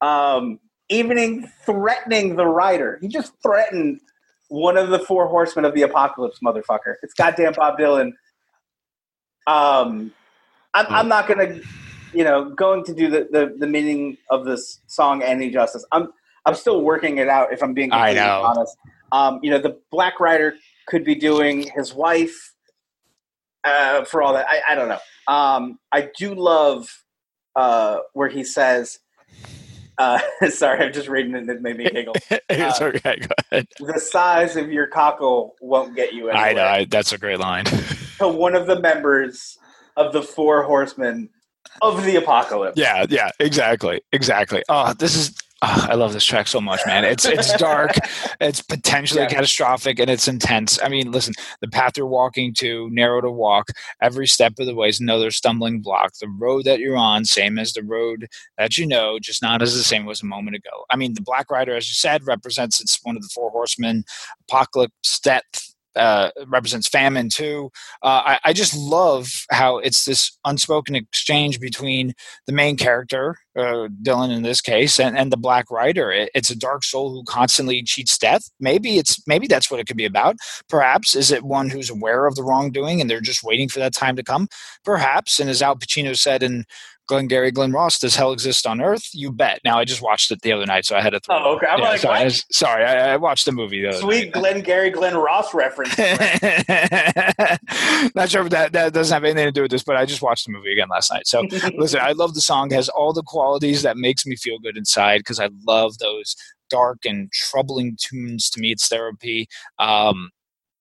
Um, 0.00 0.60
evening 0.88 1.50
threatening 1.64 2.36
the 2.36 2.46
writer. 2.46 2.98
He 3.00 3.08
just 3.08 3.32
threatened 3.42 4.00
one 4.48 4.76
of 4.76 4.90
the 4.90 4.98
Four 4.98 5.28
Horsemen 5.28 5.64
of 5.64 5.74
the 5.74 5.82
Apocalypse, 5.82 6.38
motherfucker. 6.44 6.94
It's 7.02 7.14
goddamn 7.14 7.54
Bob 7.54 7.78
Dylan. 7.78 8.12
Um, 9.46 10.12
I'm, 10.74 10.86
I'm 10.88 11.08
not 11.08 11.26
gonna, 11.26 11.60
you 12.12 12.24
know, 12.24 12.50
going 12.50 12.84
to 12.84 12.94
do 12.94 13.08
the, 13.08 13.28
the, 13.30 13.54
the 13.58 13.66
meaning 13.66 14.16
of 14.30 14.44
this 14.44 14.80
song 14.86 15.22
any 15.22 15.50
justice. 15.50 15.84
I'm 15.92 16.12
I'm 16.46 16.54
still 16.54 16.82
working 16.82 17.18
it 17.18 17.28
out. 17.28 17.52
If 17.52 17.62
I'm 17.62 17.74
being 17.74 17.90
completely 17.90 18.20
honest, 18.20 18.76
um, 19.12 19.40
you 19.42 19.50
know, 19.50 19.58
the 19.58 19.78
Black 19.90 20.20
Rider 20.20 20.54
could 20.86 21.04
be 21.04 21.14
doing 21.14 21.70
his 21.74 21.94
wife 21.94 22.54
uh, 23.64 24.04
for 24.04 24.22
all 24.22 24.34
that. 24.34 24.46
I, 24.48 24.60
I 24.72 24.74
don't 24.74 24.88
know. 24.88 24.98
Um, 25.26 25.78
I 25.90 26.10
do 26.16 26.34
love 26.34 26.86
uh, 27.56 27.98
where 28.12 28.28
he 28.28 28.44
says, 28.44 28.98
uh, 29.98 30.18
sorry, 30.50 30.84
I'm 30.84 30.92
just 30.92 31.08
reading 31.08 31.34
it. 31.34 31.48
It 31.48 31.62
made 31.62 31.76
me 31.76 31.88
giggle. 31.88 32.14
it's 32.48 32.80
uh, 32.80 32.84
okay. 32.86 33.20
Go 33.20 33.34
ahead. 33.50 33.66
The 33.78 34.00
size 34.00 34.56
of 34.56 34.70
your 34.70 34.86
cockle 34.86 35.54
won't 35.60 35.94
get 35.96 36.12
you 36.12 36.28
anywhere. 36.28 36.36
I 36.36 36.52
know. 36.52 36.64
I, 36.64 36.84
that's 36.84 37.12
a 37.12 37.18
great 37.18 37.38
line. 37.38 37.64
to 38.18 38.28
one 38.28 38.54
of 38.54 38.66
the 38.66 38.80
members 38.80 39.58
of 39.96 40.12
the 40.12 40.22
four 40.22 40.62
horsemen 40.64 41.30
of 41.82 42.04
the 42.04 42.16
apocalypse. 42.16 42.78
Yeah, 42.78 43.06
yeah, 43.08 43.30
exactly, 43.40 44.02
exactly. 44.12 44.62
Oh, 44.68 44.92
this 44.92 45.16
is 45.16 45.34
Oh, 45.66 45.86
I 45.88 45.94
love 45.94 46.12
this 46.12 46.26
track 46.26 46.46
so 46.46 46.60
much, 46.60 46.80
man. 46.86 47.04
It's 47.04 47.24
it's 47.24 47.56
dark, 47.56 47.92
it's 48.40 48.60
potentially 48.60 49.22
yeah. 49.22 49.28
catastrophic, 49.28 49.98
and 49.98 50.10
it's 50.10 50.28
intense. 50.28 50.78
I 50.82 50.90
mean, 50.90 51.10
listen, 51.10 51.32
the 51.62 51.68
path 51.68 51.96
you're 51.96 52.06
walking 52.06 52.52
to, 52.58 52.90
narrow 52.90 53.22
to 53.22 53.30
walk, 53.30 53.70
every 54.02 54.26
step 54.26 54.58
of 54.58 54.66
the 54.66 54.74
way 54.74 54.88
is 54.88 55.00
another 55.00 55.30
stumbling 55.30 55.80
block. 55.80 56.12
The 56.20 56.28
road 56.28 56.64
that 56.66 56.80
you're 56.80 56.98
on, 56.98 57.24
same 57.24 57.58
as 57.58 57.72
the 57.72 57.82
road 57.82 58.28
that 58.58 58.76
you 58.76 58.86
know, 58.86 59.18
just 59.18 59.40
not 59.40 59.62
as 59.62 59.74
the 59.74 59.84
same 59.84 60.06
as 60.10 60.22
a 60.22 60.26
moment 60.26 60.54
ago. 60.54 60.84
I 60.90 60.96
mean, 60.96 61.14
the 61.14 61.22
Black 61.22 61.50
Rider, 61.50 61.74
as 61.74 61.88
you 61.88 61.94
said, 61.94 62.26
represents 62.26 62.78
it's 62.78 63.00
one 63.02 63.16
of 63.16 63.22
the 63.22 63.30
four 63.32 63.48
horsemen, 63.48 64.04
apocalypse, 64.46 65.18
death, 65.20 65.73
uh, 65.96 66.30
represents 66.46 66.88
famine 66.88 67.28
too. 67.28 67.70
Uh, 68.02 68.22
I, 68.24 68.38
I, 68.46 68.52
just 68.52 68.76
love 68.76 69.44
how 69.50 69.78
it's 69.78 70.04
this 70.04 70.36
unspoken 70.44 70.94
exchange 70.94 71.60
between 71.60 72.14
the 72.46 72.52
main 72.52 72.76
character, 72.76 73.36
uh, 73.56 73.88
Dylan 74.02 74.34
in 74.34 74.42
this 74.42 74.60
case, 74.60 74.98
and, 74.98 75.16
and 75.16 75.32
the 75.32 75.36
Black 75.36 75.70
Rider. 75.70 76.10
It, 76.10 76.30
it's 76.34 76.50
a 76.50 76.58
dark 76.58 76.84
soul 76.84 77.10
who 77.10 77.22
constantly 77.24 77.82
cheats 77.82 78.18
death. 78.18 78.50
Maybe 78.58 78.98
it's 78.98 79.22
maybe 79.26 79.46
that's 79.46 79.70
what 79.70 79.80
it 79.80 79.86
could 79.86 79.96
be 79.96 80.04
about. 80.04 80.36
Perhaps 80.68 81.14
is 81.14 81.30
it 81.30 81.44
one 81.44 81.70
who's 81.70 81.90
aware 81.90 82.26
of 82.26 82.34
the 82.34 82.42
wrongdoing 82.42 83.00
and 83.00 83.08
they're 83.08 83.20
just 83.20 83.44
waiting 83.44 83.68
for 83.68 83.78
that 83.78 83.94
time 83.94 84.16
to 84.16 84.22
come. 84.22 84.48
Perhaps, 84.84 85.38
and 85.38 85.48
as 85.48 85.62
Al 85.62 85.76
Pacino 85.76 86.16
said 86.16 86.42
in 86.42 86.64
Glengarry 87.06 87.50
Glen 87.50 87.72
Ross, 87.72 87.98
does 87.98 88.16
hell 88.16 88.32
exist 88.32 88.66
on 88.66 88.80
Earth? 88.80 89.10
You 89.12 89.30
bet. 89.30 89.60
Now 89.64 89.78
I 89.78 89.84
just 89.84 90.00
watched 90.00 90.30
it 90.30 90.40
the 90.42 90.52
other 90.52 90.64
night, 90.66 90.86
so 90.86 90.96
I 90.96 91.02
had 91.02 91.10
to. 91.10 91.20
Throw 91.20 91.36
oh, 91.36 91.56
okay. 91.56 91.66
I'm 91.66 91.80
yeah, 91.80 91.88
like, 91.88 92.00
sorry, 92.00 92.18
I, 92.20 92.28
sorry 92.28 92.84
I, 92.84 93.12
I, 93.12 93.16
watched 93.16 93.44
the 93.44 93.52
movie. 93.52 93.82
The 93.82 93.92
Sweet 93.92 94.32
Glengarry 94.34 94.90
Glen 94.90 95.16
Ross 95.16 95.52
reference. 95.52 95.96
Not 95.98 96.08
sure 98.30 98.42
if 98.42 98.50
that 98.50 98.70
that 98.72 98.92
doesn't 98.92 99.14
have 99.14 99.24
anything 99.24 99.46
to 99.46 99.52
do 99.52 99.62
with 99.62 99.70
this, 99.70 99.84
but 99.84 99.96
I 99.96 100.06
just 100.06 100.22
watched 100.22 100.46
the 100.46 100.52
movie 100.52 100.72
again 100.72 100.88
last 100.88 101.12
night. 101.12 101.26
So 101.26 101.42
listen, 101.76 102.00
I 102.00 102.12
love 102.12 102.34
the 102.34 102.40
song. 102.40 102.72
It 102.72 102.76
has 102.76 102.88
all 102.88 103.12
the 103.12 103.22
qualities 103.22 103.82
that 103.82 103.96
makes 103.96 104.24
me 104.24 104.36
feel 104.36 104.58
good 104.58 104.76
inside 104.76 105.18
because 105.18 105.40
I 105.40 105.50
love 105.66 105.98
those 105.98 106.36
dark 106.70 106.98
and 107.04 107.30
troubling 107.32 107.96
tunes. 108.00 108.48
To 108.50 108.60
me, 108.60 108.72
it's 108.72 108.88
therapy. 108.88 109.46
Um, 109.78 110.30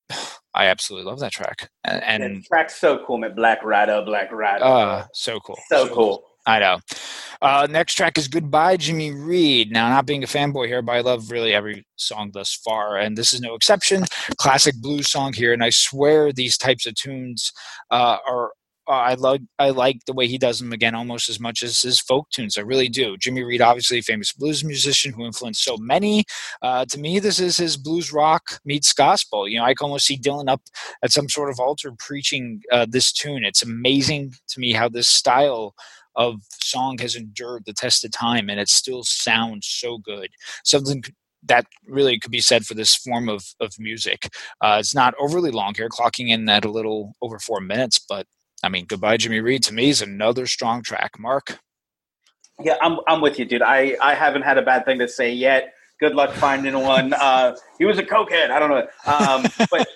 I 0.56 0.68
absolutely 0.68 1.10
love 1.10 1.20
that 1.20 1.32
track. 1.32 1.70
And, 1.84 2.24
and 2.24 2.38
the 2.38 2.42
track's 2.48 2.76
so 2.76 3.04
cool, 3.06 3.18
man. 3.18 3.34
Black 3.36 3.64
Rider, 3.64 4.04
Black 4.06 4.32
Rider. 4.32 4.64
Uh, 4.64 5.06
so 5.14 5.40
cool. 5.40 5.58
So, 5.68 5.88
so 5.88 5.94
cool. 5.94 6.24
I 6.46 6.60
know. 6.60 6.80
Uh, 7.42 7.68
next 7.70 7.96
track 7.96 8.18
is 8.18 8.28
Goodbye, 8.28 8.78
Jimmy 8.78 9.12
Reed. 9.12 9.72
Now, 9.72 9.90
not 9.90 10.06
being 10.06 10.24
a 10.24 10.28
fanboy 10.28 10.68
here, 10.68 10.82
but 10.82 10.94
I 10.94 11.02
love 11.02 11.32
really 11.32 11.54
every 11.54 11.86
song 11.96 12.32
thus 12.34 12.54
far, 12.54 12.98
and 12.98 13.18
this 13.18 13.34
is 13.34 13.42
no 13.42 13.56
exception. 13.56 14.06
Classic 14.38 14.76
blues 14.76 15.10
song 15.10 15.34
here, 15.34 15.54
and 15.54 15.64
I 15.64 15.70
swear 15.72 16.32
these 16.32 16.58
types 16.58 16.86
of 16.86 16.96
tunes 16.96 17.52
uh, 17.92 18.18
are 18.28 18.52
uh, 18.88 18.92
I 18.92 19.14
love 19.14 19.40
I 19.60 19.70
like 19.70 20.00
the 20.06 20.14
way 20.14 20.28
he 20.28 20.38
does 20.38 20.60
them 20.60 20.74
again 20.74 20.96
almost 20.96 21.30
as 21.30 21.40
much 21.40 21.64
as 21.64 21.82
his 21.82 22.00
folk 22.00 22.30
tunes. 22.32 22.58
I 22.58 22.62
really 22.62 22.90
do. 22.90 23.18
Jimmy 23.18 23.44
Reed, 23.44 23.62
obviously 23.62 24.02
famous 24.02 24.32
blues 24.34 24.64
musician 24.64 25.14
who 25.14 25.26
influenced 25.26 25.64
so 25.64 25.78
many. 25.78 26.26
Uh, 26.62 26.86
to 26.86 27.00
me, 27.00 27.20
this 27.20 27.40
is 27.40 27.58
his 27.58 27.78
blues 27.78 28.12
rock 28.12 28.60
meets 28.66 28.92
gospel. 28.94 29.48
You 29.48 29.60
know, 29.60 29.66
I 29.66 29.74
can 29.74 29.86
almost 29.86 30.06
see 30.06 30.18
Dylan 30.18 30.50
up 30.50 30.62
at 31.04 31.12
some 31.12 31.30
sort 31.30 31.50
of 31.50 31.60
altar 31.60 31.92
preaching 31.98 32.62
uh, 32.72 32.86
this 32.90 33.12
tune. 33.14 33.46
It's 33.46 33.64
amazing 33.64 34.34
to 34.50 34.60
me 34.60 34.74
how 34.74 34.90
this 34.90 35.08
style 35.08 35.74
of 36.16 36.42
song 36.52 36.98
has 37.00 37.16
endured 37.16 37.64
the 37.66 37.74
test 37.74 38.06
of 38.06 38.12
time 38.12 38.50
and 38.50 38.60
it 38.60 38.70
still 38.70 39.04
sounds 39.04 39.68
so 39.68 39.98
good. 39.98 40.30
Something 40.64 41.04
that 41.46 41.66
really 41.88 42.20
could 42.20 42.32
be 42.32 42.40
said 42.40 42.66
for 42.66 42.74
this 42.74 42.96
form 42.96 43.28
of, 43.30 43.44
of 43.60 43.74
music. 43.80 44.30
Uh, 44.62 44.78
it's 44.80 44.96
not 44.96 45.14
overly 45.20 45.52
long 45.52 45.74
here, 45.76 45.90
clocking 45.90 46.30
in 46.30 46.48
at 46.48 46.66
a 46.66 46.72
little 46.72 47.16
over 47.22 47.40
four 47.40 47.60
minutes, 47.60 48.00
but 48.00 48.26
I 48.64 48.70
mean, 48.70 48.86
Goodbye 48.86 49.18
Jimmy 49.18 49.42
Reed 49.42 49.62
to 49.64 49.74
me 49.74 49.90
is 49.90 50.02
another 50.02 50.48
strong 50.48 50.82
track. 50.82 51.20
Mark? 51.20 51.60
Yeah, 52.64 52.78
I'm, 52.82 53.00
I'm 53.08 53.20
with 53.20 53.38
you, 53.38 53.46
dude. 53.46 53.62
I, 53.62 53.98
I 54.02 54.16
haven't 54.16 54.44
had 54.44 54.58
a 54.58 54.62
bad 54.62 54.86
thing 54.86 55.00
to 55.00 55.08
say 55.08 55.34
yet. 55.34 55.74
Good 56.00 56.16
luck 56.16 56.32
finding 56.32 56.80
one. 56.80 57.14
Uh, 57.24 57.56
he 57.78 57.86
was 57.86 57.98
a 57.98 58.04
cokehead. 58.04 58.50
I 58.50 58.60
don't 58.60 58.70
know. 58.70 58.88
Um, 59.06 59.68
but 59.70 59.88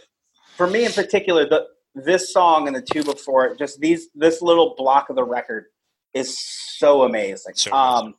for 0.55 0.68
me 0.68 0.86
in 0.86 0.91
particular, 0.91 1.47
the, 1.47 1.68
this 1.95 2.32
song 2.32 2.68
and 2.68 2.76
the 2.76 2.82
two 2.82 3.03
before 3.03 3.45
it, 3.45 3.57
just 3.57 3.80
these 3.80 4.09
this 4.13 4.41
little 4.41 4.76
block 4.78 5.09
of 5.09 5.15
the 5.15 5.24
record 5.24 5.65
is 6.13 6.38
so 6.39 7.03
amazing. 7.03 7.53
So 7.55 7.72
um, 7.72 8.15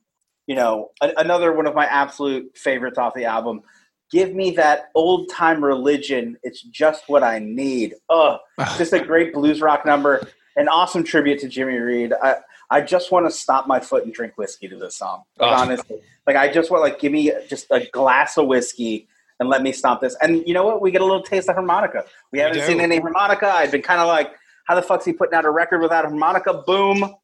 you 0.47 0.55
know, 0.55 0.91
a, 1.01 1.13
another 1.17 1.53
one 1.53 1.67
of 1.67 1.75
my 1.75 1.87
absolute 1.87 2.57
favorites 2.57 2.99
off 2.99 3.15
the 3.15 3.25
album. 3.25 3.63
Give 4.11 4.35
me 4.35 4.53
that 4.53 4.89
old 4.95 5.31
time 5.31 5.65
religion. 5.65 6.37
It's 6.43 6.63
just 6.63 7.05
what 7.09 7.23
I 7.23 7.39
need. 7.39 7.95
Ugh, 8.11 8.39
just 8.79 8.93
a 8.93 9.01
great 9.01 9.33
blues 9.33 9.61
rock 9.61 9.87
number 9.87 10.29
an 10.59 10.69
awesome 10.69 11.05
tribute 11.05 11.39
to 11.41 11.49
Jimmy 11.49 11.79
Reed. 11.79 12.13
I, 12.13 12.37
I 12.71 12.81
just 12.83 13.11
want 13.11 13.27
to 13.27 13.31
stop 13.31 13.67
my 13.67 13.81
foot 13.81 14.05
and 14.05 14.13
drink 14.13 14.37
whiskey 14.37 14.69
to 14.69 14.77
this 14.77 14.97
song. 14.97 15.23
Oh. 15.41 15.47
Like, 15.47 15.53
oh. 15.53 15.63
Honestly, 15.63 16.01
like 16.27 16.37
I 16.37 16.53
just 16.53 16.71
want 16.71 16.83
like 16.83 16.99
give 16.99 17.13
me 17.13 17.33
just 17.49 17.67
a 17.71 17.87
glass 17.93 18.37
of 18.37 18.47
whiskey 18.47 19.09
and 19.41 19.49
let 19.49 19.63
me 19.63 19.73
stomp 19.73 20.01
this. 20.01 20.17
And 20.21 20.47
you 20.47 20.53
know 20.53 20.67
what? 20.67 20.83
We 20.83 20.91
get 20.91 21.01
a 21.01 21.05
little 21.05 21.23
taste 21.23 21.49
of 21.49 21.55
harmonica. 21.55 22.05
We 22.33 22.41
haven't 22.41 22.63
seen 22.63 22.81
any 22.81 22.99
harmonica. 22.99 23.49
I've 23.49 23.71
been 23.71 23.83
kind 23.83 24.01
of 24.01 24.09
like, 24.09 24.33
how 24.65 24.75
the 24.75 24.83
fuck's 24.83 25.05
he 25.05 25.13
putting 25.13 25.35
out 25.35 25.45
a 25.45 25.51
record 25.51 25.81
without 25.81 26.05
a 26.05 26.09
harmonica? 26.09 26.63
Boom! 26.67 27.15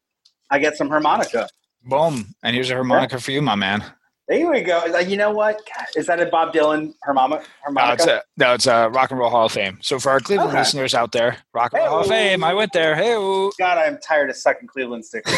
I 0.49 0.59
get 0.59 0.77
some 0.77 0.87
harmonica. 0.87 1.47
Boom! 1.83 2.33
And 2.41 2.55
here's 2.55 2.71
a 2.71 2.73
harmonica 2.73 3.15
yeah. 3.15 3.19
for 3.19 3.31
you, 3.31 3.41
my 3.41 3.55
man. 3.55 3.83
There 4.27 4.49
we 4.49 4.61
go. 4.61 4.83
Like, 4.89 5.07
you 5.07 5.17
know 5.17 5.31
what? 5.31 5.61
Is 5.95 6.07
that 6.07 6.19
a 6.19 6.25
Bob 6.25 6.51
Dylan 6.51 6.95
harmonica? 7.03 7.45
No, 7.69 7.91
it's 7.91 8.07
a, 8.07 8.23
no, 8.37 8.53
it's 8.55 8.65
a 8.65 8.89
Rock 8.89 9.11
and 9.11 9.19
Roll 9.19 9.29
Hall 9.29 9.45
of 9.45 9.51
Fame. 9.51 9.77
So 9.81 9.99
for 9.99 10.09
our 10.09 10.19
Cleveland 10.19 10.49
okay. 10.49 10.59
listeners 10.59 10.95
out 10.95 11.11
there, 11.11 11.37
Rock 11.53 11.73
and 11.73 11.81
Roll 11.83 11.89
Hall 11.89 11.99
of 12.01 12.07
Fame. 12.07 12.43
I 12.43 12.53
went 12.55 12.73
there. 12.73 12.95
Hey, 12.95 13.13
God, 13.59 13.77
I'm 13.77 13.99
tired 13.99 14.31
of 14.31 14.35
sucking 14.35 14.67
Cleveland 14.67 15.05
sticks. 15.05 15.31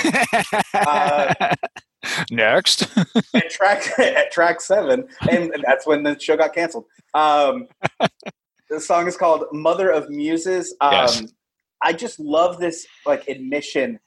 uh, 0.74 1.34
Next, 2.32 2.88
at 3.34 3.50
track 3.50 3.88
at 4.00 4.32
track 4.32 4.62
seven, 4.62 5.08
and 5.30 5.52
that's 5.66 5.86
when 5.86 6.04
the 6.04 6.18
show 6.20 6.38
got 6.38 6.54
canceled. 6.54 6.86
Um, 7.14 7.68
the 8.70 8.80
song 8.80 9.08
is 9.08 9.18
called 9.18 9.46
"Mother 9.52 9.90
of 9.90 10.10
Muses." 10.10 10.76
Um, 10.80 10.94
yes. 10.94 11.24
I 11.82 11.94
just 11.94 12.20
love 12.20 12.60
this 12.60 12.88
like 13.06 13.28
admission 13.28 14.00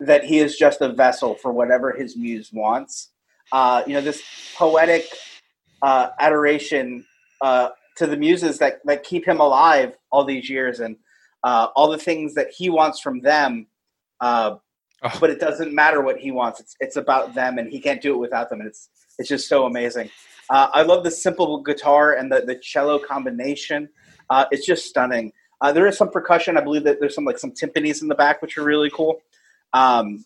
that 0.00 0.24
he 0.24 0.38
is 0.38 0.56
just 0.56 0.80
a 0.80 0.92
vessel 0.92 1.36
for 1.36 1.52
whatever 1.52 1.92
his 1.92 2.16
muse 2.16 2.50
wants 2.52 3.10
uh, 3.52 3.82
you 3.86 3.94
know, 3.94 4.00
this 4.00 4.22
poetic 4.56 5.06
uh, 5.82 6.08
adoration 6.18 7.04
uh, 7.40 7.68
to 7.96 8.06
the 8.06 8.16
muses 8.16 8.58
that, 8.58 8.80
that 8.84 9.04
keep 9.04 9.26
him 9.26 9.40
alive 9.40 9.96
all 10.10 10.24
these 10.24 10.48
years 10.48 10.80
and 10.80 10.96
uh, 11.44 11.68
all 11.76 11.88
the 11.90 11.98
things 11.98 12.34
that 12.34 12.48
he 12.56 12.70
wants 12.70 13.00
from 13.00 13.20
them. 13.20 13.66
Uh, 14.20 14.56
oh. 15.02 15.18
But 15.20 15.30
it 15.30 15.40
doesn't 15.40 15.72
matter 15.72 16.00
what 16.00 16.18
he 16.18 16.30
wants. 16.30 16.60
It's, 16.60 16.74
it's 16.80 16.96
about 16.96 17.34
them 17.34 17.58
and 17.58 17.70
he 17.70 17.80
can't 17.80 18.00
do 18.00 18.14
it 18.14 18.18
without 18.18 18.48
them. 18.48 18.60
And 18.60 18.68
it's, 18.68 18.88
it's 19.18 19.28
just 19.28 19.48
so 19.48 19.66
amazing. 19.66 20.10
Uh, 20.50 20.68
I 20.72 20.82
love 20.82 21.04
the 21.04 21.10
simple 21.10 21.62
guitar 21.62 22.14
and 22.14 22.30
the, 22.30 22.40
the 22.40 22.56
cello 22.56 22.98
combination. 22.98 23.88
Uh, 24.30 24.46
it's 24.50 24.66
just 24.66 24.86
stunning. 24.86 25.32
Uh, 25.60 25.72
there 25.72 25.86
is 25.86 25.96
some 25.96 26.10
percussion. 26.10 26.56
I 26.56 26.60
believe 26.60 26.84
that 26.84 27.00
there's 27.00 27.14
some 27.14 27.24
like 27.24 27.38
some 27.38 27.52
timpanis 27.52 28.02
in 28.02 28.08
the 28.08 28.14
back, 28.14 28.42
which 28.42 28.58
are 28.58 28.64
really 28.64 28.90
cool. 28.90 29.20
Um, 29.72 30.24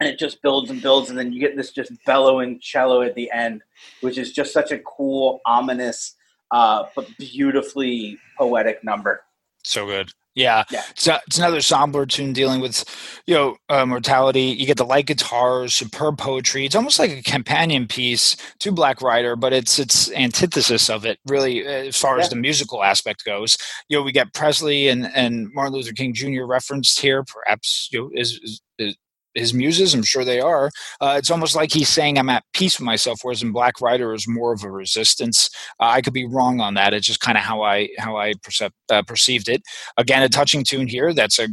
and 0.00 0.08
it 0.08 0.18
just 0.18 0.42
builds 0.42 0.70
and 0.70 0.80
builds, 0.80 1.10
and 1.10 1.18
then 1.18 1.32
you 1.32 1.40
get 1.40 1.56
this 1.56 1.70
just 1.72 1.92
bellowing 2.06 2.58
cello 2.60 3.02
at 3.02 3.14
the 3.14 3.30
end, 3.30 3.62
which 4.00 4.18
is 4.18 4.32
just 4.32 4.52
such 4.52 4.72
a 4.72 4.78
cool, 4.78 5.40
ominous, 5.44 6.16
uh, 6.50 6.84
but 6.96 7.06
beautifully 7.18 8.18
poetic 8.38 8.82
number. 8.82 9.22
So 9.62 9.86
good. 9.86 10.10
Yeah, 10.34 10.62
yeah. 10.70 10.84
It's, 10.90 11.08
a, 11.08 11.20
it's 11.26 11.38
another 11.38 11.60
somber 11.60 12.06
tune 12.06 12.32
dealing 12.32 12.60
with, 12.60 12.84
you 13.26 13.34
know, 13.34 13.56
uh, 13.68 13.84
mortality. 13.84 14.42
You 14.42 14.64
get 14.64 14.76
the 14.76 14.84
light 14.84 15.06
guitars, 15.06 15.74
superb 15.74 16.18
poetry. 16.18 16.64
It's 16.64 16.76
almost 16.76 17.00
like 17.00 17.10
a 17.10 17.22
companion 17.22 17.88
piece 17.88 18.36
to 18.60 18.70
Black 18.70 19.02
Rider, 19.02 19.34
but 19.34 19.52
it's 19.52 19.78
it's 19.78 20.10
antithesis 20.12 20.88
of 20.88 21.04
it, 21.04 21.18
really, 21.26 21.66
as 21.66 21.96
far 21.96 22.16
yeah. 22.16 22.22
as 22.22 22.30
the 22.30 22.36
musical 22.36 22.84
aspect 22.84 23.24
goes. 23.24 23.58
You 23.88 23.98
know, 23.98 24.02
we 24.04 24.12
get 24.12 24.32
Presley 24.32 24.88
and, 24.88 25.10
and 25.14 25.52
Martin 25.52 25.74
Luther 25.74 25.92
King 25.92 26.14
Jr. 26.14 26.44
referenced 26.44 27.00
here, 27.00 27.24
perhaps 27.24 27.88
you 27.90 28.00
know, 28.00 28.10
is, 28.14 28.38
is, 28.42 28.62
is 28.78 28.96
his 29.34 29.54
muses 29.54 29.94
i'm 29.94 30.02
sure 30.02 30.24
they 30.24 30.40
are 30.40 30.70
uh, 31.00 31.14
it's 31.16 31.30
almost 31.30 31.54
like 31.54 31.72
he's 31.72 31.88
saying 31.88 32.18
i'm 32.18 32.28
at 32.28 32.44
peace 32.52 32.78
with 32.78 32.86
myself 32.86 33.20
whereas 33.22 33.42
in 33.42 33.52
black 33.52 33.80
rider 33.80 34.12
is 34.14 34.26
more 34.28 34.52
of 34.52 34.64
a 34.64 34.70
resistance. 34.70 35.50
Uh, 35.80 35.86
i 35.86 36.00
could 36.00 36.12
be 36.12 36.26
wrong 36.26 36.60
on 36.60 36.74
that 36.74 36.94
it's 36.94 37.06
just 37.06 37.20
kind 37.20 37.38
of 37.38 37.44
how 37.44 37.62
i 37.62 37.88
how 37.98 38.16
i 38.16 38.32
percep- 38.34 38.72
uh, 38.90 39.02
perceived 39.02 39.48
it. 39.48 39.62
Again 39.96 40.22
a 40.22 40.28
touching 40.28 40.64
tune 40.64 40.88
here 40.88 41.12
that's 41.12 41.38
a 41.38 41.48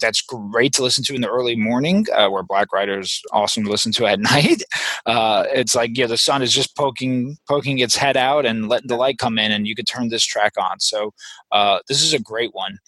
that's 0.00 0.22
great 0.22 0.72
to 0.74 0.82
listen 0.82 1.02
to 1.04 1.14
in 1.14 1.20
the 1.20 1.28
early 1.28 1.56
morning 1.56 2.06
uh, 2.14 2.28
where 2.28 2.42
black 2.42 2.72
rider 2.72 2.98
is 3.00 3.20
awesome 3.32 3.64
to 3.64 3.70
listen 3.70 3.92
to 3.92 4.06
at 4.06 4.20
night. 4.34 4.62
Uh, 5.06 5.44
it's 5.52 5.74
like 5.74 5.96
yeah 5.96 6.06
the 6.06 6.16
sun 6.18 6.42
is 6.42 6.52
just 6.52 6.76
poking 6.76 7.36
poking 7.48 7.78
its 7.78 7.96
head 7.96 8.16
out 8.16 8.46
and 8.46 8.68
letting 8.68 8.88
the 8.88 8.96
light 8.96 9.18
come 9.18 9.38
in 9.38 9.52
and 9.52 9.66
you 9.66 9.74
could 9.74 9.86
turn 9.86 10.08
this 10.08 10.24
track 10.24 10.52
on. 10.58 10.80
So 10.80 11.12
uh, 11.52 11.80
this 11.88 12.02
is 12.02 12.12
a 12.12 12.18
great 12.18 12.54
one. 12.54 12.78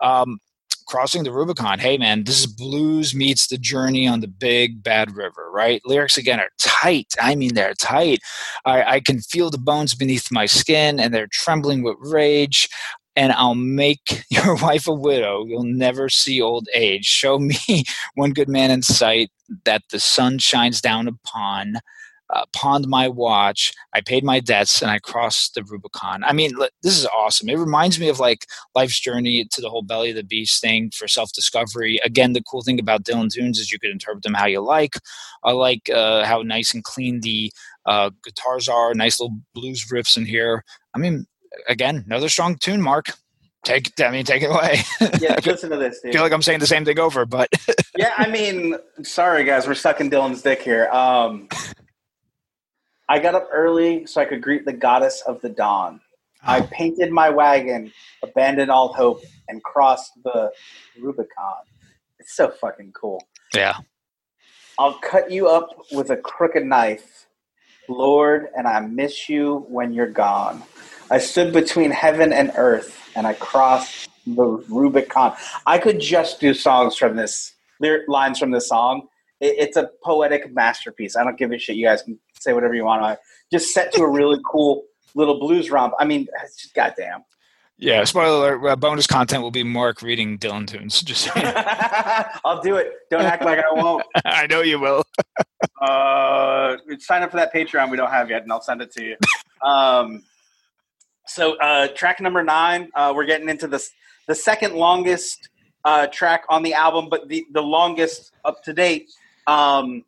Um, 0.00 0.38
crossing 0.86 1.24
the 1.24 1.32
Rubicon. 1.32 1.78
Hey, 1.78 1.98
man, 1.98 2.24
this 2.24 2.40
is 2.40 2.46
blues 2.46 3.14
meets 3.14 3.46
the 3.46 3.58
journey 3.58 4.06
on 4.06 4.20
the 4.20 4.28
big 4.28 4.82
bad 4.82 5.14
river, 5.16 5.50
right? 5.52 5.80
Lyrics 5.84 6.16
again 6.16 6.40
are 6.40 6.50
tight. 6.60 7.14
I 7.20 7.34
mean, 7.34 7.54
they're 7.54 7.74
tight. 7.74 8.20
I, 8.64 8.82
I 8.84 9.00
can 9.00 9.20
feel 9.20 9.50
the 9.50 9.58
bones 9.58 9.94
beneath 9.94 10.30
my 10.30 10.46
skin, 10.46 11.00
and 11.00 11.12
they're 11.12 11.28
trembling 11.30 11.82
with 11.82 11.96
rage 12.00 12.68
and 13.16 13.32
I'll 13.32 13.54
make 13.54 14.24
your 14.30 14.56
wife 14.56 14.86
a 14.86 14.94
widow. 14.94 15.44
You'll 15.46 15.62
never 15.64 16.08
see 16.08 16.40
old 16.40 16.68
age. 16.74 17.04
Show 17.04 17.38
me 17.38 17.56
one 18.14 18.32
good 18.32 18.48
man 18.48 18.70
in 18.70 18.82
sight 18.82 19.30
that 19.64 19.82
the 19.90 20.00
sun 20.00 20.38
shines 20.38 20.80
down 20.80 21.06
upon 21.06 21.76
uh, 22.34 22.44
pawned 22.52 22.88
my 22.88 23.08
watch, 23.08 23.72
I 23.94 24.00
paid 24.00 24.24
my 24.24 24.40
debts, 24.40 24.82
and 24.82 24.90
I 24.90 24.98
crossed 24.98 25.54
the 25.54 25.62
Rubicon. 25.62 26.24
I 26.24 26.32
mean, 26.32 26.52
this 26.82 26.98
is 26.98 27.06
awesome. 27.06 27.48
It 27.48 27.58
reminds 27.58 28.00
me 28.00 28.08
of 28.08 28.18
like 28.18 28.46
life's 28.74 28.98
journey 28.98 29.46
to 29.52 29.60
the 29.60 29.70
whole 29.70 29.82
belly 29.82 30.10
of 30.10 30.16
the 30.16 30.24
beast 30.24 30.60
thing 30.60 30.90
for 30.90 31.06
self 31.06 31.32
discovery. 31.32 32.00
Again, 32.04 32.32
the 32.32 32.42
cool 32.42 32.62
thing 32.62 32.80
about 32.80 33.04
Dylan 33.04 33.32
tunes 33.32 33.58
is 33.58 33.70
you 33.70 33.78
could 33.78 33.90
interpret 33.90 34.24
them 34.24 34.34
how 34.34 34.46
you 34.46 34.60
like. 34.60 34.94
I 35.44 35.52
like 35.52 35.88
uh, 35.88 36.24
how 36.24 36.42
nice 36.42 36.74
and 36.74 36.82
clean 36.82 37.20
the 37.20 37.52
uh, 37.86 38.10
guitars 38.24 38.68
are, 38.68 38.94
nice 38.94 39.20
little 39.20 39.36
blues 39.54 39.86
riffs 39.92 40.16
in 40.16 40.26
here. 40.26 40.64
I 40.94 40.98
mean, 40.98 41.26
again, 41.68 42.02
another 42.06 42.28
strong 42.28 42.56
tune, 42.56 42.82
Mark. 42.82 43.12
Take, 43.64 43.98
I 43.98 44.10
mean, 44.10 44.24
take 44.24 44.42
it 44.42 44.50
away. 44.50 44.80
yeah, 45.20 45.38
listen 45.46 45.70
to 45.70 45.76
this. 45.76 46.00
Dude. 46.00 46.10
I 46.10 46.12
feel 46.12 46.22
like 46.22 46.32
I'm 46.32 46.42
saying 46.42 46.58
the 46.58 46.66
same 46.66 46.84
thing 46.84 46.98
over, 46.98 47.24
but 47.24 47.48
yeah, 47.96 48.12
I 48.18 48.28
mean, 48.28 48.76
sorry 49.02 49.44
guys, 49.44 49.66
we're 49.66 49.74
stuck 49.74 50.02
in 50.02 50.10
Dylan's 50.10 50.42
dick 50.42 50.60
here. 50.60 50.88
Um, 50.88 51.48
I 53.08 53.18
got 53.18 53.34
up 53.34 53.48
early 53.52 54.06
so 54.06 54.20
I 54.20 54.24
could 54.24 54.40
greet 54.40 54.64
the 54.64 54.72
goddess 54.72 55.22
of 55.26 55.40
the 55.42 55.50
dawn. 55.50 56.00
I 56.42 56.60
oh. 56.60 56.68
painted 56.70 57.10
my 57.10 57.30
wagon, 57.30 57.92
abandoned 58.22 58.70
all 58.70 58.92
hope, 58.92 59.22
and 59.48 59.62
crossed 59.62 60.12
the 60.24 60.52
Rubicon. 61.00 61.64
It's 62.18 62.36
so 62.36 62.50
fucking 62.50 62.92
cool. 62.92 63.22
Yeah. 63.54 63.76
I'll 64.78 64.94
cut 64.94 65.30
you 65.30 65.48
up 65.48 65.70
with 65.92 66.10
a 66.10 66.16
crooked 66.16 66.64
knife, 66.64 67.26
Lord, 67.88 68.48
and 68.56 68.66
I 68.66 68.80
miss 68.80 69.28
you 69.28 69.66
when 69.68 69.92
you're 69.92 70.10
gone. 70.10 70.62
I 71.10 71.18
stood 71.18 71.52
between 71.52 71.90
heaven 71.90 72.32
and 72.32 72.52
earth, 72.56 73.10
and 73.14 73.26
I 73.26 73.34
crossed 73.34 74.08
the 74.26 74.44
Rubicon. 74.68 75.34
I 75.66 75.78
could 75.78 76.00
just 76.00 76.40
do 76.40 76.54
songs 76.54 76.96
from 76.96 77.16
this, 77.16 77.54
lines 78.08 78.38
from 78.38 78.50
this 78.50 78.68
song. 78.68 79.08
it's 79.40 79.76
a 79.76 79.90
poetic 80.02 80.52
masterpiece. 80.54 81.16
I 81.16 81.24
don't 81.24 81.36
give 81.36 81.52
a 81.52 81.58
shit. 81.58 81.76
You 81.76 81.86
guys 81.86 82.02
can 82.02 82.18
say 82.44 82.52
whatever 82.52 82.74
you 82.74 82.84
want. 82.84 83.02
I 83.02 83.16
just 83.50 83.72
set 83.72 83.92
to 83.94 84.02
a 84.02 84.08
really 84.08 84.38
cool 84.50 84.84
little 85.14 85.38
blues 85.38 85.70
romp. 85.70 85.94
I 85.98 86.04
mean, 86.04 86.28
it's 86.42 86.56
just 86.56 86.74
goddamn. 86.74 87.24
Yeah, 87.76 88.04
spoiler 88.04 88.54
alert, 88.54 88.70
uh, 88.70 88.76
bonus 88.76 89.06
content 89.06 89.42
will 89.42 89.50
be 89.50 89.64
Mark 89.64 90.00
reading 90.00 90.38
Dylan 90.38 90.66
tunes. 90.66 91.02
Just 91.02 91.28
I'll 92.44 92.62
do 92.62 92.76
it. 92.76 92.92
Don't 93.10 93.22
act 93.22 93.44
like 93.44 93.58
I 93.58 93.72
won't. 93.72 94.04
I 94.24 94.46
know 94.46 94.60
you 94.60 94.78
will. 94.78 95.04
uh, 95.80 96.76
sign 97.00 97.22
up 97.22 97.32
for 97.32 97.36
that 97.36 97.52
Patreon 97.52 97.90
we 97.90 97.96
don't 97.96 98.10
have 98.10 98.30
yet, 98.30 98.42
and 98.42 98.52
I'll 98.52 98.60
send 98.60 98.80
it 98.80 98.92
to 98.92 99.04
you. 99.04 99.16
Um, 99.60 100.22
so 101.26 101.56
uh, 101.58 101.88
track 101.88 102.20
number 102.20 102.44
nine, 102.44 102.90
uh, 102.94 103.12
we're 103.14 103.26
getting 103.26 103.48
into 103.48 103.66
this 103.66 103.90
the 104.28 104.34
second 104.34 104.74
longest 104.74 105.48
uh, 105.84 106.06
track 106.06 106.44
on 106.48 106.62
the 106.62 106.74
album, 106.74 107.08
but 107.10 107.28
the, 107.28 107.44
the 107.52 107.62
longest 107.62 108.32
up 108.44 108.62
to 108.64 108.72
date. 108.72 109.10
Um, 109.46 110.04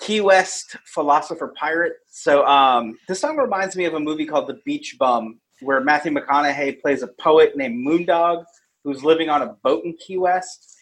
Key 0.00 0.22
West 0.22 0.76
philosopher 0.86 1.52
pirate. 1.56 1.92
So 2.08 2.44
um, 2.46 2.98
this 3.06 3.20
song 3.20 3.36
reminds 3.36 3.76
me 3.76 3.84
of 3.84 3.94
a 3.94 4.00
movie 4.00 4.24
called 4.24 4.48
The 4.48 4.58
Beach 4.64 4.96
Bum, 4.98 5.38
where 5.60 5.80
Matthew 5.80 6.10
McConaughey 6.12 6.80
plays 6.80 7.02
a 7.02 7.08
poet 7.08 7.56
named 7.56 7.86
Moondog 7.86 8.44
who's 8.82 9.04
living 9.04 9.28
on 9.28 9.42
a 9.42 9.54
boat 9.62 9.84
in 9.84 9.94
Key 9.98 10.16
West. 10.16 10.74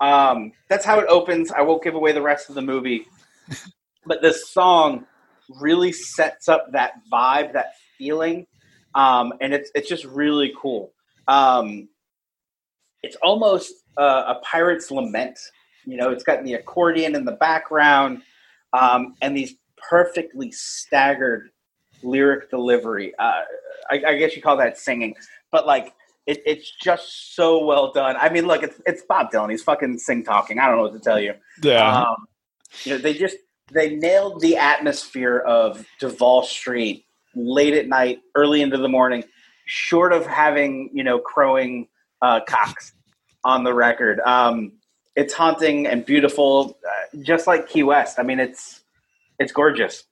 Um, 0.00 0.52
that's 0.70 0.86
how 0.86 0.98
it 0.98 1.06
opens. 1.08 1.52
I 1.52 1.60
won't 1.60 1.82
give 1.82 1.94
away 1.94 2.12
the 2.12 2.22
rest 2.22 2.48
of 2.48 2.54
the 2.54 2.62
movie, 2.62 3.06
but 4.06 4.22
this 4.22 4.50
song 4.50 5.06
really 5.60 5.92
sets 5.92 6.48
up 6.48 6.72
that 6.72 6.94
vibe, 7.12 7.52
that 7.52 7.72
feeling, 7.98 8.46
um, 8.94 9.34
and 9.40 9.52
it's 9.52 9.70
it's 9.74 9.88
just 9.88 10.04
really 10.06 10.52
cool. 10.60 10.92
Um, 11.28 11.88
it's 13.02 13.16
almost 13.16 13.72
uh, 13.98 14.34
a 14.34 14.40
pirate's 14.42 14.90
lament. 14.90 15.38
You 15.84 15.98
know, 15.98 16.10
it's 16.10 16.24
got 16.24 16.42
the 16.42 16.54
accordion 16.54 17.14
in 17.14 17.24
the 17.24 17.32
background 17.32 18.22
um, 18.72 19.14
and 19.20 19.36
these 19.36 19.54
perfectly 19.76 20.50
staggered 20.52 21.50
lyric 22.02 22.50
delivery. 22.50 23.12
Uh, 23.18 23.42
I, 23.90 24.02
I, 24.06 24.16
guess 24.16 24.34
you 24.36 24.42
call 24.42 24.56
that 24.58 24.78
singing, 24.78 25.14
but 25.50 25.66
like 25.66 25.94
it, 26.26 26.42
it's 26.46 26.70
just 26.82 27.34
so 27.34 27.64
well 27.64 27.92
done. 27.92 28.16
I 28.18 28.28
mean, 28.28 28.46
look, 28.46 28.62
it's 28.62 28.80
it's 28.86 29.02
Bob 29.02 29.30
Dylan. 29.32 29.50
He's 29.50 29.62
fucking 29.62 29.98
sing 29.98 30.24
talking. 30.24 30.58
I 30.58 30.66
don't 30.66 30.76
know 30.76 30.82
what 30.82 30.92
to 30.92 31.00
tell 31.00 31.20
you. 31.20 31.34
Yeah. 31.62 32.02
Um, 32.02 32.26
you 32.84 32.92
know, 32.92 32.98
they 32.98 33.14
just 33.14 33.36
they 33.72 33.96
nailed 33.96 34.40
the 34.40 34.56
atmosphere 34.56 35.38
of 35.38 35.84
Duval 35.98 36.42
Street 36.42 37.06
late 37.34 37.74
at 37.74 37.88
night, 37.88 38.20
early 38.34 38.62
into 38.62 38.76
the 38.78 38.88
morning, 38.88 39.24
short 39.66 40.12
of 40.12 40.26
having 40.26 40.90
you 40.92 41.04
know 41.04 41.18
crowing 41.18 41.88
uh, 42.20 42.40
cocks 42.46 42.92
on 43.44 43.64
the 43.64 43.74
record. 43.74 44.20
Um, 44.20 44.72
it's 45.16 45.34
haunting 45.34 45.86
and 45.86 46.04
beautiful, 46.04 46.78
uh, 46.86 47.18
just 47.22 47.46
like 47.46 47.68
Key 47.68 47.82
West. 47.82 48.18
I 48.18 48.22
mean, 48.22 48.40
it's 48.40 48.80
it's 49.38 49.52
gorgeous. 49.52 50.04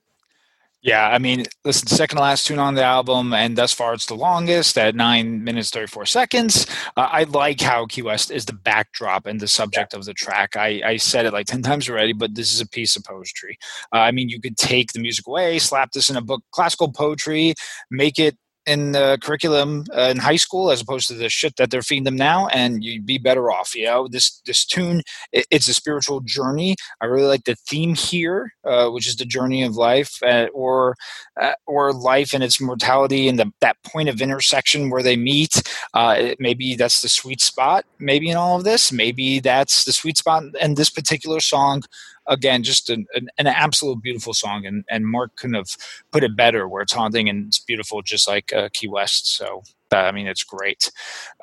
Yeah, 0.83 1.07
I 1.07 1.19
mean, 1.19 1.45
listen, 1.63 1.87
second 1.87 2.17
to 2.17 2.23
last 2.23 2.47
tune 2.47 2.57
on 2.57 2.73
the 2.73 2.83
album, 2.83 3.35
and 3.35 3.55
thus 3.55 3.71
far 3.71 3.93
it's 3.93 4.07
the 4.07 4.15
longest 4.15 4.79
at 4.79 4.95
nine 4.95 5.43
minutes 5.43 5.69
thirty 5.69 5.85
four 5.85 6.07
seconds. 6.07 6.65
Uh, 6.97 7.07
I 7.11 7.23
like 7.25 7.61
how 7.61 7.85
Key 7.85 8.01
West 8.01 8.31
is 8.31 8.45
the 8.45 8.53
backdrop 8.53 9.27
and 9.27 9.39
the 9.39 9.47
subject 9.47 9.93
of 9.93 10.05
the 10.05 10.13
track. 10.15 10.55
I, 10.55 10.81
I 10.83 10.97
said 10.97 11.27
it 11.27 11.33
like 11.33 11.45
ten 11.47 11.61
times 11.61 11.87
already, 11.87 12.13
but 12.13 12.33
this 12.33 12.51
is 12.51 12.61
a 12.61 12.67
piece 12.67 12.95
of 12.95 13.03
poetry. 13.03 13.59
Uh, 13.93 13.99
I 13.99 14.11
mean, 14.11 14.29
you 14.29 14.41
could 14.41 14.57
take 14.57 14.93
the 14.93 14.99
music 14.99 15.27
away, 15.27 15.59
slap 15.59 15.91
this 15.91 16.09
in 16.09 16.15
a 16.15 16.21
book, 16.21 16.41
classical 16.51 16.91
poetry, 16.91 17.53
make 17.91 18.17
it 18.17 18.35
in 18.65 18.91
the 18.91 19.17
curriculum 19.21 19.85
uh, 19.95 20.09
in 20.11 20.17
high 20.17 20.35
school 20.35 20.71
as 20.71 20.81
opposed 20.81 21.07
to 21.07 21.13
the 21.13 21.29
shit 21.29 21.55
that 21.55 21.71
they're 21.71 21.81
feeding 21.81 22.03
them 22.03 22.15
now 22.15 22.47
and 22.47 22.83
you'd 22.83 23.05
be 23.05 23.17
better 23.17 23.51
off 23.51 23.75
you 23.75 23.85
know? 23.85 24.07
This 24.07 24.41
this 24.45 24.65
tune 24.65 25.01
it, 25.31 25.45
it's 25.49 25.67
a 25.67 25.73
spiritual 25.73 26.21
journey. 26.21 26.75
I 27.01 27.05
really 27.05 27.27
like 27.27 27.45
the 27.45 27.55
theme 27.67 27.95
here 27.95 28.53
uh, 28.63 28.89
which 28.89 29.07
is 29.07 29.15
the 29.15 29.25
journey 29.25 29.63
of 29.63 29.75
life 29.75 30.19
uh, 30.23 30.47
or 30.53 30.95
uh, 31.41 31.53
or 31.65 31.93
life 31.93 32.33
and 32.33 32.43
its 32.43 32.61
mortality 32.61 33.27
and 33.27 33.39
the, 33.39 33.51
that 33.61 33.77
point 33.83 34.09
of 34.09 34.21
intersection 34.21 34.89
where 34.89 35.03
they 35.03 35.15
meet. 35.15 35.61
Uh, 35.93 36.15
it, 36.17 36.37
maybe 36.39 36.75
that's 36.75 37.01
the 37.01 37.09
sweet 37.09 37.41
spot 37.41 37.85
maybe 37.99 38.29
in 38.29 38.37
all 38.37 38.57
of 38.57 38.63
this. 38.63 38.91
Maybe 38.91 39.39
that's 39.39 39.85
the 39.85 39.93
sweet 39.93 40.17
spot 40.17 40.43
in 40.59 40.75
this 40.75 40.89
particular 40.89 41.39
song 41.39 41.83
again, 42.27 42.63
just 42.63 42.89
an, 42.89 43.05
an, 43.13 43.29
an, 43.37 43.47
absolute 43.47 44.01
beautiful 44.01 44.33
song, 44.33 44.65
and, 44.65 44.83
and 44.89 45.07
Mark 45.07 45.35
couldn't 45.35 45.55
have 45.55 45.75
put 46.11 46.23
it 46.23 46.35
better. 46.35 46.67
Where 46.67 46.81
it's 46.81 46.93
haunting 46.93 47.29
and 47.29 47.47
it's 47.47 47.59
beautiful, 47.59 48.01
just 48.01 48.27
like 48.27 48.53
uh, 48.53 48.69
Key 48.73 48.87
West. 48.87 49.35
So 49.35 49.63
uh, 49.93 49.97
I 49.97 50.11
mean, 50.11 50.27
it's 50.27 50.43
great. 50.43 50.91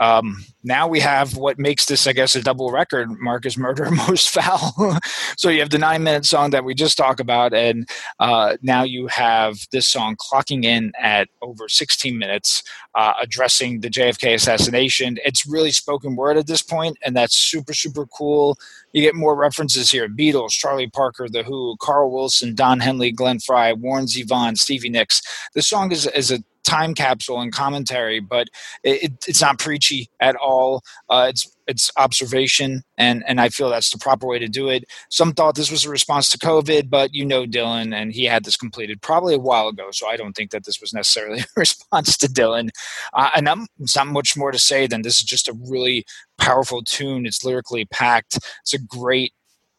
Um, 0.01 0.45
now 0.65 0.89
we 0.89 1.01
have 1.01 1.37
what 1.37 1.59
makes 1.59 1.85
this, 1.85 2.07
I 2.07 2.13
guess, 2.13 2.35
a 2.35 2.43
double 2.43 2.71
record. 2.71 3.11
Marcus 3.21 3.59
Murder 3.59 3.91
Most 4.09 4.31
Foul. 4.31 4.99
so 5.37 5.51
you 5.51 5.61
have 5.61 5.71
the 5.71 5.79
nine 5.79 6.03
minute 6.03 6.25
song 6.25 6.51
that 6.51 6.65
we 6.65 6.75
just 6.75 6.97
talked 6.97 7.21
about, 7.21 7.53
and 7.53 7.89
uh, 8.21 8.57
now 8.63 8.85
you 8.85 9.07
have 9.09 9.59
this 9.73 9.87
song 9.87 10.17
clocking 10.17 10.65
in 10.65 10.93
at 10.99 11.29
over 11.43 11.69
16 11.69 12.17
minutes, 12.17 12.63
uh, 12.95 13.13
addressing 13.21 13.81
the 13.81 13.91
JFK 13.91 14.35
assassination. 14.35 15.19
It's 15.25 15.47
really 15.47 15.71
spoken 15.71 16.17
word 16.17 16.37
at 16.37 16.47
this 16.47 16.63
point, 16.63 16.97
and 17.05 17.17
that's 17.17 17.37
super, 17.37 17.75
super 17.75 18.07
cool. 18.07 18.57
You 18.93 19.03
get 19.03 19.15
more 19.15 19.37
references 19.37 19.91
here 19.91 20.09
Beatles, 20.09 20.51
Charlie 20.51 20.89
Parker, 20.89 21.29
The 21.29 21.43
Who, 21.43 21.77
Carl 21.81 22.11
Wilson, 22.11 22.55
Don 22.55 22.81
Henley, 22.81 23.13
Glenn 23.13 23.39
Frey, 23.41 23.75
Warren 23.75 24.07
Zevon, 24.07 24.57
Stevie 24.57 24.89
Nicks. 24.89 25.21
The 25.55 25.63
song 25.63 25.93
is, 25.93 26.07
is 26.07 26.31
a 26.31 26.39
time 26.69 26.95
capsule 26.95 27.41
and 27.41 27.53
commentary, 27.53 28.21
but 28.21 28.49
it, 28.85 29.13
it's 29.27 29.41
not 29.41 29.59
preachy 29.59 30.09
at 30.21 30.37
all. 30.37 30.83
Uh, 31.09 31.27
it's 31.31 31.51
it's 31.67 31.91
observation, 31.97 32.83
and 32.97 33.25
and 33.27 33.41
I 33.41 33.49
feel 33.49 33.71
that's 33.71 33.91
the 33.91 33.99
proper 33.99 34.27
way 34.27 34.39
to 34.39 34.49
do 34.49 34.69
it. 34.69 34.85
Some 35.11 35.33
thought 35.33 35.55
this 35.55 35.71
was 35.71 35.85
a 35.85 35.91
response 35.91 36.29
to 36.31 36.39
COVID, 36.39 36.91
but 36.91 37.15
you 37.15 37.25
know 37.25 37.45
Dylan, 37.45 37.95
and 37.95 38.13
he 38.13 38.25
had 38.25 38.45
this 38.45 38.57
completed 38.57 39.01
probably 39.03 39.35
a 39.35 39.39
while 39.39 39.69
ago, 39.69 39.89
so 39.91 40.09
I 40.09 40.17
don't 40.17 40.35
think 40.35 40.51
that 40.51 40.65
this 40.65 40.81
was 40.81 40.93
necessarily 40.93 41.41
a 41.41 41.45
response 41.57 42.17
to 42.19 42.27
Dylan. 42.27 42.69
Uh, 43.15 43.31
and 43.35 43.49
I'm, 43.49 43.67
it's 43.81 43.97
not 43.97 44.07
much 44.07 44.37
more 44.37 44.53
to 44.53 44.59
say 44.59 44.87
than 44.87 45.03
this 45.03 45.19
is 45.19 45.25
just 45.25 45.49
a 45.49 45.57
really 45.69 46.05
powerful 46.39 46.83
tune. 46.83 47.27
It's 47.27 47.45
lyrically 47.45 47.87
packed. 47.87 48.39
It's 48.63 48.75
a 48.75 48.79
great 48.79 49.33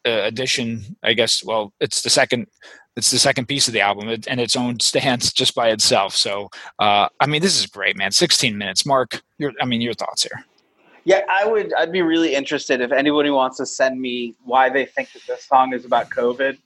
uh, 0.06 0.22
addition, 0.22 0.96
I 1.02 1.12
guess. 1.14 1.44
Well, 1.44 1.72
it's 1.80 2.02
the 2.02 2.10
second 2.10 2.46
it's 2.96 3.10
the 3.10 3.18
second 3.18 3.46
piece 3.46 3.68
of 3.68 3.74
the 3.74 3.80
album 3.80 4.08
and 4.08 4.40
its 4.40 4.56
own 4.56 4.80
stance 4.80 5.32
just 5.40 5.54
by 5.54 5.70
itself. 5.70 6.14
So, 6.14 6.50
uh, 6.78 7.08
I 7.20 7.26
mean, 7.26 7.42
this 7.42 7.58
is 7.58 7.66
great, 7.66 7.96
man. 7.96 8.10
16 8.10 8.56
minutes. 8.56 8.84
Mark, 8.84 9.22
your, 9.38 9.52
I 9.60 9.64
mean, 9.64 9.80
your 9.80 9.94
thoughts 9.94 10.22
here. 10.22 10.44
Yeah, 11.04 11.22
I 11.30 11.46
would. 11.46 11.72
I'd 11.74 11.92
be 11.92 12.02
really 12.02 12.34
interested 12.34 12.82
if 12.82 12.92
anybody 12.92 13.30
wants 13.30 13.56
to 13.56 13.66
send 13.66 13.98
me 14.00 14.34
why 14.44 14.68
they 14.68 14.84
think 14.84 15.12
that 15.12 15.22
this 15.26 15.44
song 15.44 15.72
is 15.72 15.86
about 15.86 16.10
COVID. 16.10 16.58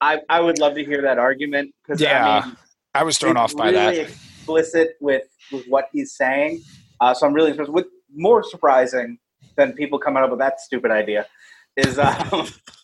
I, 0.00 0.22
I 0.30 0.40
would 0.40 0.58
love 0.58 0.74
to 0.76 0.84
hear 0.84 1.02
that 1.02 1.18
argument 1.18 1.74
because 1.82 2.00
yeah, 2.00 2.42
I, 2.42 2.46
mean, 2.46 2.56
I 2.94 3.02
was 3.02 3.18
thrown 3.18 3.36
off 3.36 3.54
by 3.54 3.70
really 3.70 3.74
that. 3.74 3.96
Explicit 3.96 4.96
with 5.00 5.24
with 5.52 5.66
what 5.66 5.88
he's 5.92 6.16
saying, 6.16 6.62
uh, 7.00 7.12
so 7.12 7.26
I'm 7.26 7.34
really. 7.34 7.52
With 7.52 7.86
more 8.14 8.42
surprising, 8.42 9.18
than 9.56 9.72
people 9.72 9.98
coming 9.98 10.22
up 10.22 10.30
with 10.30 10.38
that 10.38 10.60
stupid 10.60 10.90
idea. 10.90 11.26
Is 11.76 11.98
um, 11.98 12.46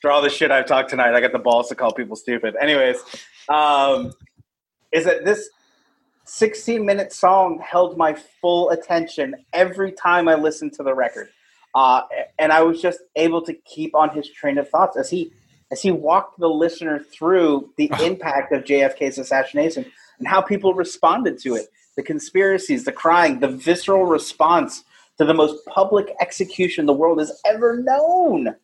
for 0.00 0.10
all 0.10 0.22
the 0.22 0.30
shit 0.30 0.50
I've 0.50 0.66
talked 0.66 0.90
tonight, 0.90 1.14
I 1.14 1.20
got 1.20 1.32
the 1.32 1.38
balls 1.38 1.68
to 1.68 1.74
call 1.74 1.92
people 1.92 2.16
stupid. 2.16 2.54
Anyways, 2.60 2.98
um, 3.48 4.12
is 4.92 5.04
that 5.04 5.24
this 5.24 5.48
16 6.24 6.84
minute 6.84 7.12
song 7.12 7.58
held 7.58 7.96
my 7.96 8.14
full 8.40 8.70
attention 8.70 9.34
every 9.52 9.92
time 9.92 10.28
I 10.28 10.34
listened 10.34 10.74
to 10.74 10.82
the 10.82 10.94
record. 10.94 11.30
Uh, 11.74 12.02
and 12.38 12.52
I 12.52 12.62
was 12.62 12.82
just 12.82 13.00
able 13.16 13.42
to 13.42 13.54
keep 13.54 13.94
on 13.94 14.10
his 14.10 14.28
train 14.30 14.58
of 14.58 14.68
thoughts 14.68 14.96
as 14.96 15.10
he 15.10 15.32
as 15.70 15.82
he 15.82 15.90
walked 15.90 16.38
the 16.38 16.48
listener 16.48 16.98
through 16.98 17.70
the 17.76 17.90
impact 18.02 18.52
of 18.52 18.64
JFK's 18.64 19.18
assassination 19.18 19.84
and 20.18 20.26
how 20.26 20.40
people 20.40 20.74
responded 20.74 21.38
to 21.40 21.56
it, 21.56 21.68
the 21.96 22.02
conspiracies, 22.02 22.84
the 22.84 22.92
crying, 22.92 23.40
the 23.40 23.48
visceral 23.48 24.06
response 24.06 24.84
to 25.18 25.24
the 25.24 25.34
most 25.34 25.64
public 25.66 26.14
execution 26.20 26.86
the 26.86 26.92
world 26.92 27.18
has 27.18 27.40
ever 27.44 27.82
known. 27.82 28.54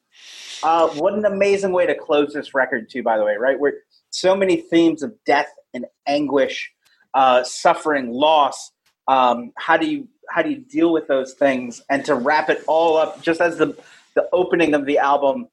Uh, 0.62 0.88
what 0.90 1.14
an 1.14 1.24
amazing 1.24 1.72
way 1.72 1.86
to 1.86 1.94
close 1.94 2.32
this 2.32 2.54
record, 2.54 2.88
too. 2.90 3.02
By 3.02 3.18
the 3.18 3.24
way, 3.24 3.36
right? 3.36 3.58
Where 3.58 3.74
so 4.10 4.36
many 4.36 4.56
themes 4.56 5.02
of 5.02 5.12
death 5.26 5.48
and 5.72 5.86
anguish, 6.06 6.70
uh, 7.14 7.42
suffering, 7.44 8.12
loss. 8.12 8.70
Um, 9.08 9.52
how 9.56 9.76
do 9.76 9.86
you 9.86 10.08
how 10.30 10.42
do 10.42 10.50
you 10.50 10.58
deal 10.58 10.92
with 10.92 11.06
those 11.08 11.34
things? 11.34 11.82
And 11.90 12.04
to 12.06 12.14
wrap 12.14 12.48
it 12.48 12.62
all 12.66 12.96
up, 12.96 13.22
just 13.22 13.40
as 13.40 13.58
the 13.58 13.76
the 14.14 14.28
opening 14.32 14.74
of 14.74 14.86
the 14.86 14.98
album 14.98 15.48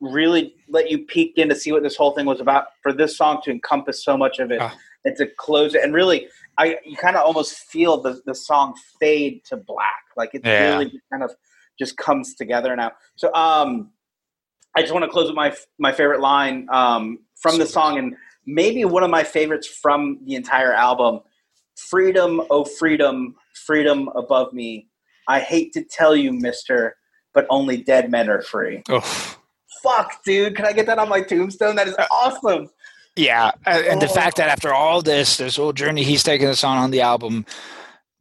really 0.00 0.54
let 0.68 0.90
you 0.90 1.04
peek 1.04 1.36
in 1.36 1.48
to 1.48 1.54
see 1.54 1.72
what 1.72 1.82
this 1.82 1.96
whole 1.96 2.12
thing 2.12 2.26
was 2.26 2.40
about. 2.40 2.66
For 2.82 2.92
this 2.92 3.16
song 3.16 3.40
to 3.44 3.50
encompass 3.50 4.04
so 4.04 4.16
much 4.16 4.38
of 4.38 4.50
it, 4.50 4.60
ah. 4.60 4.76
and 5.04 5.16
to 5.16 5.26
close 5.26 5.74
it, 5.74 5.82
and 5.84 5.94
really, 5.94 6.28
I 6.58 6.78
you 6.84 6.96
kind 6.96 7.16
of 7.16 7.24
almost 7.24 7.54
feel 7.54 8.00
the 8.00 8.20
the 8.26 8.34
song 8.34 8.74
fade 8.98 9.44
to 9.46 9.56
black, 9.56 10.04
like 10.16 10.34
it 10.34 10.42
yeah. 10.44 10.70
really 10.76 11.00
kind 11.12 11.22
of 11.22 11.34
just 11.78 11.96
comes 11.96 12.34
together 12.34 12.74
now. 12.76 12.92
So, 13.16 13.32
um, 13.34 13.90
I 14.76 14.82
just 14.82 14.92
want 14.92 15.04
to 15.04 15.10
close 15.10 15.26
with 15.26 15.36
my 15.36 15.54
my 15.78 15.92
favorite 15.92 16.20
line 16.20 16.68
um, 16.70 17.18
from 17.36 17.58
the 17.58 17.66
song, 17.66 17.98
and 17.98 18.16
maybe 18.46 18.84
one 18.84 19.02
of 19.02 19.10
my 19.10 19.24
favorites 19.24 19.66
from 19.66 20.18
the 20.24 20.34
entire 20.34 20.72
album. 20.72 21.20
Freedom, 21.76 22.42
oh 22.50 22.64
freedom, 22.64 23.34
freedom 23.66 24.08
above 24.14 24.52
me. 24.52 24.88
I 25.28 25.40
hate 25.40 25.72
to 25.72 25.82
tell 25.82 26.14
you, 26.14 26.32
Mister, 26.32 26.96
but 27.32 27.46
only 27.50 27.78
dead 27.78 28.10
men 28.10 28.28
are 28.28 28.42
free. 28.42 28.82
Oh. 28.88 29.36
Fuck, 29.82 30.22
dude! 30.24 30.56
Can 30.56 30.66
I 30.66 30.72
get 30.72 30.86
that 30.86 30.98
on 30.98 31.08
my 31.08 31.22
tombstone? 31.22 31.76
That 31.76 31.88
is 31.88 31.94
uh, 31.96 32.06
awesome. 32.10 32.68
Yeah, 33.16 33.52
and 33.66 34.00
the 34.00 34.10
oh. 34.10 34.14
fact 34.14 34.36
that 34.36 34.48
after 34.48 34.72
all 34.72 35.02
this, 35.02 35.38
this 35.38 35.56
whole 35.56 35.72
journey 35.72 36.02
he's 36.02 36.22
taking 36.22 36.48
us 36.48 36.62
on 36.62 36.76
on 36.76 36.90
the 36.90 37.00
album, 37.00 37.46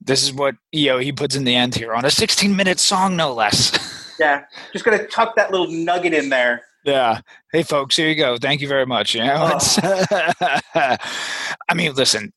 this 0.02 0.24
is 0.24 0.34
what 0.34 0.56
you 0.72 0.88
know 0.88 0.98
he 0.98 1.12
puts 1.12 1.36
in 1.36 1.44
the 1.44 1.56
end 1.56 1.76
here 1.76 1.94
on 1.94 2.06
a 2.06 2.12
16 2.12 2.56
minute 2.56 2.80
song, 2.80 3.16
no 3.16 3.34
less. 3.34 3.78
Yeah, 4.20 4.44
just 4.74 4.86
gonna 4.86 5.08
tuck 5.08 5.36
that 5.36 5.52
little 5.52 5.72
nugget 5.72 6.14
in 6.14 6.30
there. 6.30 6.64
Yeah. 6.84 7.22
Hey, 7.52 7.64
folks, 7.64 7.96
here 7.96 8.08
you 8.08 8.16
go. 8.16 8.38
Thank 8.38 8.62
you 8.62 8.68
very 8.68 8.86
much. 8.86 9.14
You 9.14 9.24
know, 9.24 9.58
oh. 9.60 10.68
I 10.76 11.74
mean, 11.76 11.94
listen, 11.94 12.32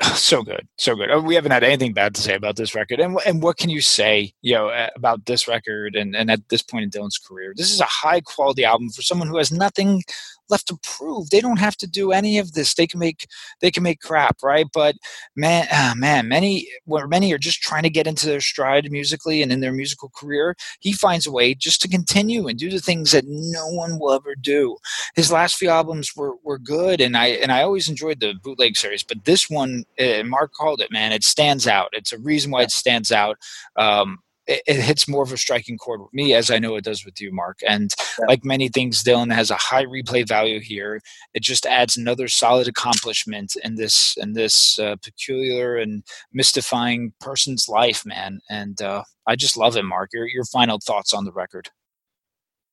so 0.14 0.42
good, 0.42 0.68
so 0.76 0.94
good. 0.94 1.10
Uh, 1.10 1.20
we 1.20 1.34
haven't 1.34 1.50
had 1.50 1.64
anything 1.64 1.92
bad 1.92 2.14
to 2.14 2.20
say 2.20 2.34
about 2.34 2.56
this 2.56 2.74
record. 2.74 3.00
And 3.00 3.18
and 3.26 3.42
what 3.42 3.56
can 3.56 3.70
you 3.70 3.80
say, 3.80 4.32
you 4.42 4.54
know, 4.54 4.88
about 4.96 5.26
this 5.26 5.48
record 5.48 5.96
and 5.96 6.14
and 6.14 6.30
at 6.30 6.48
this 6.48 6.62
point 6.62 6.84
in 6.84 6.90
Dylan's 6.90 7.18
career? 7.18 7.52
This 7.56 7.72
is 7.72 7.80
a 7.80 7.84
high 7.84 8.20
quality 8.20 8.64
album 8.64 8.90
for 8.90 9.02
someone 9.02 9.28
who 9.28 9.38
has 9.38 9.50
nothing 9.50 10.02
left 10.50 10.68
to 10.68 10.78
prove. 10.82 11.30
They 11.30 11.40
don't 11.40 11.58
have 11.58 11.76
to 11.78 11.86
do 11.86 12.12
any 12.12 12.38
of 12.38 12.52
this. 12.52 12.74
They 12.74 12.86
can 12.86 13.00
make 13.00 13.26
they 13.60 13.70
can 13.70 13.82
make 13.82 14.00
crap, 14.00 14.36
right? 14.42 14.66
But 14.72 14.96
man, 15.36 15.66
uh, 15.72 15.94
man, 15.96 16.28
many 16.28 16.68
where 16.84 17.06
many 17.06 17.32
are 17.32 17.38
just 17.38 17.62
trying 17.62 17.82
to 17.84 17.90
get 17.90 18.06
into 18.06 18.26
their 18.26 18.40
stride 18.40 18.90
musically 18.90 19.42
and 19.42 19.52
in 19.52 19.60
their 19.60 19.72
musical 19.72 20.10
career. 20.14 20.56
He 20.80 20.92
finds 20.92 21.26
a 21.26 21.32
way 21.32 21.54
just 21.54 21.80
to 21.82 21.88
continue 21.88 22.48
and 22.48 22.58
do 22.58 22.70
the 22.70 22.80
things 22.80 23.12
that 23.12 23.24
no 23.26 23.66
one 23.68 23.98
will 23.98 24.12
ever 24.12 24.34
do. 24.34 24.76
His 25.14 25.32
last 25.32 25.56
few 25.56 25.68
albums 25.68 26.12
were 26.16 26.34
were 26.42 26.58
good, 26.58 27.00
and 27.00 27.16
I 27.16 27.26
and 27.26 27.52
I 27.52 27.62
always 27.62 27.88
enjoyed 27.88 28.20
the 28.20 28.34
bootleg 28.42 28.76
series, 28.76 29.02
but 29.02 29.24
this 29.24 29.48
one, 29.50 29.84
uh, 29.98 30.22
Mark 30.24 30.52
called 30.52 30.80
it, 30.80 30.90
man, 30.90 31.12
it 31.12 31.24
stands 31.24 31.66
out. 31.66 31.88
It's 31.92 32.12
a 32.12 32.18
reason 32.18 32.50
why 32.50 32.62
it 32.62 32.70
stands 32.70 33.12
out. 33.12 33.38
Um, 33.76 34.18
it, 34.48 34.62
it, 34.66 34.80
hits 34.80 35.06
more 35.06 35.22
of 35.22 35.32
a 35.32 35.36
striking 35.36 35.76
chord 35.76 36.00
with 36.00 36.12
me, 36.12 36.34
as 36.34 36.50
I 36.50 36.58
know 36.58 36.74
it 36.76 36.84
does 36.84 37.04
with 37.04 37.20
you, 37.20 37.30
Mark. 37.30 37.60
And 37.68 37.94
yeah. 38.18 38.26
like 38.26 38.44
many 38.44 38.68
things, 38.68 39.04
Dylan 39.04 39.32
has 39.32 39.50
a 39.50 39.56
high 39.56 39.84
replay 39.84 40.26
value 40.26 40.58
here. 40.58 41.00
It 41.34 41.42
just 41.42 41.66
adds 41.66 41.96
another 41.96 42.26
solid 42.28 42.66
accomplishment 42.66 43.54
in 43.62 43.76
this 43.76 44.16
in 44.20 44.32
this 44.32 44.78
uh, 44.78 44.96
peculiar 45.04 45.76
and 45.76 46.02
mystifying 46.32 47.12
person's 47.20 47.68
life, 47.68 48.04
man. 48.06 48.40
And 48.48 48.80
uh, 48.80 49.04
I 49.26 49.36
just 49.36 49.56
love 49.56 49.76
it, 49.76 49.84
Mark. 49.84 50.10
Your 50.12 50.26
your 50.26 50.44
final 50.44 50.78
thoughts 50.84 51.12
on 51.12 51.24
the 51.24 51.32
record? 51.32 51.68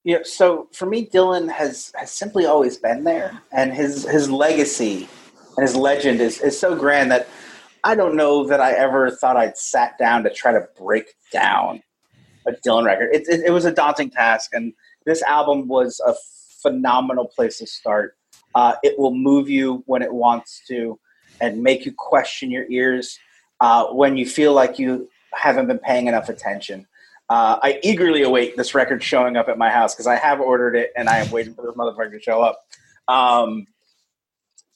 Yeah, 0.06 0.20
so 0.24 0.70
for 0.72 0.86
me, 0.86 1.08
Dylan 1.08 1.52
has 1.52 1.92
has 1.96 2.12
simply 2.12 2.46
always 2.46 2.78
been 2.78 3.04
there, 3.04 3.42
and 3.52 3.74
his 3.74 4.04
his 4.04 4.30
legacy 4.30 5.10
and 5.58 5.68
his 5.68 5.76
legend 5.76 6.22
is 6.22 6.40
is 6.42 6.58
so 6.58 6.76
grand 6.76 7.12
that 7.12 7.28
I 7.86 7.94
don't 7.94 8.16
know 8.16 8.48
that 8.48 8.60
I 8.60 8.74
ever 8.74 9.12
thought 9.12 9.38
I'd 9.38 9.58
sat 9.58 9.98
down 10.00 10.24
to 10.24 10.32
try 10.32 10.52
to 10.52 10.68
break 10.76 11.14
down 11.32 11.84
a 12.48 12.52
Dylan 12.52 12.84
record. 12.84 13.10
It, 13.14 13.28
it, 13.30 13.42
it 13.46 13.52
was 13.52 13.64
a 13.64 13.72
daunting 13.72 14.10
task, 14.10 14.52
and 14.54 14.74
this 15.06 15.22
album 15.22 15.68
was 15.68 16.02
a 16.06 16.16
phenomenal 16.64 17.28
place 17.28 17.60
to 17.60 17.68
start. 17.68 18.18
Uh, 18.56 18.74
it 18.82 18.98
will 18.98 19.14
move 19.14 19.50
you 19.50 19.84
when 19.86 20.02
it 20.02 20.12
wants 20.12 20.64
to 20.68 21.00
and 21.40 21.62
make 21.62 21.86
you 21.86 21.94
question 21.96 22.50
your 22.50 22.66
ears 22.72 23.20
uh, 23.62 23.86
when 23.88 24.18
you 24.18 24.26
feel 24.26 24.54
like 24.54 24.80
you 24.80 25.08
haven't 25.34 25.68
been 25.68 25.78
paying 25.78 26.08
enough 26.08 26.28
attention. 26.28 26.88
Uh, 27.30 27.60
I 27.62 27.80
eagerly 27.84 28.24
await 28.24 28.58
this 28.58 28.74
record 28.74 29.04
showing 29.04 29.38
up 29.38 29.48
at 29.48 29.60
my 29.60 29.70
house 29.70 29.94
because 29.94 30.08
I 30.08 30.16
have 30.16 30.40
ordered 30.40 30.76
it 30.76 30.92
and 30.96 31.08
I 31.08 31.18
am 31.20 31.30
waiting 31.30 31.54
for 31.54 31.64
this 31.64 31.76
motherfucker 31.76 32.12
to 32.14 32.20
show 32.20 32.42
up. 32.42 32.66
Um, 33.08 33.68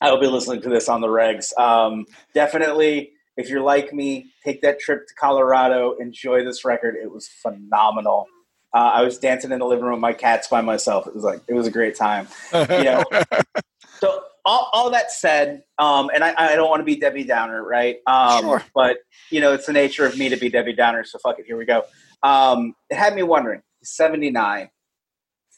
I 0.01 0.11
will 0.11 0.19
be 0.19 0.27
listening 0.27 0.61
to 0.61 0.69
this 0.69 0.87
on 0.87 1.01
the 1.01 1.07
regs. 1.07 1.57
Um, 1.57 2.05
definitely, 2.33 3.11
if 3.37 3.49
you're 3.49 3.61
like 3.61 3.93
me, 3.93 4.31
take 4.43 4.61
that 4.61 4.79
trip 4.79 5.07
to 5.07 5.13
Colorado. 5.15 5.95
Enjoy 5.99 6.43
this 6.43 6.63
record. 6.63 6.95
It 7.01 7.11
was 7.11 7.27
phenomenal. 7.27 8.27
Uh, 8.73 8.91
I 8.93 9.01
was 9.01 9.17
dancing 9.17 9.51
in 9.51 9.59
the 9.59 9.65
living 9.65 9.83
room 9.83 9.93
with 9.93 10.01
my 10.01 10.13
cats 10.13 10.47
by 10.47 10.61
myself. 10.61 11.07
It 11.07 11.15
was 11.15 11.23
like 11.23 11.41
it 11.47 11.53
was 11.53 11.67
a 11.67 11.71
great 11.71 11.95
time. 11.95 12.27
You 12.53 12.83
know. 12.83 13.03
so 13.99 14.23
all, 14.45 14.69
all 14.71 14.89
that 14.91 15.11
said, 15.11 15.63
um, 15.77 16.09
and 16.13 16.23
I, 16.23 16.33
I, 16.37 16.55
don't 16.55 16.69
want 16.69 16.79
to 16.79 16.85
be 16.85 16.95
Debbie 16.95 17.23
Downer, 17.23 17.63
right? 17.63 17.97
Um, 18.07 18.41
sure. 18.41 18.63
But 18.73 18.97
you 19.31 19.41
know, 19.41 19.53
it's 19.53 19.65
the 19.65 19.73
nature 19.73 20.05
of 20.05 20.17
me 20.17 20.29
to 20.29 20.37
be 20.37 20.49
Debbie 20.49 20.73
Downer. 20.73 21.03
So 21.03 21.19
fuck 21.19 21.39
it. 21.39 21.45
Here 21.45 21.57
we 21.57 21.65
go. 21.65 21.83
Um, 22.23 22.73
it 22.89 22.97
had 22.97 23.15
me 23.15 23.23
wondering. 23.23 23.61
79, 23.83 24.69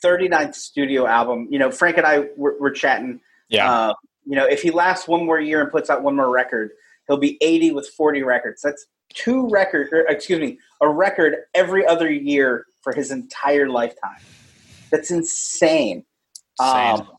39th 0.03 0.55
studio 0.55 1.07
album. 1.07 1.47
You 1.49 1.59
know, 1.59 1.71
Frank 1.71 1.97
and 1.97 2.05
I 2.05 2.27
were, 2.37 2.55
were 2.59 2.71
chatting. 2.71 3.19
Yeah. 3.49 3.71
Uh, 3.71 3.93
you 4.31 4.37
know, 4.37 4.45
if 4.45 4.61
he 4.61 4.71
lasts 4.71 5.09
one 5.09 5.25
more 5.25 5.41
year 5.41 5.61
and 5.61 5.69
puts 5.69 5.89
out 5.89 6.03
one 6.03 6.15
more 6.15 6.31
record, 6.31 6.71
he'll 7.05 7.17
be 7.17 7.37
80 7.41 7.73
with 7.73 7.89
40 7.89 8.23
records. 8.23 8.61
That's 8.61 8.87
two 9.13 9.49
record, 9.49 9.89
or, 9.91 10.05
excuse 10.07 10.39
me, 10.39 10.57
a 10.79 10.87
record 10.87 11.35
every 11.53 11.85
other 11.85 12.09
year 12.09 12.65
for 12.81 12.93
his 12.93 13.11
entire 13.11 13.67
lifetime. 13.67 14.21
That's 14.89 15.11
insane. 15.11 16.05
Um, 16.61 17.09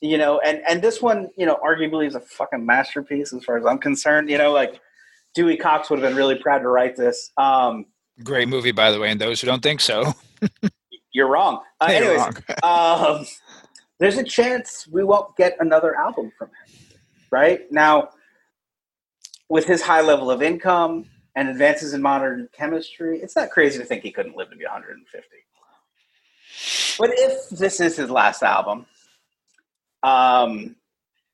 you 0.00 0.16
know, 0.16 0.40
and 0.40 0.62
and 0.66 0.80
this 0.80 1.02
one, 1.02 1.28
you 1.36 1.44
know, 1.44 1.58
arguably 1.62 2.06
is 2.06 2.14
a 2.14 2.20
fucking 2.20 2.64
masterpiece 2.64 3.34
as 3.34 3.44
far 3.44 3.58
as 3.58 3.66
I'm 3.66 3.78
concerned. 3.78 4.30
You 4.30 4.38
know, 4.38 4.50
like 4.50 4.80
Dewey 5.34 5.58
Cox 5.58 5.90
would 5.90 5.98
have 5.98 6.08
been 6.08 6.16
really 6.16 6.36
proud 6.36 6.60
to 6.60 6.68
write 6.68 6.96
this. 6.96 7.32
Um, 7.36 7.84
Great 8.24 8.48
movie, 8.48 8.72
by 8.72 8.90
the 8.90 8.98
way, 8.98 9.10
and 9.10 9.20
those 9.20 9.42
who 9.42 9.46
don't 9.46 9.62
think 9.62 9.82
so. 9.82 10.14
you're 11.12 11.28
wrong. 11.28 11.60
Uh, 11.82 11.88
anyways, 11.90 12.18
wrong. 12.18 13.18
um, 13.18 13.26
there's 14.02 14.18
a 14.18 14.24
chance 14.24 14.88
we 14.90 15.04
won't 15.04 15.36
get 15.36 15.56
another 15.60 15.96
album 15.96 16.32
from 16.36 16.48
him. 16.48 16.61
Right 17.32 17.60
now, 17.72 18.10
with 19.48 19.64
his 19.64 19.80
high 19.82 20.02
level 20.02 20.30
of 20.30 20.42
income 20.42 21.06
and 21.34 21.48
advances 21.48 21.94
in 21.94 22.02
modern 22.02 22.48
chemistry, 22.52 23.20
it's 23.20 23.34
not 23.34 23.50
crazy 23.50 23.78
to 23.78 23.84
think 23.86 24.02
he 24.02 24.12
couldn't 24.12 24.36
live 24.36 24.50
to 24.50 24.56
be 24.56 24.64
150. 24.64 25.28
But 26.98 27.10
if 27.14 27.48
this 27.48 27.80
is 27.80 27.96
his 27.96 28.10
last 28.10 28.42
album, 28.42 28.84
um, 30.02 30.76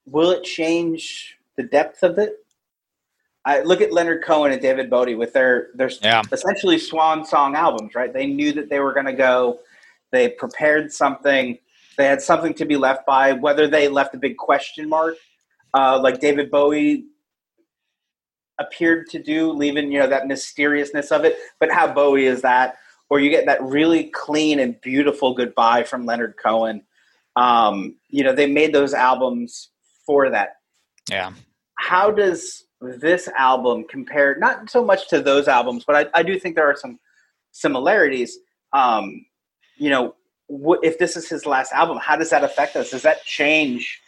will 0.06 0.30
it 0.30 0.44
change 0.44 1.36
the 1.56 1.64
depth 1.64 2.04
of 2.04 2.18
it? 2.18 2.36
I 3.44 3.62
look 3.62 3.80
at 3.80 3.92
Leonard 3.92 4.22
Cohen 4.22 4.52
and 4.52 4.62
David 4.62 4.88
Bowie 4.90 5.16
with 5.16 5.32
their 5.32 5.70
their 5.74 5.90
yeah. 6.02 6.22
essentially 6.30 6.78
swan 6.78 7.24
song 7.24 7.56
albums, 7.56 7.96
right? 7.96 8.12
They 8.12 8.26
knew 8.26 8.52
that 8.52 8.68
they 8.68 8.78
were 8.78 8.92
going 8.92 9.06
to 9.06 9.12
go. 9.12 9.58
They 10.12 10.28
prepared 10.28 10.92
something 10.92 11.58
they 11.96 12.04
had 12.04 12.22
something 12.22 12.54
to 12.54 12.64
be 12.64 12.76
left 12.76 13.04
by. 13.04 13.32
Whether 13.32 13.66
they 13.66 13.88
left 13.88 14.14
a 14.14 14.18
big 14.18 14.36
question 14.36 14.88
mark, 14.88 15.16
uh, 15.74 16.00
like 16.00 16.20
David 16.20 16.50
Bowie 16.50 17.04
appeared 18.58 19.08
to 19.10 19.22
do, 19.22 19.52
leaving 19.52 19.92
you 19.92 20.00
know 20.00 20.08
that 20.08 20.26
mysteriousness 20.26 21.10
of 21.12 21.24
it. 21.24 21.36
But 21.60 21.70
how 21.70 21.92
Bowie 21.92 22.26
is 22.26 22.42
that? 22.42 22.76
Or 23.10 23.20
you 23.20 23.30
get 23.30 23.46
that 23.46 23.62
really 23.62 24.04
clean 24.04 24.60
and 24.60 24.78
beautiful 24.80 25.32
goodbye 25.34 25.84
from 25.84 26.04
Leonard 26.04 26.34
Cohen. 26.42 26.82
Um, 27.36 27.96
you 28.08 28.22
know, 28.22 28.34
they 28.34 28.46
made 28.46 28.74
those 28.74 28.92
albums 28.92 29.70
for 30.04 30.28
that. 30.30 30.56
Yeah. 31.08 31.32
How 31.76 32.10
does 32.10 32.64
this 32.80 33.28
album 33.28 33.84
compare? 33.88 34.36
Not 34.38 34.68
so 34.68 34.84
much 34.84 35.08
to 35.08 35.22
those 35.22 35.48
albums, 35.48 35.84
but 35.86 35.96
I, 35.96 36.20
I 36.20 36.22
do 36.22 36.38
think 36.38 36.54
there 36.54 36.68
are 36.68 36.76
some 36.76 36.98
similarities. 37.52 38.38
Um, 38.72 39.24
you 39.76 39.88
know, 39.88 40.16
what, 40.48 40.80
if 40.82 40.98
this 40.98 41.16
is 41.16 41.28
his 41.28 41.46
last 41.46 41.72
album, 41.72 41.98
how 42.02 42.16
does 42.16 42.30
that 42.30 42.44
affect 42.44 42.76
us? 42.76 42.90
Does 42.90 43.02
that 43.02 43.24
change 43.24 44.00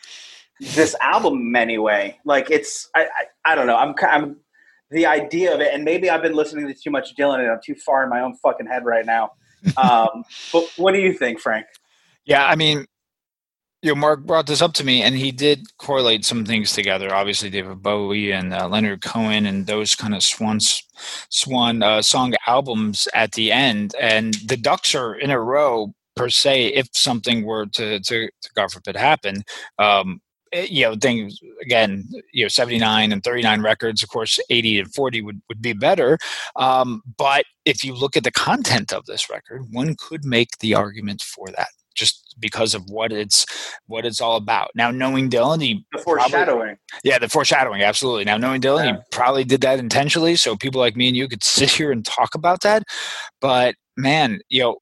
this 0.60 0.94
album 1.00 1.54
anyway. 1.56 2.18
Like 2.24 2.50
it's, 2.50 2.88
I, 2.94 3.02
I, 3.04 3.52
I 3.52 3.54
don't 3.54 3.66
know. 3.66 3.76
I'm, 3.76 3.94
I'm 4.02 4.36
the 4.90 5.06
idea 5.06 5.54
of 5.54 5.60
it, 5.60 5.72
and 5.72 5.84
maybe 5.84 6.10
I've 6.10 6.22
been 6.22 6.34
listening 6.34 6.66
to 6.66 6.74
too 6.74 6.90
much 6.90 7.16
Dylan 7.16 7.40
and 7.40 7.50
I'm 7.50 7.60
too 7.64 7.74
far 7.74 8.02
in 8.02 8.10
my 8.10 8.20
own 8.20 8.36
fucking 8.36 8.66
head 8.66 8.84
right 8.84 9.06
now. 9.06 9.32
Um, 9.76 10.24
but 10.54 10.64
what 10.78 10.92
do 10.92 11.00
you 11.00 11.12
think, 11.12 11.38
Frank? 11.38 11.66
Yeah, 12.24 12.46
I 12.46 12.56
mean, 12.56 12.86
you 13.82 13.90
know, 13.90 13.94
Mark 13.94 14.26
brought 14.26 14.46
this 14.46 14.60
up 14.60 14.74
to 14.74 14.84
me, 14.84 15.02
and 15.02 15.14
he 15.14 15.32
did 15.32 15.66
correlate 15.78 16.24
some 16.24 16.44
things 16.44 16.72
together. 16.72 17.14
Obviously, 17.14 17.48
David 17.48 17.82
Bowie 17.82 18.30
and 18.30 18.52
uh, 18.52 18.68
Leonard 18.68 19.02
Cohen, 19.02 19.46
and 19.46 19.66
those 19.66 19.94
kind 19.94 20.14
of 20.14 20.22
swan 20.22 20.60
swan 21.30 21.82
uh, 21.82 22.02
song 22.02 22.34
albums 22.46 23.08
at 23.14 23.32
the 23.32 23.50
end, 23.50 23.94
and 23.98 24.34
the 24.46 24.56
Ducks 24.56 24.94
are 24.94 25.14
in 25.14 25.30
a 25.30 25.40
row 25.40 25.94
per 26.14 26.28
se. 26.28 26.68
If 26.68 26.88
something 26.92 27.44
were 27.44 27.66
to, 27.66 28.00
to, 28.00 28.26
to 28.26 28.50
God 28.54 28.70
forbid, 28.70 28.96
happen, 28.96 29.42
um, 29.78 30.20
you 30.52 30.82
know, 30.82 30.94
things 30.96 31.38
again, 31.62 32.04
you 32.32 32.44
know, 32.44 32.48
79 32.48 33.12
and 33.12 33.22
39 33.22 33.62
records, 33.62 34.02
of 34.02 34.08
course, 34.08 34.38
80 34.50 34.80
and 34.80 34.94
40 34.94 35.22
would, 35.22 35.42
would 35.48 35.62
be 35.62 35.72
better. 35.72 36.18
Um, 36.56 37.02
but 37.16 37.44
if 37.64 37.84
you 37.84 37.94
look 37.94 38.16
at 38.16 38.24
the 38.24 38.32
content 38.32 38.92
of 38.92 39.06
this 39.06 39.30
record, 39.30 39.66
one 39.70 39.96
could 39.98 40.24
make 40.24 40.58
the 40.58 40.74
argument 40.74 41.22
for 41.22 41.46
that 41.56 41.68
just 41.94 42.36
because 42.38 42.74
of 42.74 42.88
what 42.88 43.12
it's 43.12 43.46
what 43.86 44.06
it's 44.06 44.20
all 44.20 44.36
about. 44.36 44.70
Now 44.74 44.90
knowing 44.90 45.28
Dylan, 45.28 45.60
he 45.60 45.84
the 45.92 45.98
foreshadowing. 45.98 46.46
Probably, 46.46 46.76
yeah, 47.04 47.18
the 47.18 47.28
foreshadowing, 47.28 47.82
absolutely. 47.82 48.24
Now 48.24 48.36
knowing 48.36 48.60
Dylan, 48.60 48.84
yeah. 48.84 48.92
he 48.92 49.02
probably 49.10 49.44
did 49.44 49.60
that 49.62 49.78
intentionally, 49.78 50.36
so 50.36 50.56
people 50.56 50.80
like 50.80 50.96
me 50.96 51.08
and 51.08 51.16
you 51.16 51.28
could 51.28 51.44
sit 51.58 51.70
here 51.70 51.92
and 51.92 52.04
talk 52.04 52.34
about 52.34 52.62
that. 52.62 52.84
But 53.40 53.74
man, 53.96 54.40
you 54.48 54.62
know, 54.62 54.76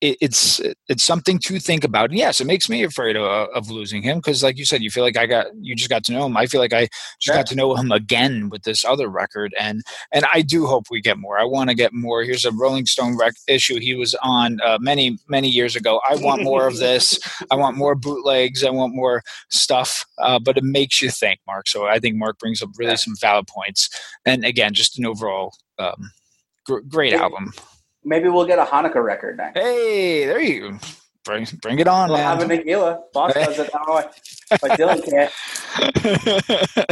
it, 0.00 0.16
it's 0.20 0.60
it's 0.88 1.04
something 1.04 1.38
to 1.40 1.58
think 1.58 1.84
about. 1.84 2.10
And 2.10 2.18
yes, 2.18 2.40
it 2.40 2.46
makes 2.46 2.68
me 2.68 2.82
afraid 2.82 3.16
of, 3.16 3.48
of 3.54 3.70
losing 3.70 4.02
him 4.02 4.18
because, 4.18 4.42
like 4.42 4.58
you 4.58 4.64
said, 4.64 4.82
you 4.82 4.90
feel 4.90 5.04
like 5.04 5.16
I 5.16 5.26
got 5.26 5.46
you 5.60 5.74
just 5.74 5.90
got 5.90 6.04
to 6.04 6.12
know 6.12 6.26
him. 6.26 6.36
I 6.36 6.46
feel 6.46 6.60
like 6.60 6.72
I 6.72 6.88
just 7.20 7.28
yeah. 7.28 7.36
got 7.36 7.46
to 7.48 7.54
know 7.54 7.74
him 7.74 7.92
again 7.92 8.48
with 8.48 8.62
this 8.62 8.84
other 8.84 9.08
record, 9.08 9.54
and 9.58 9.82
and 10.12 10.24
I 10.32 10.42
do 10.42 10.66
hope 10.66 10.86
we 10.90 11.00
get 11.00 11.18
more. 11.18 11.38
I 11.38 11.44
want 11.44 11.70
to 11.70 11.76
get 11.76 11.92
more. 11.92 12.22
Here's 12.22 12.44
a 12.44 12.52
Rolling 12.52 12.86
Stone 12.86 13.18
rec- 13.18 13.34
issue 13.46 13.78
he 13.78 13.94
was 13.94 14.14
on 14.22 14.60
uh, 14.62 14.78
many 14.80 15.18
many 15.28 15.48
years 15.48 15.76
ago. 15.76 16.00
I 16.08 16.16
want 16.16 16.42
more 16.42 16.66
of 16.66 16.78
this. 16.78 17.18
I 17.50 17.56
want 17.56 17.76
more 17.76 17.94
bootlegs. 17.94 18.64
I 18.64 18.70
want 18.70 18.94
more 18.94 19.22
stuff. 19.50 20.04
Uh, 20.18 20.38
but 20.38 20.56
it 20.56 20.64
makes 20.64 21.02
you 21.02 21.10
think, 21.10 21.40
Mark. 21.46 21.68
So 21.68 21.86
I 21.86 21.98
think 21.98 22.16
Mark 22.16 22.38
brings 22.38 22.62
up 22.62 22.70
really 22.78 22.92
yeah. 22.92 22.96
some 22.96 23.14
valid 23.20 23.46
points, 23.46 23.90
and 24.24 24.44
again, 24.44 24.72
just 24.74 24.98
an 24.98 25.06
overall 25.06 25.54
um, 25.78 26.10
gr- 26.64 26.80
great 26.88 27.12
album. 27.12 27.52
Maybe 28.04 28.28
we'll 28.28 28.46
get 28.46 28.58
a 28.58 28.64
Hanukkah 28.64 29.02
record 29.02 29.36
next. 29.36 29.58
Hey, 29.58 30.26
there 30.26 30.40
you 30.40 30.70
go. 30.72 30.78
Bring, 31.24 31.46
bring 31.60 31.78
it 31.78 31.86
on, 31.86 32.08
we'll 32.08 32.18
man. 32.18 32.38
Have 32.38 32.50
a 32.50 32.56
tequila. 32.56 33.00
Boss 33.12 33.34
does 33.34 33.58
it. 33.58 33.70
I 33.74 33.84
don't 33.84 35.04
Dylan 35.04 35.04
can't. 35.10 36.86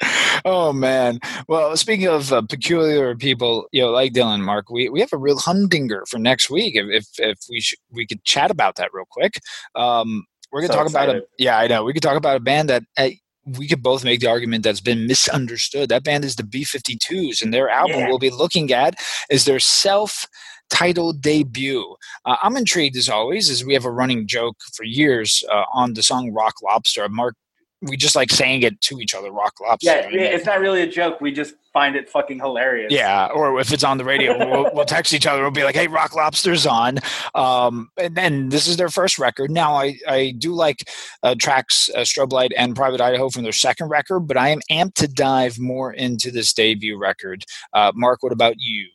oh 0.44 0.72
man! 0.72 1.18
Well, 1.48 1.76
speaking 1.76 2.06
of 2.06 2.32
uh, 2.32 2.42
peculiar 2.42 3.16
people, 3.16 3.66
you 3.72 3.82
know, 3.82 3.90
like 3.90 4.12
Dylan, 4.12 4.42
Mark, 4.42 4.70
we, 4.70 4.88
we 4.88 5.00
have 5.00 5.12
a 5.12 5.18
real 5.18 5.38
humdinger 5.38 6.04
for 6.08 6.18
next 6.18 6.50
week. 6.50 6.76
If 6.76 6.86
if, 6.90 7.06
if 7.18 7.38
we 7.48 7.60
should, 7.60 7.78
we 7.90 8.06
could 8.06 8.22
chat 8.24 8.50
about 8.50 8.76
that 8.76 8.90
real 8.92 9.06
quick. 9.10 9.40
Um, 9.74 10.24
we're 10.52 10.60
gonna 10.60 10.74
so 10.74 10.78
talk 10.78 10.86
excited. 10.86 11.16
about 11.16 11.22
a 11.22 11.26
yeah, 11.38 11.58
I 11.58 11.66
know. 11.66 11.84
We 11.84 11.92
could 11.92 12.02
talk 12.02 12.16
about 12.16 12.36
a 12.36 12.40
band 12.40 12.68
that 12.68 12.84
uh, 12.98 13.08
we 13.46 13.68
could 13.68 13.82
both 13.82 14.04
make 14.04 14.20
the 14.20 14.26
argument 14.26 14.64
that's 14.64 14.80
been 14.80 15.06
misunderstood. 15.06 15.88
That 15.88 16.04
band 16.04 16.24
is 16.24 16.36
the 16.36 16.44
B 16.44 16.64
52s, 16.64 17.42
and 17.42 17.54
their 17.54 17.68
album 17.68 18.00
yeah. 18.00 18.08
we'll 18.08 18.18
be 18.18 18.30
looking 18.30 18.72
at 18.72 18.96
is 19.30 19.44
their 19.44 19.60
self 19.60 20.26
titled 20.68 21.22
debut. 21.22 21.96
Uh, 22.24 22.36
I'm 22.42 22.56
intrigued 22.56 22.96
as 22.96 23.08
always, 23.08 23.48
as 23.48 23.64
we 23.64 23.74
have 23.74 23.84
a 23.84 23.90
running 23.90 24.26
joke 24.26 24.56
for 24.74 24.84
years 24.84 25.44
uh, 25.50 25.64
on 25.72 25.94
the 25.94 26.02
song 26.02 26.32
Rock 26.32 26.54
Lobster. 26.62 27.08
Mark 27.08 27.34
we 27.82 27.96
just 27.96 28.16
like 28.16 28.30
saying 28.30 28.62
it 28.62 28.80
to 28.82 29.00
each 29.00 29.14
other, 29.14 29.30
rock 29.30 29.54
lobster. 29.60 29.86
Yeah, 29.86 30.08
it's 30.08 30.46
not 30.46 30.60
really 30.60 30.82
a 30.82 30.86
joke. 30.86 31.20
We 31.20 31.32
just 31.32 31.54
find 31.76 31.94
it 31.94 32.08
fucking 32.08 32.38
hilarious. 32.38 32.90
Yeah, 32.90 33.26
or 33.26 33.60
if 33.60 33.70
it's 33.70 33.84
on 33.84 33.98
the 33.98 34.04
radio, 34.04 34.38
we'll, 34.38 34.70
we'll, 34.72 34.86
text 34.86 35.12
each 35.12 35.26
other. 35.26 35.42
We'll 35.42 35.50
be 35.50 35.62
like, 35.62 35.74
"Hey, 35.74 35.88
Rock 35.88 36.14
Lobster's 36.14 36.66
on," 36.66 37.00
um, 37.34 37.90
and 37.98 38.14
then 38.14 38.48
this 38.48 38.66
is 38.66 38.78
their 38.78 38.88
first 38.88 39.18
record. 39.18 39.50
Now, 39.50 39.74
I 39.74 39.98
I 40.08 40.32
do 40.38 40.54
like 40.54 40.88
uh, 41.22 41.34
tracks 41.38 41.90
uh, 41.94 41.98
Strobe 41.98 42.32
Light 42.32 42.52
and 42.56 42.74
Private 42.74 43.02
Idaho 43.02 43.28
from 43.28 43.42
their 43.42 43.52
second 43.52 43.90
record, 43.90 44.20
but 44.20 44.38
I 44.38 44.48
am 44.48 44.60
amped 44.70 44.94
to 44.94 45.06
dive 45.06 45.58
more 45.58 45.92
into 45.92 46.30
this 46.30 46.54
debut 46.54 46.96
record. 46.96 47.44
Uh, 47.74 47.92
Mark, 47.94 48.22
what 48.22 48.32
about 48.32 48.54
you? 48.56 48.88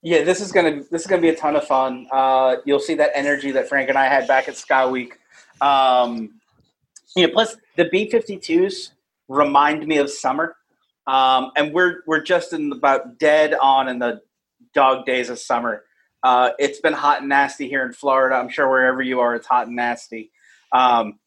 Yeah, 0.00 0.22
this 0.22 0.40
is 0.40 0.50
gonna 0.50 0.82
this 0.90 1.02
is 1.02 1.06
gonna 1.06 1.20
be 1.20 1.28
a 1.28 1.36
ton 1.36 1.56
of 1.56 1.66
fun. 1.66 2.06
Uh, 2.10 2.56
you'll 2.64 2.80
see 2.80 2.94
that 2.94 3.10
energy 3.14 3.50
that 3.50 3.68
Frank 3.68 3.90
and 3.90 3.98
I 3.98 4.06
had 4.06 4.26
back 4.26 4.48
at 4.48 4.56
Sky 4.56 4.86
Week. 4.86 5.18
Um, 5.60 6.40
you 7.16 7.26
know, 7.26 7.32
plus 7.34 7.54
the 7.76 7.84
B 7.90 8.10
52s 8.10 8.92
remind 9.28 9.86
me 9.86 9.98
of 9.98 10.08
summer. 10.08 10.56
Um, 11.06 11.50
and 11.56 11.72
we're, 11.72 12.02
we're 12.06 12.22
just 12.22 12.52
in 12.52 12.72
about 12.72 13.18
dead 13.18 13.54
on 13.54 13.88
in 13.88 13.98
the 13.98 14.20
dog 14.72 15.06
days 15.06 15.30
of 15.30 15.38
summer. 15.38 15.84
Uh, 16.22 16.50
it's 16.58 16.80
been 16.80 16.94
hot 16.94 17.20
and 17.20 17.28
nasty 17.28 17.68
here 17.68 17.84
in 17.84 17.92
Florida. 17.92 18.36
I'm 18.36 18.48
sure 18.48 18.68
wherever 18.68 19.02
you 19.02 19.20
are, 19.20 19.34
it's 19.34 19.46
hot 19.46 19.66
and 19.66 19.76
nasty. 19.76 20.30
Um, 20.72 21.18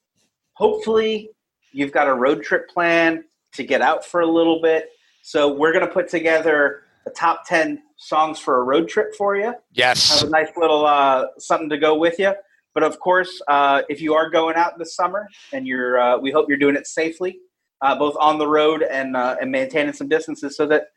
hopefully, 0.53 1.29
you've 1.71 1.91
got 1.91 2.07
a 2.07 2.13
road 2.13 2.43
trip 2.43 2.67
plan 2.69 3.23
to 3.53 3.63
get 3.63 3.81
out 3.81 4.03
for 4.03 4.21
a 4.21 4.27
little 4.27 4.59
bit. 4.61 4.89
So, 5.21 5.53
we're 5.53 5.71
going 5.71 5.85
to 5.85 5.93
put 5.93 6.09
together 6.09 6.83
a 7.05 7.11
top 7.11 7.45
10 7.47 7.81
songs 7.97 8.39
for 8.39 8.59
a 8.59 8.63
road 8.63 8.89
trip 8.89 9.13
for 9.15 9.35
you. 9.35 9.53
Yes. 9.71 10.19
Have 10.19 10.29
a 10.29 10.31
nice 10.31 10.49
little 10.57 10.85
uh, 10.85 11.27
something 11.37 11.69
to 11.69 11.77
go 11.77 11.97
with 11.97 12.19
you. 12.19 12.33
But 12.73 12.83
of 12.83 12.99
course, 12.99 13.41
uh, 13.47 13.81
if 13.89 14.01
you 14.01 14.13
are 14.13 14.29
going 14.29 14.55
out 14.55 14.77
this 14.77 14.95
summer, 14.95 15.27
and 15.51 15.65
you're, 15.65 15.99
uh, 15.99 16.17
we 16.19 16.31
hope 16.31 16.47
you're 16.47 16.59
doing 16.59 16.75
it 16.75 16.85
safely, 16.85 17.39
uh, 17.81 17.97
both 17.97 18.15
on 18.19 18.37
the 18.37 18.47
road 18.47 18.83
and 18.83 19.15
uh, 19.15 19.35
and 19.41 19.51
maintaining 19.51 19.93
some 19.93 20.07
distances, 20.07 20.55
so 20.55 20.65
that 20.67 20.87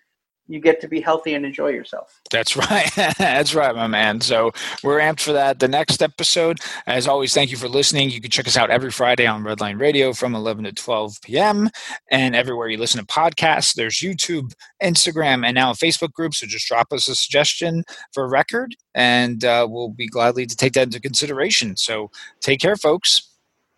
you 0.51 0.61
get 0.61 0.81
to 0.81 0.89
be 0.89 1.01
healthy 1.01 1.35
and 1.35 1.47
enjoy 1.47 1.69
yourself. 1.69 2.21
That's 2.31 2.57
right. 2.71 2.91
That's 3.19 3.55
right, 3.55 3.75
my 3.75 3.87
man. 3.87 4.21
So 4.21 4.51
we're 4.83 4.99
amped 4.99 5.21
for 5.21 5.33
that. 5.33 5.61
The 5.61 5.69
next 5.69 6.03
episode, 6.03 6.59
as 6.87 7.07
always, 7.07 7.33
thank 7.33 7.51
you 7.51 7.57
for 7.57 7.69
listening. 7.69 8.11
You 8.11 8.21
can 8.21 8.31
check 8.31 8.49
us 8.49 8.57
out 8.57 8.71
every 8.71 8.91
Friday 8.91 9.27
on 9.27 9.45
Redline 9.45 9.81
Radio 9.81 10.13
from 10.13 10.35
11 10.35 10.65
to 10.65 10.73
12 10.73 11.23
p.m. 11.23 11.71
and 12.11 12.35
everywhere 12.35 12.69
you 12.69 12.79
listen 12.79 13.01
to 13.01 13.07
podcasts. 13.07 13.75
There's 13.75 13.97
YouTube, 13.99 14.53
Instagram, 14.83 15.47
and 15.47 15.55
now 15.55 15.71
a 15.71 15.75
Facebook 15.75 16.13
group. 16.13 16.35
So 16.35 16.47
just 16.47 16.67
drop 16.67 16.93
us 16.93 17.09
a 17.09 17.15
suggestion 17.15 17.85
for 18.13 18.25
a 18.25 18.29
record, 18.29 18.75
and 18.95 19.45
uh, 19.45 19.67
we'll 19.71 19.91
be 19.91 20.09
gladly 20.09 20.47
to 20.47 20.57
take 20.57 20.73
that 20.73 20.83
into 20.83 21.01
consideration. 21.01 21.77
So 21.77 22.11
take 22.41 22.61
care, 22.61 22.77
folks. 22.77 23.29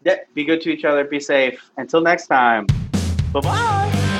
Yeah, 0.05 0.16
be 0.34 0.44
good 0.44 0.61
to 0.62 0.70
each 0.70 0.84
other. 0.84 1.05
Be 1.05 1.20
safe. 1.20 1.70
Until 1.76 2.00
next 2.00 2.26
time. 2.26 2.66
Bye 3.33 3.41
bye. 3.41 4.11